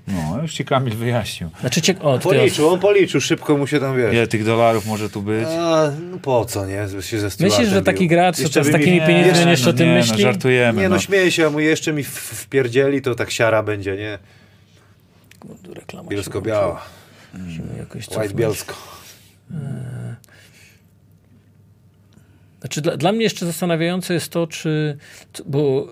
[0.07, 1.49] No, już ci Kamil wyjaśnił.
[1.59, 4.13] Znaczy, ciek- o, Policzył, on policzył, szybko mu się tam, wiesz...
[4.13, 5.45] Ile tych dolarów może tu być?
[5.47, 6.87] A, no po co, nie?
[6.87, 8.09] Żeby się ze Myślisz, że taki bił.
[8.09, 10.11] gracz Jeszcze z by mi- takimi pieniędzmi no jeszcze o tym nie, myśli?
[10.13, 10.81] No, żartujemy.
[10.81, 11.01] Nie no, no.
[11.01, 14.19] śmieję się, a mu jeszcze mi w- wpierdzieli, to tak siara będzie, nie?
[15.39, 16.81] Kurde, reklama Bielsko-biała,
[18.17, 18.73] white bielsko.
[22.59, 24.97] Znaczy, dla, dla mnie jeszcze zastanawiające jest to, czy.
[25.45, 25.87] Bo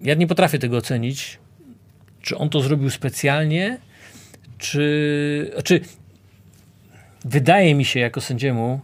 [0.00, 1.38] ja nie potrafię tego ocenić,
[2.26, 3.78] czy on to zrobił specjalnie,
[4.58, 5.50] czy.
[5.52, 5.80] Znaczy,
[7.24, 8.80] wydaje mi się jako sędziemu,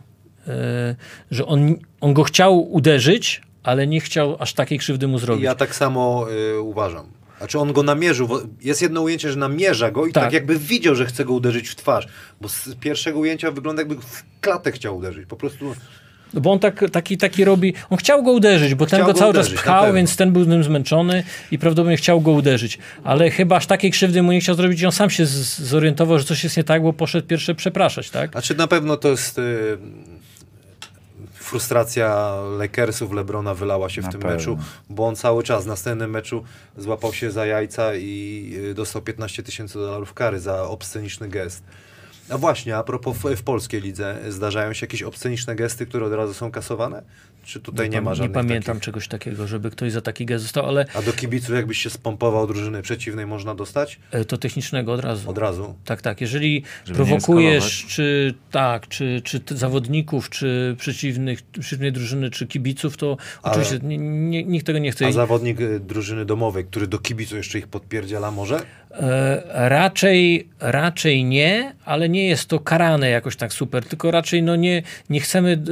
[0.46, 0.96] e,
[1.30, 5.44] że on, on go chciał uderzyć, ale nie chciał aż takiej krzywdy mu zrobić.
[5.44, 6.26] Ja tak samo
[6.56, 7.06] y, uważam.
[7.38, 8.28] Znaczy on go namierzył.
[8.60, 10.24] Jest jedno ujęcie, że namierza go i tak.
[10.24, 10.32] Tak.
[10.32, 12.08] jakby widział, że chce go uderzyć w twarz.
[12.40, 15.26] Bo z pierwszego ujęcia wygląda jakby w klatę chciał uderzyć.
[15.26, 15.74] Po prostu
[16.34, 17.74] bo on tak, taki, taki robi.
[17.90, 20.16] On chciał go uderzyć, bo ten Chciał go go cały uderzyć, czas na pchał, więc
[20.16, 22.78] ten był tym zmęczony i prawdopodobnie chciał go uderzyć.
[23.04, 26.18] Ale chyba aż takiej krzywdy mu nie chciał zrobić i on sam się z- zorientował,
[26.18, 28.30] że coś jest nie tak, bo poszedł pierwsze przepraszać, tak?
[28.32, 29.78] Znaczy na pewno to jest y,
[31.34, 34.36] frustracja Lakersów, Lebrona wylała się w Na tym pewno.
[34.36, 34.58] meczu,
[34.90, 36.44] bo on cały czas w następnym meczu
[36.76, 41.62] złapał się za jajca i y, dostał 15 tysięcy dolarów kary za obsceniczny gest.
[42.32, 46.12] A właśnie, a propos w, w polskiej lidze, zdarzają się jakieś obsceniczne gesty, które od
[46.12, 47.02] razu są kasowane?
[47.44, 48.82] Czy tutaj nie, ma nie żadnych pamiętam takich?
[48.82, 52.46] czegoś takiego, żeby ktoś za taki gest został, ale A do kibiców jakbyś się spompował
[52.46, 54.00] drużyny przeciwnej można dostać?
[54.10, 55.30] e, to technicznego od razu.
[55.30, 55.74] Od razu.
[55.84, 56.20] Tak, tak.
[56.20, 62.96] Jeżeli Żeby nie prowokujesz, czy tak, czy, czy zawodników, czy przeciwnych, przeciwnej drużyny, czy kibiców,
[62.96, 65.06] to Ale- oczywiście nie, nie, nikt tego nie chce.
[65.06, 68.60] A zawodnik y, drużyny domowej, który do kibiców jeszcze ich podpierdziela może?
[68.92, 74.56] E, raczej, raczej nie, ale nie jest to karane jakoś tak super, tylko raczej no
[74.56, 75.62] nie, nie chcemy,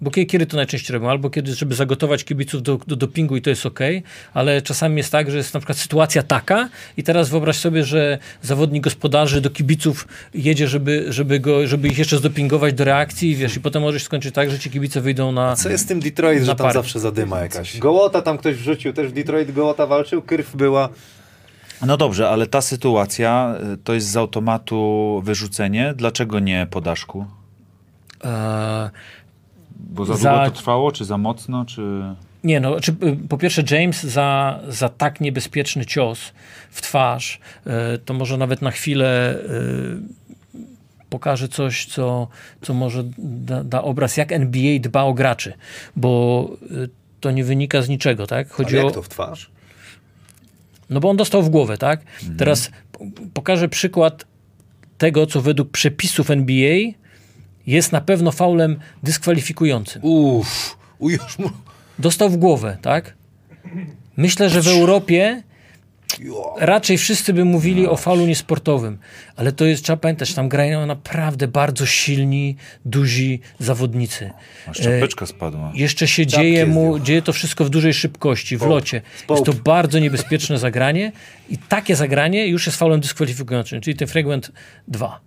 [0.00, 1.10] bo kiedy, kiedy to najczęściej robią?
[1.10, 3.80] Albo kiedy, żeby zagotować kibiców do, do dopingu i to jest ok,
[4.34, 8.18] ale czasami jest tak, że jest na przykład sytuacja taka i teraz wyobraź sobie, że
[8.42, 13.36] zawodnik gospodarzy do kibiców jedzie, żeby, żeby, go, żeby ich jeszcze zdopingować do reakcji i
[13.36, 15.56] wiesz, i potem możesz skończyć tak, że ci kibice wyjdą na...
[15.56, 16.72] Co jest z tym Detroit, że tam parę.
[16.72, 17.78] zawsze zadyma jakaś?
[17.78, 20.88] Gołota tam ktoś wrzucił, też w Detroit Gołota walczył, krw była.
[21.86, 25.94] No dobrze, ale ta sytuacja y, to jest z automatu wyrzucenie.
[25.96, 27.26] Dlaczego nie po daszku?
[28.24, 28.90] E,
[29.76, 32.02] Bo za, Za- długo to trwało, czy za mocno, czy...
[32.44, 36.32] Nie, no, czy, y, po pierwsze James za, za tak niebezpieczny cios
[36.70, 40.22] w twarz, y, to może nawet na chwilę y,
[41.10, 42.28] pokaże coś, co,
[42.62, 45.52] co może da, da obraz, jak NBA dba o graczy,
[45.96, 46.88] bo y,
[47.20, 48.46] to nie wynika z niczego, tak?
[48.46, 49.50] Ale Chodzi jak o, to w twarz?
[50.92, 52.00] No bo on dostał w głowę, tak?
[52.38, 54.24] Teraz p- pokażę przykład
[54.98, 56.78] tego, co według przepisów NBA
[57.66, 60.04] jest na pewno faulem dyskwalifikującym.
[60.04, 61.50] Uff, u, już mu...
[61.98, 63.14] Dostał w głowę, tak?
[64.16, 65.42] Myślę, że w Europie.
[66.58, 68.98] Raczej wszyscy by mówili o faulu niesportowym,
[69.36, 74.30] ale to jest, trzeba pamiętać, tam grają naprawdę bardzo silni, duzi zawodnicy.
[74.66, 75.72] Aż czapeczka spadła.
[75.74, 79.02] Jeszcze się Czapkę dzieje mu, dzieje to wszystko w dużej szybkości, w locie.
[79.30, 81.12] Jest to bardzo niebezpieczne zagranie
[81.50, 84.52] i takie zagranie już jest faulem dyskwalifikującym, czyli ten fragment
[84.88, 85.20] 2.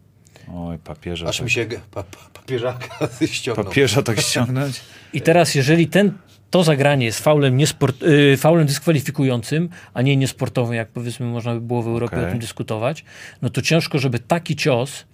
[0.54, 1.28] Oj, papieża.
[1.28, 1.44] Aż tak.
[1.44, 3.66] mi się pa, pa, papieżaka ściągnął.
[3.66, 4.82] Papieża tak ściągnąć?
[5.14, 6.12] I teraz, jeżeli ten,
[6.56, 11.62] to zagranie jest faulem, niesport, y, faulem dyskwalifikującym, a nie niesportowym, jak powiedzmy można by
[11.62, 12.28] było w Europie Okej.
[12.28, 13.06] o tym dyskutować,
[13.42, 15.06] no to ciężko, żeby taki cios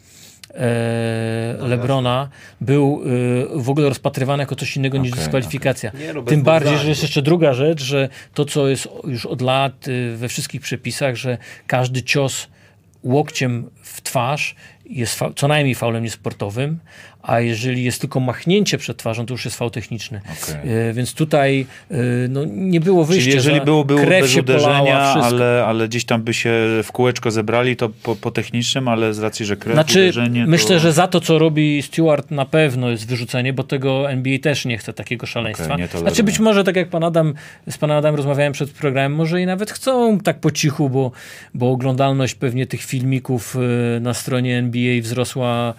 [0.53, 2.29] e, Lebrona
[2.61, 3.01] był
[3.55, 5.91] e, w ogóle rozpatrywany jako coś innego niż Okej, dyskwalifikacja.
[5.99, 9.41] Nie, no Tym bardziej, że jest jeszcze druga rzecz, że to, co jest już od
[9.41, 11.37] lat y, we wszystkich przepisach, że
[11.67, 12.47] każdy cios
[13.03, 14.55] łokciem w twarz
[14.85, 16.79] jest co najmniej faulem niesportowym,
[17.23, 20.21] a jeżeli jest tylko machnięcie przed twarzą, to już jest faul techniczny.
[20.43, 20.71] Okej.
[20.89, 21.95] Y, Więc tutaj y,
[22.29, 23.23] no, nie było wyjścia.
[23.23, 26.51] Czyli jeżeli było, było krew bez uderzenia, ale, ale gdzieś tam by się
[26.83, 30.75] w kółeczko zebrali, to po, po technicznym, ale z racji, że krew, Znaczy, uderzenie, myślę,
[30.75, 30.79] to...
[30.79, 34.77] że za to, co robi Stewart, na pewno jest wyrzucenie, bo tego NBA też nie
[34.77, 35.67] chce takiego szaleństwa.
[35.67, 35.99] Toleruje.
[35.99, 37.33] znaczy, być może, tak jak pan Adam,
[37.69, 41.11] z panem Adam rozmawiałem przed programem, może i nawet chcą tak po cichu, bo,
[41.53, 43.55] bo oglądalność pewnie tych filmików
[43.97, 45.73] y, na stronie NBA wzrosła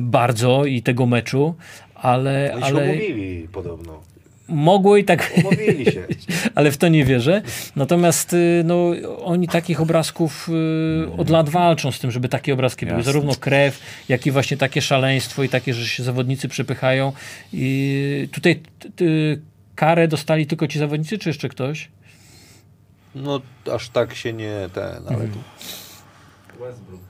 [0.00, 1.54] bardzo i tego meczu,
[1.94, 4.00] ale, Oni się ale umówili podobno.
[4.48, 6.06] mogło i tak Umówili się.
[6.54, 7.42] ale w to nie wierzę.
[7.76, 8.90] Natomiast y, no,
[9.24, 12.98] oni takich obrazków y, od lat walczą z tym, żeby takie obrazki były.
[12.98, 13.12] Jasne.
[13.12, 17.12] Zarówno krew, jak i właśnie takie szaleństwo i takie, że się zawodnicy przepychają.
[17.52, 18.60] I tutaj
[19.74, 21.88] karę dostali tylko ci zawodnicy, czy jeszcze ktoś?
[23.14, 23.40] No
[23.72, 25.38] aż tak się nie ten, ale tu
[26.60, 27.09] Westbrook coś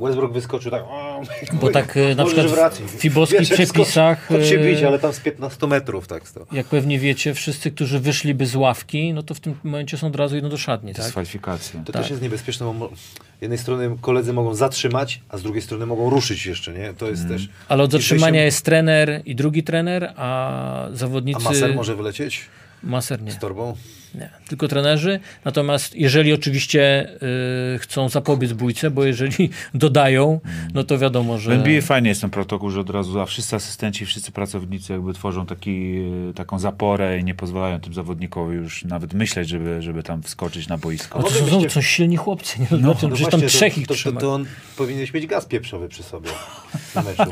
[0.00, 0.82] Westbrook wyskoczył tak.
[0.82, 1.20] o,
[1.52, 4.86] Bo tak y, na Możesz przykład w fibowskich Wiesz, jak przepisach, Chodź się bić, y,
[4.86, 6.46] ale tam z 15 metrów tak sto.
[6.52, 10.16] jak pewnie wiecie, wszyscy, którzy wyszliby z ławki, no to w tym momencie są od
[10.16, 10.94] razu idą do szatni.
[10.94, 11.04] Tak?
[11.04, 11.80] Dyskwalifikacje.
[11.86, 12.02] To Tak.
[12.02, 12.90] też jest niebezpieczne, bo
[13.38, 16.94] z jednej strony koledzy mogą zatrzymać, a z drugiej strony mogą ruszyć jeszcze, nie?
[16.94, 17.48] To jest też...
[17.68, 21.40] Ale od zatrzymania się- jest trener i drugi trener, a zawodnicy...
[21.40, 22.40] A Maser może wylecieć
[22.82, 23.32] Maser nie.
[23.32, 23.76] z torbą?
[24.14, 25.20] Nie, tylko trenerzy.
[25.44, 27.08] Natomiast jeżeli oczywiście
[27.74, 30.40] y, chcą zapobiec bójce, bo jeżeli dodają,
[30.74, 31.50] no to wiadomo, że.
[31.50, 35.12] W NBA fajnie jest ten protokół, że od razu a wszyscy asystenci, wszyscy pracownicy jakby
[35.14, 40.02] tworzą taki, e, taką zaporę i nie pozwalają tym zawodnikowi już nawet myśleć, żeby, żeby
[40.02, 41.18] tam wskoczyć na boisko.
[41.18, 42.66] No to są, są silni chłopcy, nie?
[42.70, 44.20] No, no, przecież tam trzech ich to, to, trzyma.
[44.20, 46.30] to, to on powinieneś mieć gaz pieprzowy przy sobie
[46.94, 47.22] na meczu.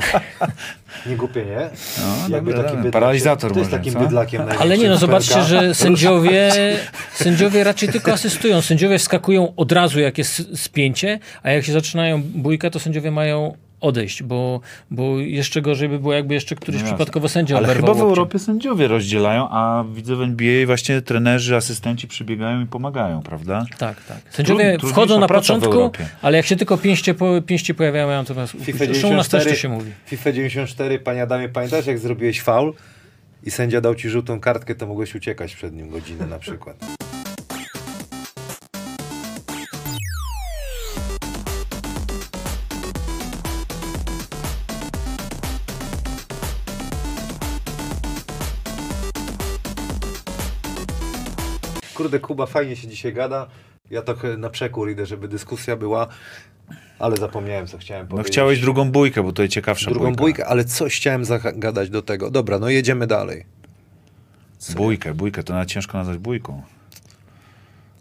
[1.05, 1.69] Nie głupie, nie?
[1.99, 2.89] No, Jakby dobra, takim dobra.
[2.89, 3.99] bydlakiem- Paralizator To jest może, takim co?
[3.99, 6.51] bydlakiem Ale nie, no zobaczcie, że sędziowie,
[7.23, 8.61] sędziowie raczej tylko asystują.
[8.61, 13.57] Sędziowie wskakują od razu, jak jest spięcie, a jak się zaczynają bójkę, to sędziowie mają
[13.81, 14.61] odejść, bo,
[14.91, 18.09] bo jeszcze gorzej by było, jakby jeszcze któryś No przypadkowo sędzia Ale oberwał chyba w.
[18.09, 23.65] Europie sędziowie rozdzielają, a widzę w NBA właśnie trenerzy, asystenci przybiegają i pomagają, prawda?
[23.77, 24.17] Tak, tak.
[24.29, 25.91] Sędziowie trudniejsza wchodzą na początku,
[26.21, 28.87] ale jak się tylko pięście, po, pięście pojawiają, mają to was FIFA upuścić.
[28.87, 29.91] Zresztą u nas też to 94, się mówi.
[30.05, 32.73] FIFA 94, panie Adamie, pamiętasz jak zrobiłeś faul
[33.47, 36.77] i sędzia dał ci żółtą kartkę, to mogłeś uciekać przed nim godzinę na przykład.
[51.93, 53.47] Kurde, Kuba, fajnie się dzisiaj gada.
[53.89, 56.07] Ja trochę na przekór idę, żeby dyskusja była,
[56.99, 58.31] ale zapomniałem, co chciałem No powiedzieć.
[58.33, 60.21] chciałeś drugą bójkę, bo to jest ciekawsza drugą bójka.
[60.21, 62.31] bójkę, ale coś chciałem zagadać do tego.
[62.31, 63.45] Dobra, no jedziemy dalej.
[64.75, 66.63] Bójkę, bójkę, to nawet ciężko nazwać bójką.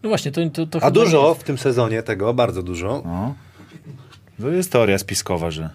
[0.02, 3.02] No właśnie, to, to, to A dużo nie- w tym sezonie tego, bardzo dużo.
[3.04, 3.34] No.
[4.40, 5.70] To jest teoria spiskowa, że,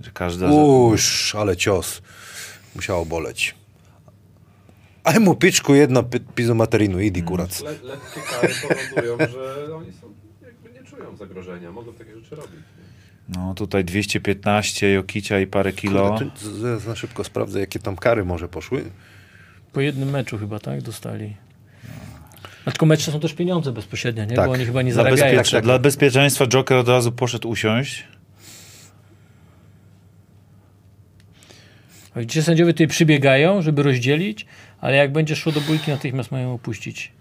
[0.00, 0.50] że każda...
[0.50, 2.02] Uż, ale cios.
[2.76, 3.54] Musiało boleć.
[5.04, 7.62] A mu piczku jedno pi- pizu materinu, idi kurac.
[7.62, 10.06] Le, lekkie kary powodują, że oni są,
[10.46, 12.60] jakby nie czują zagrożenia, mogą takie rzeczy robić.
[13.28, 16.18] No tutaj 215 Jokicia i parę kilo.
[16.18, 18.84] Kurde, za szybko sprawdzę, jakie tam kary może poszły.
[19.72, 20.82] Po jednym meczu chyba, tak?
[20.82, 21.36] Dostali.
[22.64, 24.36] A tylko mecze są też pieniądze bezpośrednio, nie?
[24.36, 24.46] Tak.
[24.46, 25.38] Bo oni chyba nie Dla, zarabiają.
[25.38, 25.64] bezpiecze- tak.
[25.64, 28.04] dla bezpieczeństwa Joker od razu poszedł usiąść.
[32.14, 34.46] A Widzicie, sędziowie tutaj przybiegają, żeby rozdzielić,
[34.80, 37.12] ale jak będzie szło do bójki, natychmiast mają opuścić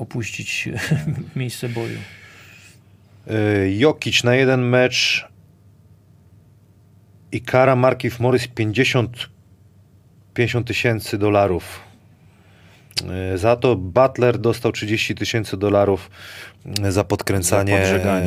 [0.00, 0.68] opuścić
[1.36, 1.98] miejsce boju.
[3.26, 5.28] Yy, Jokic na jeden mecz
[7.32, 9.28] i kara Markif Morris 50
[10.34, 11.80] 50 tysięcy dolarów.
[13.32, 16.10] Yy, Za to Butler dostał 30 tysięcy dolarów
[16.64, 18.20] yy, za podkręcanie Za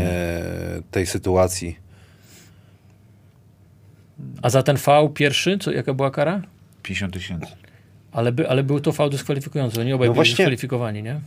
[0.92, 1.78] tej sytuacji.
[4.42, 6.42] A za ten V pierwszy, co, jaka była kara?
[6.84, 7.63] 50 tysięcy.
[8.14, 11.20] Ale, by, ale był to V dyskwalifikujący, nie obaj No byli właśnie- dyskwalifikowani, nie?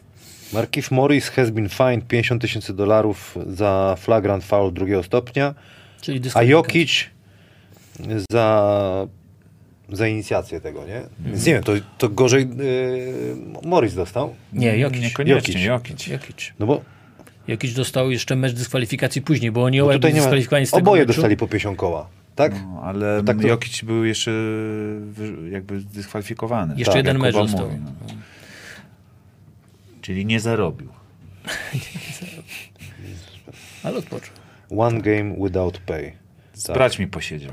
[0.53, 5.55] Markif Morris has been fined 50 tysięcy dolarów za flagrant foul drugiego stopnia,
[6.01, 6.43] Czyli a.
[6.43, 6.91] Jokic
[8.31, 9.07] za,
[9.93, 11.03] za inicjację tego, nie?
[11.21, 14.35] Więc nie wiem, to, to gorzej yy, Morris dostał.
[14.53, 15.03] Nie, Jokic.
[15.03, 16.07] Niekoniecznie, Jokic.
[16.07, 16.07] Jokic.
[16.09, 16.53] Jokic.
[16.59, 16.81] No bo
[17.49, 21.03] Jokic dostał jeszcze mecz dyskwalifikacji później, bo oni bo obaj byli dyskwalifikowani z tego oboje
[21.03, 21.13] meczu.
[21.13, 22.53] dostali po 50 koła, tak?
[22.53, 24.31] No, ale tak to- Jokic był jeszcze
[25.51, 26.75] jakby dyskwalifikowany.
[26.77, 27.67] Jeszcze Tak, jeden mecz został.
[27.67, 27.91] mówi, no.
[30.01, 30.89] Czyli nie zarobił.
[33.85, 34.31] Ale odpoczął.
[34.79, 36.13] One game without pay.
[36.53, 36.77] Z Tak.
[36.77, 37.53] braćmi posiedział.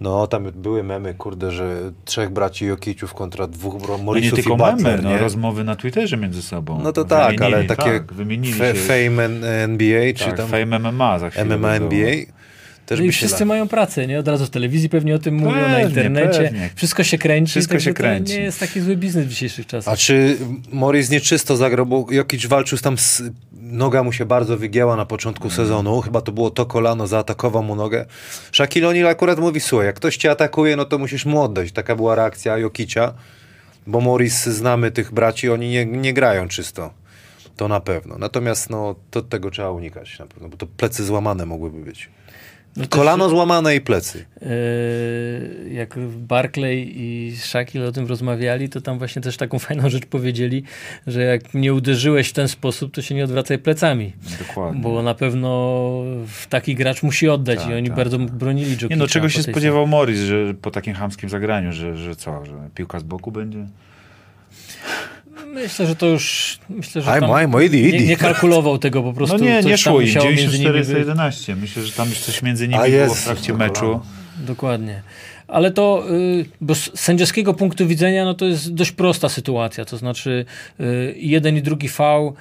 [0.00, 4.56] No, tam były memy, kurde, że trzech braci Jokiciów kontra dwóch bro- No nie tylko
[4.56, 5.18] Butler, mamy, no, nie?
[5.18, 6.80] rozmowy na Twitterze między sobą.
[6.82, 8.82] No to tak, Wymienili, ale takie tak, wymienili fe, się.
[8.82, 9.24] fame
[9.64, 11.44] NBA, czy tak, tam Fame MMA za chwilę.
[11.58, 11.74] MMA.
[11.74, 12.14] NBA,
[12.86, 13.44] też No i wszyscy da.
[13.44, 14.18] mają pracę, nie?
[14.18, 16.42] Od razu w telewizji pewnie o tym mówią, na Pewnie, internecie.
[16.42, 16.70] pewnie.
[16.74, 17.50] Wszystko się kręci.
[17.50, 18.32] Wszystko się kręci.
[18.32, 19.94] To nie jest taki zły biznes w dzisiejszych czasach.
[19.94, 20.36] A czy
[20.72, 23.22] Morris nieczysto zagrał, bo Jokic walczył tam, z,
[23.52, 25.56] noga mu się bardzo wygięła na początku Mm.
[25.56, 28.06] sezonu, chyba to było to kolano, zaatakował mu nogę.
[28.52, 31.72] Shaquille O'Neal akurat mówi, słuchaj, jak ktoś cię atakuje, no to musisz mu oddać.
[31.72, 33.12] Taka była reakcja Jokicia,
[33.86, 36.90] bo Morris, znamy tych braci, oni nie, nie grają czysto.
[37.56, 38.18] To na pewno.
[38.18, 42.08] Natomiast no, to tego trzeba unikać na pewno, bo to plecy złamane mogłyby być.
[42.76, 44.24] No Kolano złamane i plecy.
[44.42, 44.48] e,
[45.72, 50.62] jak Barclay i Shaquille o tym rozmawiali, to tam właśnie też taką fajną rzecz powiedzieli,
[51.06, 54.12] że jak nie uderzyłeś w ten sposób, to się nie odwracaj plecami.
[54.48, 54.82] Dokładnie.
[54.82, 56.02] Bo na pewno
[56.48, 58.86] taki gracz musi oddać Tak, i oni tak, bardzo bronili Jokicza.
[58.88, 62.52] Nie no, czego się spodziewał Morris, że po takim chamskim zagraniu, że, że co, że
[62.74, 63.66] piłka z boku będzie?
[65.44, 69.38] Myślę, że to już myślę, że tam moi, nie, nie kalkulował tego po prostu.
[69.38, 70.06] No nie, nie szło im.
[70.06, 71.46] musiało między nimi 94-111.
[71.46, 71.60] być.
[71.60, 74.00] Myślę, że tam już coś między nimi A było jest, w trakcie no, meczu.
[74.36, 75.02] Dokładnie.
[75.48, 79.84] Ale to, y, bo z sędziowskiego punktu widzenia, no to jest dość prosta sytuacja.
[79.84, 80.44] To znaczy,
[80.80, 82.32] y, jeden i drugi V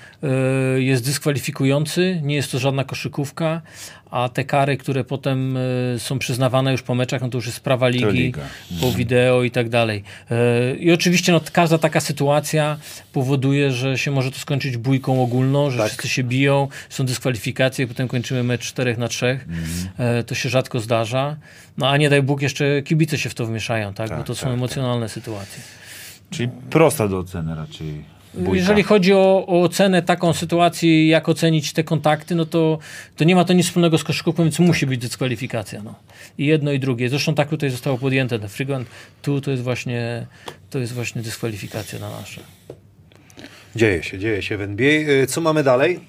[0.77, 3.61] y, jest dyskwalifikujący, nie jest to żadna koszykówka,
[4.11, 7.57] a te kary, które potem y, są przyznawane już po meczach, no to już jest
[7.57, 8.33] sprawa ligi,
[8.81, 10.03] po wideo i tak dalej.
[10.31, 12.77] Y, I oczywiście no, każda taka sytuacja
[13.13, 15.87] powoduje, że się może to skończyć bójką ogólną, że Tak.
[15.87, 19.39] wszyscy się biją, są dyskwalifikacje, potem kończymy mecz 4 na 3.
[19.97, 21.35] E, to się rzadko zdarza.
[21.77, 24.09] No a nie daj Bóg, jeszcze kibice się w to wmieszają, tak?
[24.09, 25.63] Bo Tak, to są tak, emocjonalne sytuacje.
[26.29, 28.14] Czyli prosta do oceny raczej.
[28.37, 28.55] Bójka.
[28.57, 32.79] Jeżeli chodzi o, o ocenę taką sytuacji, jak ocenić te kontakty, no to,
[33.15, 35.83] to nie ma to nic wspólnego z koszykówką, więc musi być dyskwalifikacja.
[35.83, 35.95] No.
[36.37, 37.09] I jedno i drugie.
[37.09, 38.39] Zresztą tak tutaj zostało podjęte.
[38.39, 38.87] The Frequent
[39.21, 40.25] tu to jest właśnie,
[40.69, 42.41] to jest właśnie dyskwalifikacja na nasze.
[43.75, 44.87] Dzieje się, dzieje się w NBA.
[45.23, 45.99] Y, Co mamy dalej?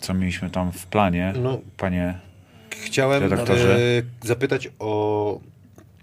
[0.00, 1.60] Co mieliśmy tam w planie, No.
[1.76, 2.14] panie?
[2.84, 3.76] Chciałem Redaktorze.
[3.76, 5.40] e, zapytać o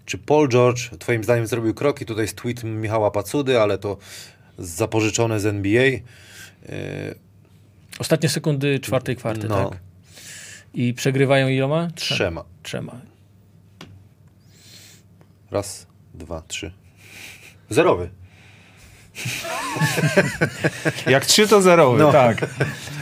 [0.05, 3.97] czy Paul George twoim zdaniem zrobił kroki, tutaj jest tweet Michała Pacudy, ale to
[4.57, 5.83] zapożyczone z NBA.
[5.83, 5.99] E,
[7.99, 9.69] Ostatnie sekundy czwartej kwarty, No.
[9.69, 9.79] tak?
[10.73, 11.87] I przegrywają iloma?
[11.95, 12.43] Trzema.
[12.63, 13.01] Trzema.
[15.51, 16.71] Raz, dwa, trzy.
[17.69, 18.09] Zerowy.
[21.07, 22.11] Jak trzy to zerowy, No.
[22.11, 22.45] tak.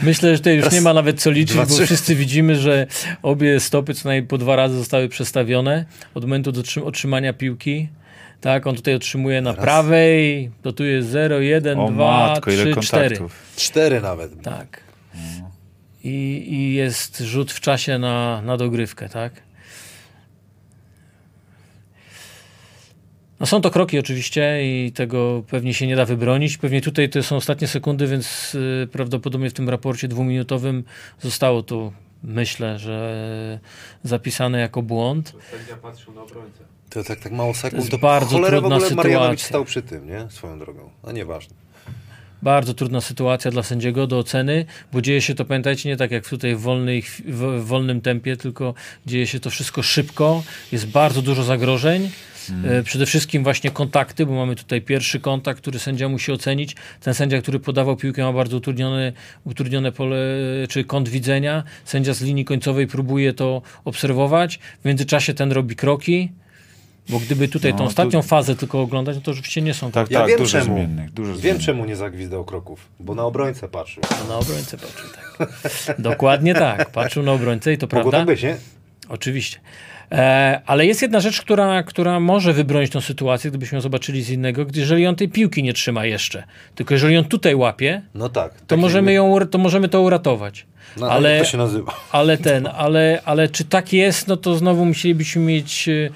[0.02, 1.86] Myślę, że tutaj już nie ma nawet co liczyć, dwa, bo trzy.
[1.86, 2.86] wszyscy widzimy, że
[3.22, 5.84] obie stopy co najmniej po dwa razy zostały przestawione
[6.14, 7.88] od momentu do trzym- otrzymania piłki.
[8.42, 12.72] Tak, on tutaj otrzymuje na prawej, to tu jest 0, 1, O 2, matko, ile
[12.72, 13.08] 3, 4.
[13.08, 13.56] kontaktów.
[13.56, 14.42] Cztery nawet.
[14.42, 14.80] Tak.
[16.04, 19.32] I, I jest rzut w czasie na, na dogrywkę, tak?
[23.40, 26.56] No są to kroki oczywiście i tego pewnie się nie da wybronić.
[26.56, 30.84] Pewnie tutaj to są ostatnie sekundy, więc y, prawdopodobnie w tym raporcie dwuminutowym
[31.20, 31.92] zostało to,
[32.22, 33.58] myślę, że
[34.02, 35.32] zapisane jako błąd.
[35.50, 36.71] Sędzia patrzył na obrońcę.
[36.94, 37.84] To tak, tak mało sekund.
[37.84, 39.48] jest bardzo cholera trudna w ogóle Marianowicz sytuacja.
[39.48, 40.26] stał przy tym, nie?
[40.30, 40.90] Swoją drogą.
[41.02, 41.54] A nieważne.
[42.42, 46.28] Bardzo trudna sytuacja dla sędziego do oceny, bo dzieje się to, pamiętajcie, nie tak jak
[46.28, 48.74] tutaj w, wolnej, w, wolnym tempie, tylko
[49.06, 50.42] dzieje się to wszystko szybko,
[50.72, 52.10] jest bardzo dużo zagrożeń.
[52.64, 56.76] E, Przede wszystkim właśnie kontakty, bo mamy tutaj pierwszy kontakt, który sędzia musi ocenić.
[57.00, 59.12] Ten sędzia, który podawał piłkę ma bardzo utrudnione,
[59.44, 60.16] utrudnione pole,
[60.68, 61.64] czy kąt widzenia.
[61.84, 64.58] Sędzia z linii końcowej próbuje to obserwować.
[64.82, 66.32] W międzyczasie ten robi kroki.
[67.08, 69.90] Bo gdyby tutaj No, tą tu- ostatnią fazę tylko oglądać, no to oczywiście nie są
[69.90, 70.74] Tak, Ja tak, wiem dużo czemu.
[70.76, 71.10] zmiennych.
[71.12, 71.62] Dużo Wiem zmiennych.
[71.62, 72.88] czemu nie zagwizdał kroków.
[73.00, 74.02] Bo na obrońcę patrzył.
[74.20, 75.08] No, na obrońcę patrzył,
[75.38, 76.00] tak.
[76.00, 76.90] Dokładnie tak.
[76.90, 78.18] Patrzył na obrońcę i to Mogło prawda.
[78.18, 78.56] tak być, nie?
[79.08, 79.60] Oczywiście.
[80.12, 84.30] E, ale jest jedna rzecz, która, która może wybronić tą sytuację, gdybyśmy ją zobaczyli z
[84.30, 86.42] innego, gdy- jeżeli on tej piłki nie trzyma jeszcze.
[86.74, 88.54] Tylko jeżeli on tutaj łapie, No tak.
[88.54, 90.66] to Tak możemy, ją, to możemy to uratować.
[90.96, 91.94] No, ale to się nazywa?
[92.12, 95.88] ale ten, ale, ale czy tak jest, no to znowu musielibyśmy mieć.
[95.88, 96.10] e,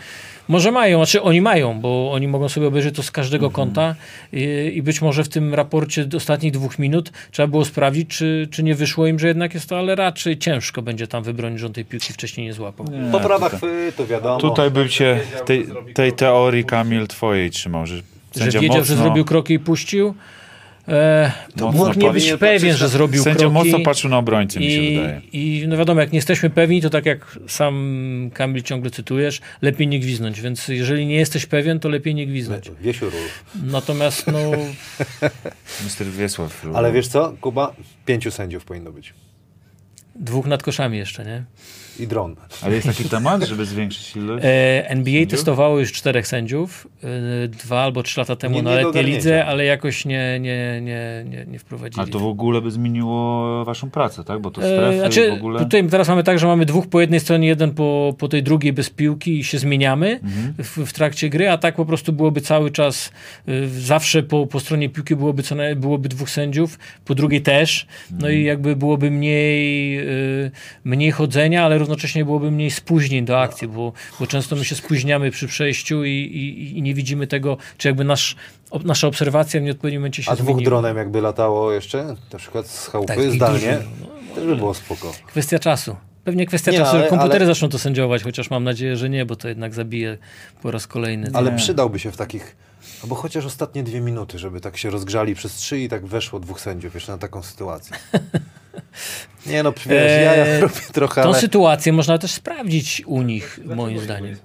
[0.49, 3.95] Może mają, znaczy oni mają, bo oni mogą sobie obejrzeć to z każdego konta
[4.33, 8.63] i, i być może w tym raporcie ostatnich dwóch minut trzeba było sprawdzić, czy, czy
[8.63, 11.73] nie wyszło im, że jednak jest to, ale raczej ciężko będzie tam wybronić, że on
[11.73, 12.87] tej piłki wcześniej nie złapał.
[12.87, 14.41] Nie, Poprawa tutaj- chwytu, wiadomo.
[14.41, 17.97] Tutaj bym się tej, tej teorii Kamil twojej trzymał, że
[18.37, 20.15] Że wiedział, mocno, że zrobił kroki i puścił.
[20.89, 23.55] E, mocno mógł nie patrzy- być pewien, że zrobił Sędzia kroki.
[23.55, 25.21] mocno patrzył na obrońcę, mi się I, wydaje.
[25.33, 29.89] I no wiadomo, jak nie jesteśmy pewni, to tak jak sam Kamil ciągle cytujesz, lepiej
[29.89, 30.41] nie gwiznąć.
[30.41, 32.71] Więc jeżeli nie jesteś pewien, to lepiej nie gwiznąć.
[32.81, 33.21] Wiesiu ról.
[33.65, 34.39] Natomiast no,
[35.85, 36.67] Mister Wiesław.
[36.75, 37.75] Ale wiesz co, Kuba?
[38.07, 39.15] Pięciu sędziów powinno być.
[40.15, 41.45] Dwóch nad koszami jeszcze, nie?
[42.01, 42.37] I dron.
[42.63, 44.45] Ale jest taki temat, żeby zwiększyć ilość?
[44.45, 45.31] E, NBA Sędziów?
[45.31, 46.87] testowało już czterech sędziów,
[47.45, 49.17] e, dwa albo trzy lata temu Nie- na letniej ogarnięcia.
[49.17, 52.01] lidze, ale jakoś nie, nie, nie, nie, nie wprowadzili.
[52.03, 54.41] Ale to w ogóle by zmieniło waszą pracę, tak?
[54.41, 55.59] Bo to E, strefy znaczy, w ogóle...
[55.61, 58.73] Tutaj teraz mamy tak, że mamy dwóch po jednej stronie, jeden po, po tej drugiej
[58.73, 60.55] bez piłki i się zmieniamy Mhm.
[60.59, 63.13] w, w trakcie gry, a tak po prostu byłoby cały czas,
[63.49, 67.87] y, zawsze po, po stronie piłki byłoby, co naj, byłoby dwóch sędziów, po drugiej też,
[68.11, 68.35] no Mhm.
[68.35, 69.99] i jakby byłoby mniej,
[70.47, 70.51] y,
[70.85, 75.31] mniej chodzenia, ale równocześnie byłoby mniej spóźnień do akcji, bo, bo często my się spóźniamy
[75.31, 78.37] przy przejściu i, i, i nie widzimy tego, czy jakby nasz,
[78.71, 80.71] o, nasza obserwacja w nieodpowiednim momencie się A dwóch zmieniła.
[80.71, 85.13] dronem jakby latało jeszcze, na przykład z chałupy, Tak, zdalnie, dużo, też by było spoko.
[85.27, 85.97] Kwestia czasu.
[86.25, 89.27] Pewnie kwestia Nie, czasu, ale- komputery ale- zaczną to sędziować, chociaż mam nadzieję, że nie,
[89.27, 90.19] bo to jednak zabije
[90.63, 91.31] po raz kolejny.
[91.35, 91.57] Ale Nie.
[91.59, 92.57] przydałby się w takich,
[93.03, 96.61] albo chociaż ostatnie dwie minuty, żeby tak się rozgrzali przez trzy i tak weszło dwóch
[96.61, 97.97] sędziów jeszcze na taką sytuację.
[99.47, 101.41] Nie no, wiesz, Eee, ja, ja robię trochę, Tą ale...
[101.41, 104.37] sytuację można też sprawdzić u nich, Dlaczego moim oni zdaniem.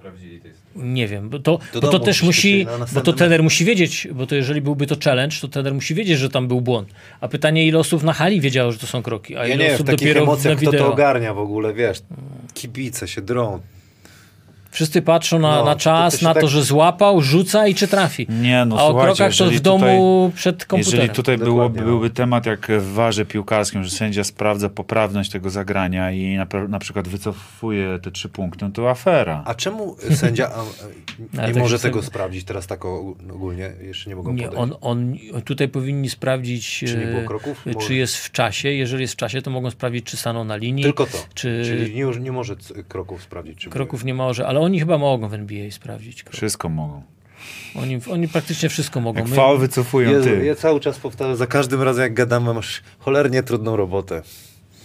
[0.76, 4.28] nie wiem, bo to, bo to też musi, na bo to trener musi wiedzieć, bo
[4.28, 6.90] to jeżeli byłby to challenge, to trener musi wiedzieć, że tam był błąd.
[7.22, 9.64] A pytanie, ile osób na hali wiedziało, że to są kroki, a Ja ile nie
[9.64, 10.86] wiem, w osób takich dopiero na emocjach kto wideo.
[10.86, 12.02] to ogarnia w ogóle, wiesz,
[12.54, 13.60] kibice się drą.
[14.72, 17.88] Wszyscy patrzą na, No, na czas, to na tak- to, że złapał, rzuca i czy
[17.88, 18.28] trafi.
[18.30, 21.00] Nie, no a o krokach to jeżeli w domu przed komputerem.
[21.02, 21.88] Jeżeli tutaj było, Dokładnie, no.
[21.88, 26.80] byłby temat jak w warze piłkarskim, że sędzia sprawdza poprawność tego zagrania i na, na
[26.80, 29.44] przykład wycofuje te trzy punkty, no to afera.
[29.46, 30.52] A czemu sędzia
[31.38, 33.72] a, nie może tego sobie- sprawdzić teraz tak ogólnie?
[33.82, 34.62] Jeszcze nie mogą Nie, podejść.
[34.62, 37.66] on, on, tutaj powinni sprawdzić, Czy nie było e, kroków?
[37.66, 38.70] Może- czy jest w czasie.
[38.70, 40.84] Jeżeli jest w czasie, to mogą sprawdzić, czy staną na linii.
[40.84, 41.18] Tylko to.
[41.34, 42.56] Czy Czyli nie, nie może
[42.88, 43.58] kroków sprawdzić.
[43.58, 46.24] Czy kroków nie może, ale oni chyba mogą w NBA sprawdzić.
[46.24, 46.36] Krok.
[46.36, 47.02] Wszystko mogą.
[47.76, 49.20] Oni, oni praktycznie wszystko mogą.
[49.20, 50.46] Jak faul wycofują Jezu, ty.
[50.46, 54.22] ja cały czas powtarzam, za każdym razem jak gadamy, masz cholernie trudną robotę.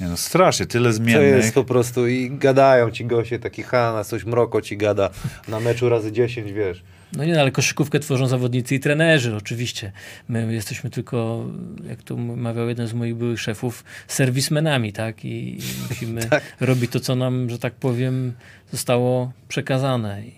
[0.01, 1.37] Nie no strasznie, tyle To zmiennych.
[1.45, 5.11] jest po prostu i gadają ci goście, taki Hanna, coś mroko ci gada
[5.49, 6.83] na meczu razy 10, wiesz.
[7.13, 9.93] No nie, no, ale koszykówkę tworzą zawodnicy i trenerzy, oczywiście.
[10.29, 11.45] My jesteśmy tylko,
[11.89, 15.25] jak to mawiał jeden z moich byłych szefów, serwismenami, tak?
[15.25, 16.43] I, i musimy Tak.
[16.61, 18.33] robić to, co nam, że tak powiem,
[18.73, 20.23] zostało przekazane.
[20.27, 20.33] I,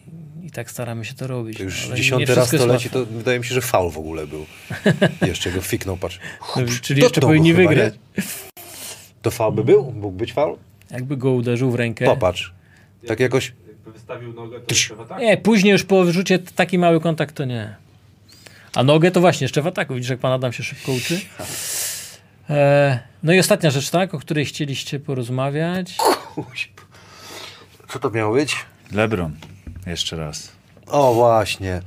[0.46, 1.56] i tak staramy się to robić.
[1.58, 3.98] To już Ale nie dziesiąty raz to leci, to wydaje mi się, że faul w
[3.98, 4.46] ogóle był.
[5.26, 6.18] Jeszcze go fiknął, patrz.
[6.56, 7.94] No, Czyli jeszcze powinni chyba, wygrać.
[8.16, 8.22] nie?
[9.22, 9.92] To faul by był?
[9.92, 10.56] Mógł być faul?
[10.90, 12.04] Jakby go uderzył w rękę.
[12.04, 12.52] Popatrz.
[13.06, 13.52] Tak jakoś...
[13.92, 15.20] Wystawił nogę, to jeszcze w ataku.
[15.20, 17.76] Nie, później już po wyrzucie taki mały kontakt to nie.
[18.74, 19.94] A nogę to właśnie jeszcze w ataku.
[19.94, 21.20] Widzisz, jak pan Adam się szybko uczy.
[22.50, 25.96] E, no i ostatnia rzecz, tak, o której chcieliście porozmawiać.
[27.88, 28.56] Co to miało być?
[28.92, 29.36] Lebron.
[29.86, 30.52] Jeszcze raz.
[30.86, 31.82] O, właśnie.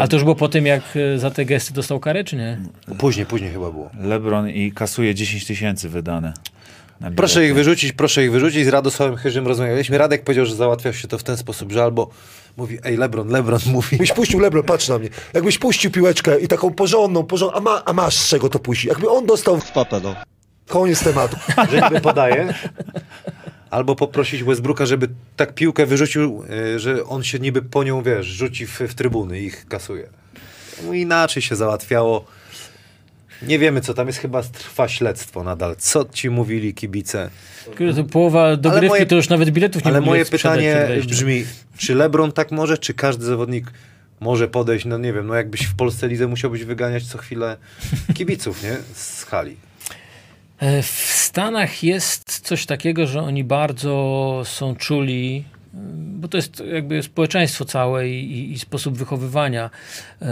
[0.00, 2.58] A to już było po tym, jak e, za te gesty dostał karę, czy nie?
[2.98, 3.90] Później, później chyba było.
[4.00, 6.32] Lebron i kasuje 10 tysięcy wydane.
[7.16, 8.64] Proszę ich wyrzucić, proszę ich wyrzucić.
[8.64, 9.98] Z Radosławem Chyżym rozmawialiśmy.
[9.98, 12.10] Radek powiedział, że załatwia się to w ten sposób, że albo
[12.56, 13.88] mówi, ej Lebron, Lebron mówi.
[13.90, 15.08] Jakbyś puścił Lebron, patrz na mnie.
[15.34, 18.84] Jakbyś puścił piłeczkę i taką porządną, porządną, a, ma, a masz z czego to puścić.
[18.84, 20.14] Jakby on dostał w papę, no.
[20.68, 21.36] Koniec tematu.
[21.70, 22.54] że niby podaje.
[23.70, 26.44] Albo poprosić Westbrooka, żeby tak piłkę wyrzucił,
[26.74, 30.08] y, że on się niby po nią, wiesz, rzuci w, w trybuny i ich kasuje.
[30.86, 32.24] No inaczej się załatwiało.
[33.42, 34.18] Nie wiemy, co tam jest.
[34.18, 35.76] Chyba trwa śledztwo nadal.
[35.78, 37.30] Co ci mówili kibice?
[38.12, 41.44] Połowa dogrywki moje- to już nawet biletów nie Ale moje pytanie brzmi,
[41.78, 43.72] czy LeBron tak może, czy każdy zawodnik
[44.20, 47.56] może podejść, no nie wiem, no jakbyś w Polsce lidze musiałbyś wyganiać co chwilę
[48.16, 48.76] kibiców, nie?
[48.94, 49.56] Z hali.
[50.58, 55.44] E, W Stanach jest coś takiego, że oni bardzo są czuli,
[56.18, 59.70] bo to jest jakby społeczeństwo całe i, i, i sposób wychowywania.
[60.22, 60.28] E,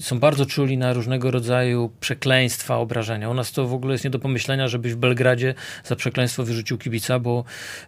[0.00, 3.30] są bardzo czuli na różnego rodzaju przekleństwa, obrażenia.
[3.30, 5.54] U nas to w ogóle jest nie do pomyślenia, żebyś w Belgradzie
[5.84, 7.44] za przekleństwo wyrzucił kibica, bo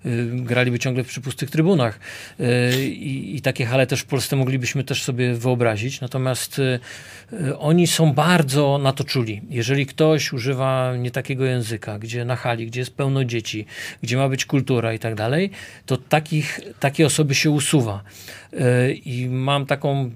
[0.07, 2.01] y, graliby ciągle przy pustych trybunach.
[2.41, 6.01] Y, I, I takie hale też w Polsce moglibyśmy też sobie wyobrazić.
[6.01, 6.61] Natomiast
[7.59, 9.43] oni są bardzo na to czuli.
[9.51, 13.67] Jeżeli ktoś używa nie takiego języka, gdzie na hali, gdzie jest pełno dzieci,
[14.03, 15.51] gdzie ma być kultura i tak dalej,
[15.87, 18.03] to takich, takie osoby się usuwa.
[18.53, 20.11] Y, I mam taką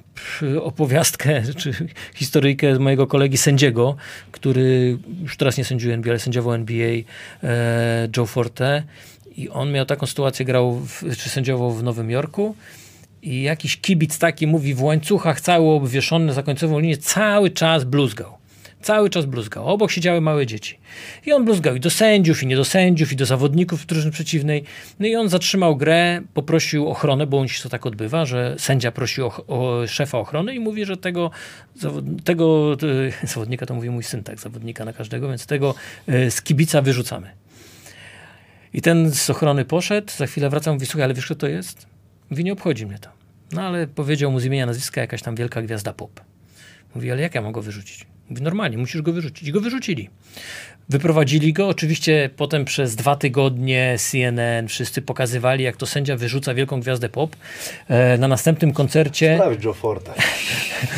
[0.63, 1.73] opowiastkę, czy
[2.15, 3.97] historyjkę mojego kolegi sędziego,
[4.33, 6.97] który już teraz nie sędziuje NBA, ale sędziował NBA,
[7.43, 8.83] e, Joe Forte.
[9.37, 12.55] I on miał taką sytuację, grał, w, czy sędziował w Nowym Jorku.
[13.23, 18.42] I jakiś kibic taki mówi w łańcuchach cały obwieszony za końcową linię, cały czas bluzgał.
[18.83, 19.67] Cały czas bluzgał.
[19.67, 20.79] Obok siedziały małe dzieci.
[21.27, 24.65] I on bluzgał i do sędziów, i nie do sędziów, i do zawodników drużyny przeciwnej.
[25.01, 28.93] No i on zatrzymał grę, poprosił ochronę, bo on się to tak odbywa, że sędzia
[28.93, 31.31] prosi o, o szefa ochrony i mówi, że tego,
[32.25, 32.77] tego
[33.23, 35.75] e, zawodnika, to mówi mój syn, tak, zawodnika na każdego, więc tego
[36.07, 37.31] e, z kibica wyrzucamy.
[38.75, 41.87] I ten z ochrony poszedł, za chwilę wracam, mówi, słuchaj, ale wiesz, kto to jest?
[42.31, 43.09] Mówi, nie obchodzi mnie to.
[43.53, 46.21] No ale powiedział mu z imienia, nazwiska jakaś tam wielka gwiazda pop.
[46.95, 48.12] Mówi, ale jak ja go wyrzucić?
[48.31, 49.49] Mówi, normalnie, musisz go wyrzucić.
[49.49, 50.11] I go wyrzucili.
[50.89, 56.81] Wyprowadzili go, oczywiście potem przez dwa tygodnie CNN wszyscy pokazywali, jak to sędzia wyrzuca wielką
[56.81, 57.37] gwiazdę pop.
[57.89, 59.37] E, na następnym koncercie...
[59.39, 60.13] Prawie Joe Forte.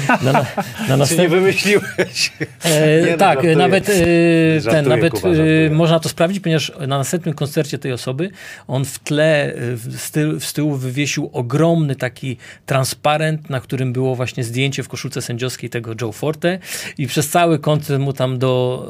[0.08, 2.32] Na, na, na Czy nie następnym, wymyśliłeś?
[2.64, 3.56] E, Nie, no, tak, żartuję.
[3.56, 7.92] nawet, e, ten, Żartuję, nawet Kuba, e, można to sprawdzić, ponieważ na następnym koncercie tej
[7.92, 8.30] osoby
[8.68, 12.36] on w tle, e, w- z, tyłu, z tyłu wywiesił ogromny taki
[12.66, 16.58] transparent, na którym było właśnie zdjęcie w koszulce sędziowskiej tego Joe Forte
[16.98, 18.86] i przez cały koncert mu tam do,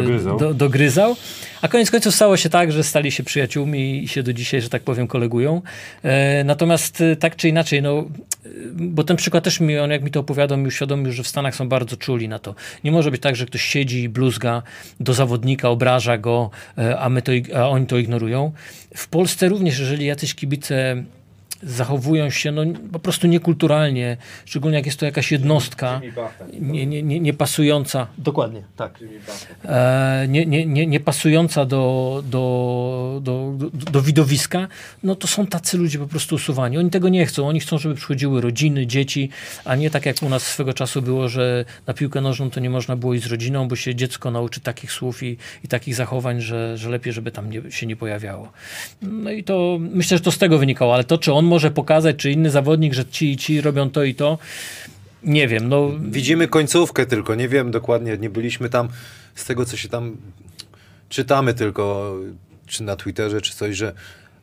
[0.00, 0.38] e, Dogryzał.
[0.38, 1.16] Do, dogryzał.
[1.62, 4.68] A koniec końców stało się tak, że stali się przyjaciółmi i się do dzisiaj, że
[4.68, 5.62] tak powiem, kolegują.
[6.02, 10.02] E, natomiast e, tak czy inaczej, no, e, bo ten przykład też mi, on jak
[10.02, 12.54] mi to opowiadał, mi uświadomił, że w Stanach są bardzo czuli na to.
[12.84, 14.62] Nie może być tak, że ktoś siedzi i bluzga
[15.00, 18.52] do zawodnika, obraża go, e, a, my to, a oni to ignorują.
[18.96, 21.04] W Polsce również, jeżeli jacyś kibice
[21.62, 22.62] zachowują się no,
[22.92, 26.60] po prostu niekulturalnie, szczególnie jak jest to jakaś jednostka Buffett.
[26.60, 28.06] nie, nie, nie, nie pasująca.
[28.18, 28.98] Dokładnie, tak
[29.64, 34.68] e, nie, nie, nie, nie pasująca do, do, do, do, do widowiska,
[35.02, 36.78] no to są tacy ludzie po prostu usuwani.
[36.78, 37.48] Oni tego nie chcą.
[37.48, 39.30] Oni chcą, żeby przychodziły rodziny, dzieci,
[39.64, 42.70] a nie tak jak u nas swego czasu było, że na piłkę nożną to nie
[42.70, 46.40] można było iść z rodziną, bo się dziecko nauczy takich słów i, i takich zachowań,
[46.40, 48.52] że, że lepiej, żeby tam nie, się nie pojawiało.
[49.02, 52.16] No i to myślę, że to z tego wynikało, ale to, czy on może pokazać,
[52.16, 54.38] czy inny zawodnik, że ci i ci robią to i to,
[55.22, 55.68] nie wiem.
[55.68, 58.88] No, Widzimy końcówkę tylko, nie wiem dokładnie, nie byliśmy tam
[59.34, 60.16] z tego, co się tam
[61.08, 62.14] czytamy tylko,
[62.66, 63.92] czy na Twitterze, czy coś, że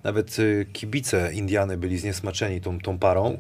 [0.03, 3.37] nawet y, kibice Indiany byli zniesmaczeni tą, tą parą,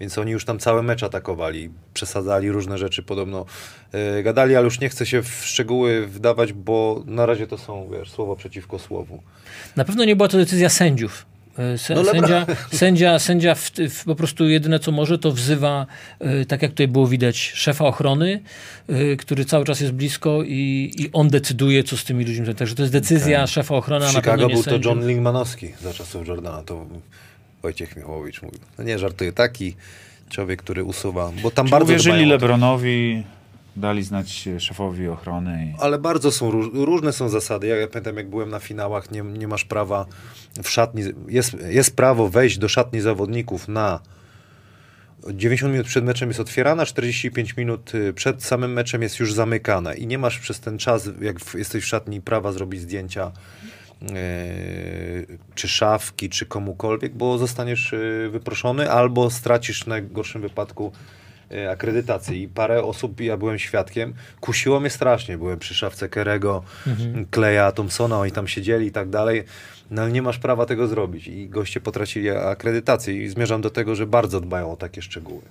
[0.00, 3.46] więc oni już tam cały mecz atakowali, przesadzali różne rzeczy podobno,
[4.18, 7.88] y, gadali, ale już nie chcę się w szczegóły wdawać, bo na razie to są,
[7.92, 9.22] wiesz, słowo przeciwko słowu.
[9.76, 11.26] Na pewno nie była to decyzja sędziów.
[11.58, 15.86] E, Sę, No sędzia, sędzia, sędzia w, w, po prostu jedyne co może, to wzywa,
[16.20, 18.42] e, tak jak tutaj było widać, szefa ochrony,
[18.88, 22.54] e, który cały czas jest blisko i, i on decyduje, co z tymi ludźmi.
[22.54, 24.84] Także to jest decyzja szefa ochrony, W Chicago był to sędziów.
[24.84, 26.86] John Lingmanowski za czasów Jordana, to
[27.62, 28.60] Wojciech Michałowicz mówił.
[28.78, 29.74] No nie, żartuję, taki
[30.30, 32.28] człowiek, który usuwa, bo tam Czy bardzo uwierzyli to.
[32.28, 33.24] Lebronowi,
[33.76, 35.66] dali znać szefowi ochrony.
[35.66, 35.80] I...
[35.80, 37.66] Ale bardzo są róż, różne są zasady.
[37.66, 40.06] Ja, ja pamiętam, jak byłem na finałach, nie, nie masz prawa
[40.62, 41.02] w szatni.
[41.28, 44.00] Jest, jest prawo wejść do szatni zawodników na
[45.32, 49.94] 90 minut przed meczem jest otwierana, 45 minut y, przed samym meczem jest już zamykane
[49.94, 53.32] i nie masz przez ten czas, jak jesteś w szatni, prawa zrobić zdjęcia
[54.02, 54.08] yy,
[55.54, 60.92] czy szafki, czy komukolwiek, bo zostaniesz yy, wyproszony albo stracisz w najgorszym wypadku
[61.50, 62.36] yy, akredytację.
[62.36, 65.38] I parę osób, ja byłem świadkiem, kusiło mnie strasznie.
[65.38, 66.62] Byłem przy szafce Kerego,
[67.30, 69.44] Kleja, Thompsona, oni tam siedzieli i tak dalej.
[69.90, 73.94] No ale nie masz prawa tego zrobić i goście potracili akredytację i zmierzam do tego,
[73.94, 75.42] że bardzo dbają o takie szczegóły.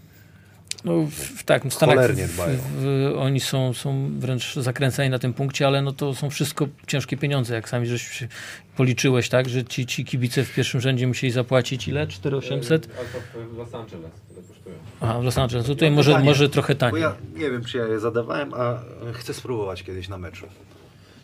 [0.86, 2.58] No, w, tak, w Stanach w, dbają.
[2.78, 7.18] w, oni są, są wręcz zakręceni na tym punkcie, ale no to są wszystko ciężkie
[7.18, 8.28] pieniądze, jak sami żeś się
[8.76, 12.08] policzyłeś, tak, że ci, ci kibice w pierwszym rzędzie musieli zapłacić ile?
[12.08, 12.88] 4800?
[12.98, 14.12] Ale to w Los Angeles
[14.48, 14.76] kosztują.
[15.02, 15.68] Aha, w Los Angeles.
[15.68, 17.02] No tutaj może, może trochę Bo taniej.
[17.02, 18.80] ja nie wiem, czy ja je zadawałem, a
[19.14, 20.48] chcę spróbować kiedyś na meczu.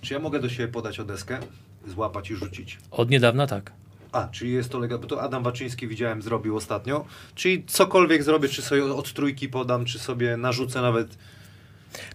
[0.01, 1.39] Czy ja mogę do siebie podać o deskę,
[1.87, 2.77] złapać i rzucić?
[2.91, 3.71] Od niedawna tak.
[4.11, 7.05] A, czyli jest to lega, bo to Adam Waczyński widziałem zrobił ostatnio.
[7.35, 11.17] Czyli cokolwiek zrobię, czy sobie od trójki podam, czy sobie narzucę nawet.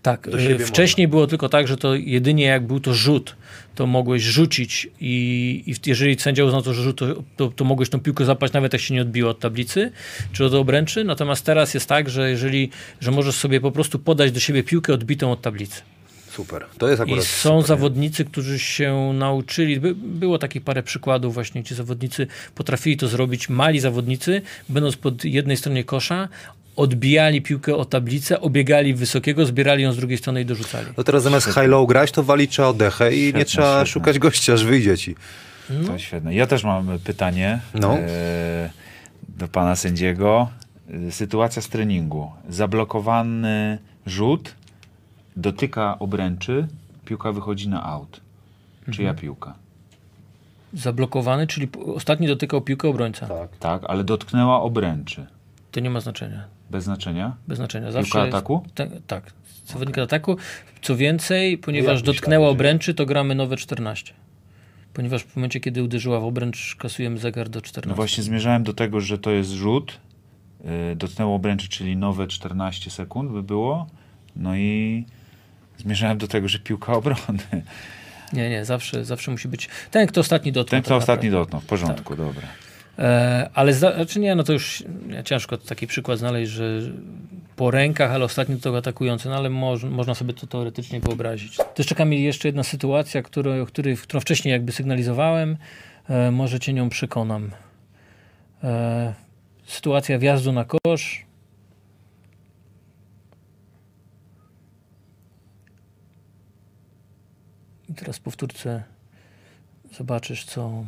[0.02, 3.36] Tak, siebie wcześniej było tylko tak, że to jedynie jak był to rzut,
[3.74, 7.06] to mogłeś rzucić i, i jeżeli sędzia uznał to, że rzut, to,
[7.36, 9.92] to, to mogłeś tą piłkę zapać nawet jak się nie odbiło od tablicy
[10.32, 11.04] czy od obręczy.
[11.04, 14.94] Natomiast teraz jest tak, że jeżeli, że możesz sobie po prostu podać do siebie piłkę
[14.94, 15.82] odbitą od tablicy.
[16.34, 16.64] Super.
[16.78, 17.24] To jest I akurat.
[17.24, 17.66] są super, nie?
[17.66, 19.80] zawodnicy, którzy się nauczyli.
[19.80, 23.48] By, było takich parę przykładów, właśnie gdzie zawodnicy potrafili to zrobić.
[23.48, 26.28] Mali zawodnicy, będąc po jednej stronie kosza,
[26.76, 30.86] odbijali piłkę o tablicę, obiegali wysokiego, zbierali ją z drugiej strony i dorzucali.
[30.96, 33.86] No teraz zamiast high-low grać, to walić trzeba oddechę i nie Świetne, trzeba świetne.
[33.86, 35.14] szukać gościa, aż wyjdzie ci.
[35.86, 36.34] To świetne.
[36.34, 37.98] Ja też mam pytanie No.
[37.98, 38.70] e,
[39.28, 40.48] do pana sędziego.
[41.08, 42.30] E, Sytuacja z treningu.
[42.48, 44.54] Zablokowany rzut,
[45.36, 46.68] dotyka obręczy,
[47.04, 48.20] piłka wychodzi na aut.
[48.90, 49.16] Czyja Mhm.
[49.16, 49.54] piłka?
[50.72, 53.26] Zablokowany, czyli ostatni dotykał piłkę obrońca.
[53.26, 53.56] Tak.
[53.56, 55.26] Tak, ale dotknęła obręczy.
[55.72, 56.44] To nie ma znaczenia.
[56.70, 57.36] Bez znaczenia?
[57.48, 57.86] Bez znaczenia.
[57.86, 58.62] Piłka Zawsze jest- ataku?
[58.74, 59.32] Te, tak.
[59.66, 60.36] Zawodnika ataku.
[60.82, 64.12] Co więcej, ponieważ myślałeś, dotknęła obręczy, to gramy nowe 14.
[64.92, 67.88] Ponieważ w momencie, kiedy uderzyła w obręcz, kasujemy zegar do 14.
[67.88, 70.00] No właśnie zmierzałem do tego, że to jest rzut.
[70.64, 73.86] Yy, dotknęło obręczy, czyli nowe 14 sekund by było.
[74.36, 75.04] No i
[75.78, 77.62] zmierzałem do tego, że piłka obrony.
[78.32, 80.70] Nie, nie, zawsze, zawsze musi być ten, kto ostatni dotknął.
[80.70, 81.40] Ten, tak kto ostatni naprawdę.
[81.40, 82.48] dotknął, w porządku, dobra.
[82.98, 86.80] E, ale znaczy nie, no to już nie, ciężko taki przykład znaleźć, że
[87.56, 91.56] po rękach, ale ostatni to atakujący, no ale moż, można sobie to teoretycznie wyobrazić.
[91.74, 95.56] Też czeka mi jeszcze jedna sytuacja, którą, o której, którą wcześniej jakby sygnalizowałem.
[96.08, 97.50] E, może cię nią przekonam.
[98.64, 99.14] E,
[99.66, 101.23] sytuacja wjazdu na kosz.
[107.94, 108.82] I teraz powtórce
[109.92, 110.84] zobaczysz, co,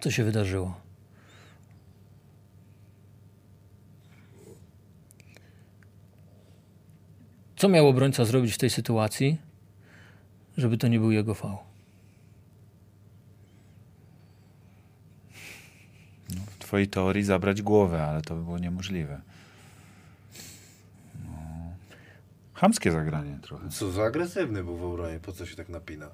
[0.00, 0.80] co się wydarzyło.
[7.56, 9.38] Co miał obrońca zrobić w tej sytuacji,
[10.56, 11.58] żeby to nie był jego fał?
[16.28, 19.20] W twojej teorii zabrać głowę, ale to by było niemożliwe.
[21.24, 21.30] No.
[22.60, 23.68] Chamskie zagranie trochę.
[23.68, 26.06] Co za agresywny był w obronie, po co się tak napina?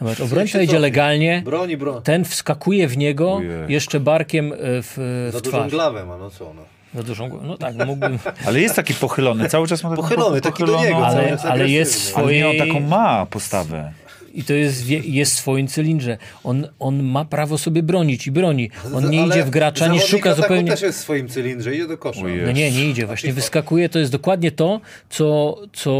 [0.00, 2.02] Zobacz, obrońca się idzie legalnie, Broni, broni.
[2.02, 3.50] ten wskakuje w niego Ojej.
[3.72, 5.70] jeszcze barkiem e, w, Za w dużą twarz.
[5.70, 6.62] glawę ma, no co no.
[6.94, 7.46] Za dużą głowę.
[7.46, 8.18] No tak, no mógłbym.
[8.46, 11.44] Ale jest taki pochylony, cały czas ma taką Pochylony, taki do niego, Ale- cały jest
[11.44, 12.18] ale jest.
[12.18, 13.92] Ale nie, on swojej- taką ma postawę.
[14.34, 16.18] I to jest, jest w swoim cylindrze.
[16.44, 18.70] On, on ma prawo sobie bronić i broni.
[18.94, 20.70] On nie Ale idzie w gracza, nie szuka zupełnie.
[20.70, 22.20] też jest w swoim cylindrze, idzie do kosza.
[22.46, 23.06] No nie, nie idzie.
[23.06, 23.88] Właśnie wyskakuje.
[23.88, 24.80] To jest dokładnie to,
[25.10, 25.90] co, co,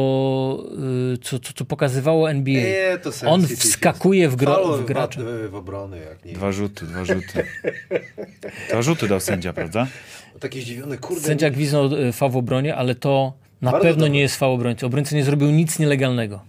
[1.15, 2.55] y, co, co, co pokazywało NBA.
[2.63, 5.21] Nie, to On wskakuje w, gro, Faul w gracza.
[5.21, 6.33] W, w obrony, jak nie.
[6.33, 7.45] Dwa rzuty, dwa rzuty.
[8.71, 9.87] Dwa rzuty dał sędzia, prawda?
[10.41, 11.23] Taki zdziwiony, kurde.
[11.23, 13.33] Sędzia gwiznął y, fał w obronie, ale to
[13.63, 14.87] na Bardzo pewno nie jest fał obrońcy.
[14.87, 16.41] Obrońca nie zrobił nic nielegalnego.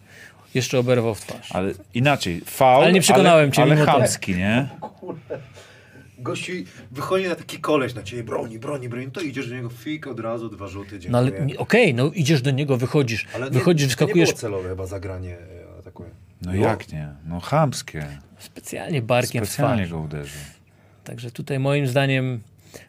[0.53, 1.52] Jeszcze oberwał w twarz.
[1.52, 4.69] Ale inaczej, faul, Ale nie przekonałem ale, cię ale chamski, nie?
[6.19, 6.52] Gościu
[6.91, 10.19] wychodzi na taki koleś na ciebie, broni, broni, broni, to idziesz do niego, fik, od
[10.19, 11.11] razu dwa rzuty, dziękuję.
[11.11, 13.28] No ale nie- okej, no idziesz do niego, wychodzisz.
[13.36, 16.10] Ale nie- wychodzisz, to wyskakujesz Nie było celowe chyba zagranie e, atakuje.
[16.41, 16.65] No Było?
[16.65, 17.10] jak nie?
[17.26, 18.07] No chamskie.
[18.40, 19.91] specjalnie barkiem w Specjalnie twarz.
[19.91, 20.41] go uderzył.
[21.03, 22.40] Także tutaj moim zdaniem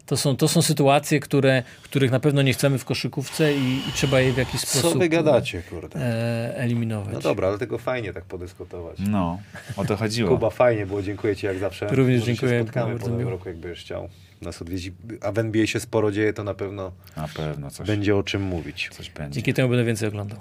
[0.06, 3.92] to są, to są sytuacje, które, których na pewno nie chcemy w koszykówce i, i
[3.94, 6.00] trzeba je w jakiś Co sposób wy gadacie, kurde?
[6.00, 7.14] e, eliminować.
[7.14, 8.96] No dobra, ale tego fajnie tak podyskutować.
[8.98, 9.40] No,
[9.76, 10.30] o to chodziło.
[10.30, 11.88] Kuba, fajnie było, dziękuję Ci jak zawsze.
[11.88, 14.08] Również Może dziękuję, Się spotkamy po nowym roku, jak będziesz chciał
[14.42, 14.94] nas odwiedzić.
[15.20, 18.42] A w NBA się sporo dzieje, to na pewno Na pewno coś, będzie o czym
[18.42, 18.88] mówić.
[18.92, 19.34] coś będzie.
[19.34, 20.38] Dzięki temu będę więcej oglądał.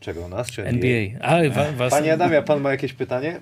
[0.00, 1.18] Czego nas, czy NBA.
[1.20, 3.40] A, wa, was, Panie Adamie, pan ma jakieś pytanie?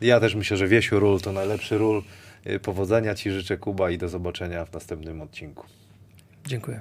[0.00, 2.02] Ja też myślę, że Wiesiu Ról to najlepszy ról.
[2.46, 5.66] Y, Powodzenia Ci życzę, Kuba, i do zobaczenia w następnym odcinku.
[6.46, 6.80] Dziękuję.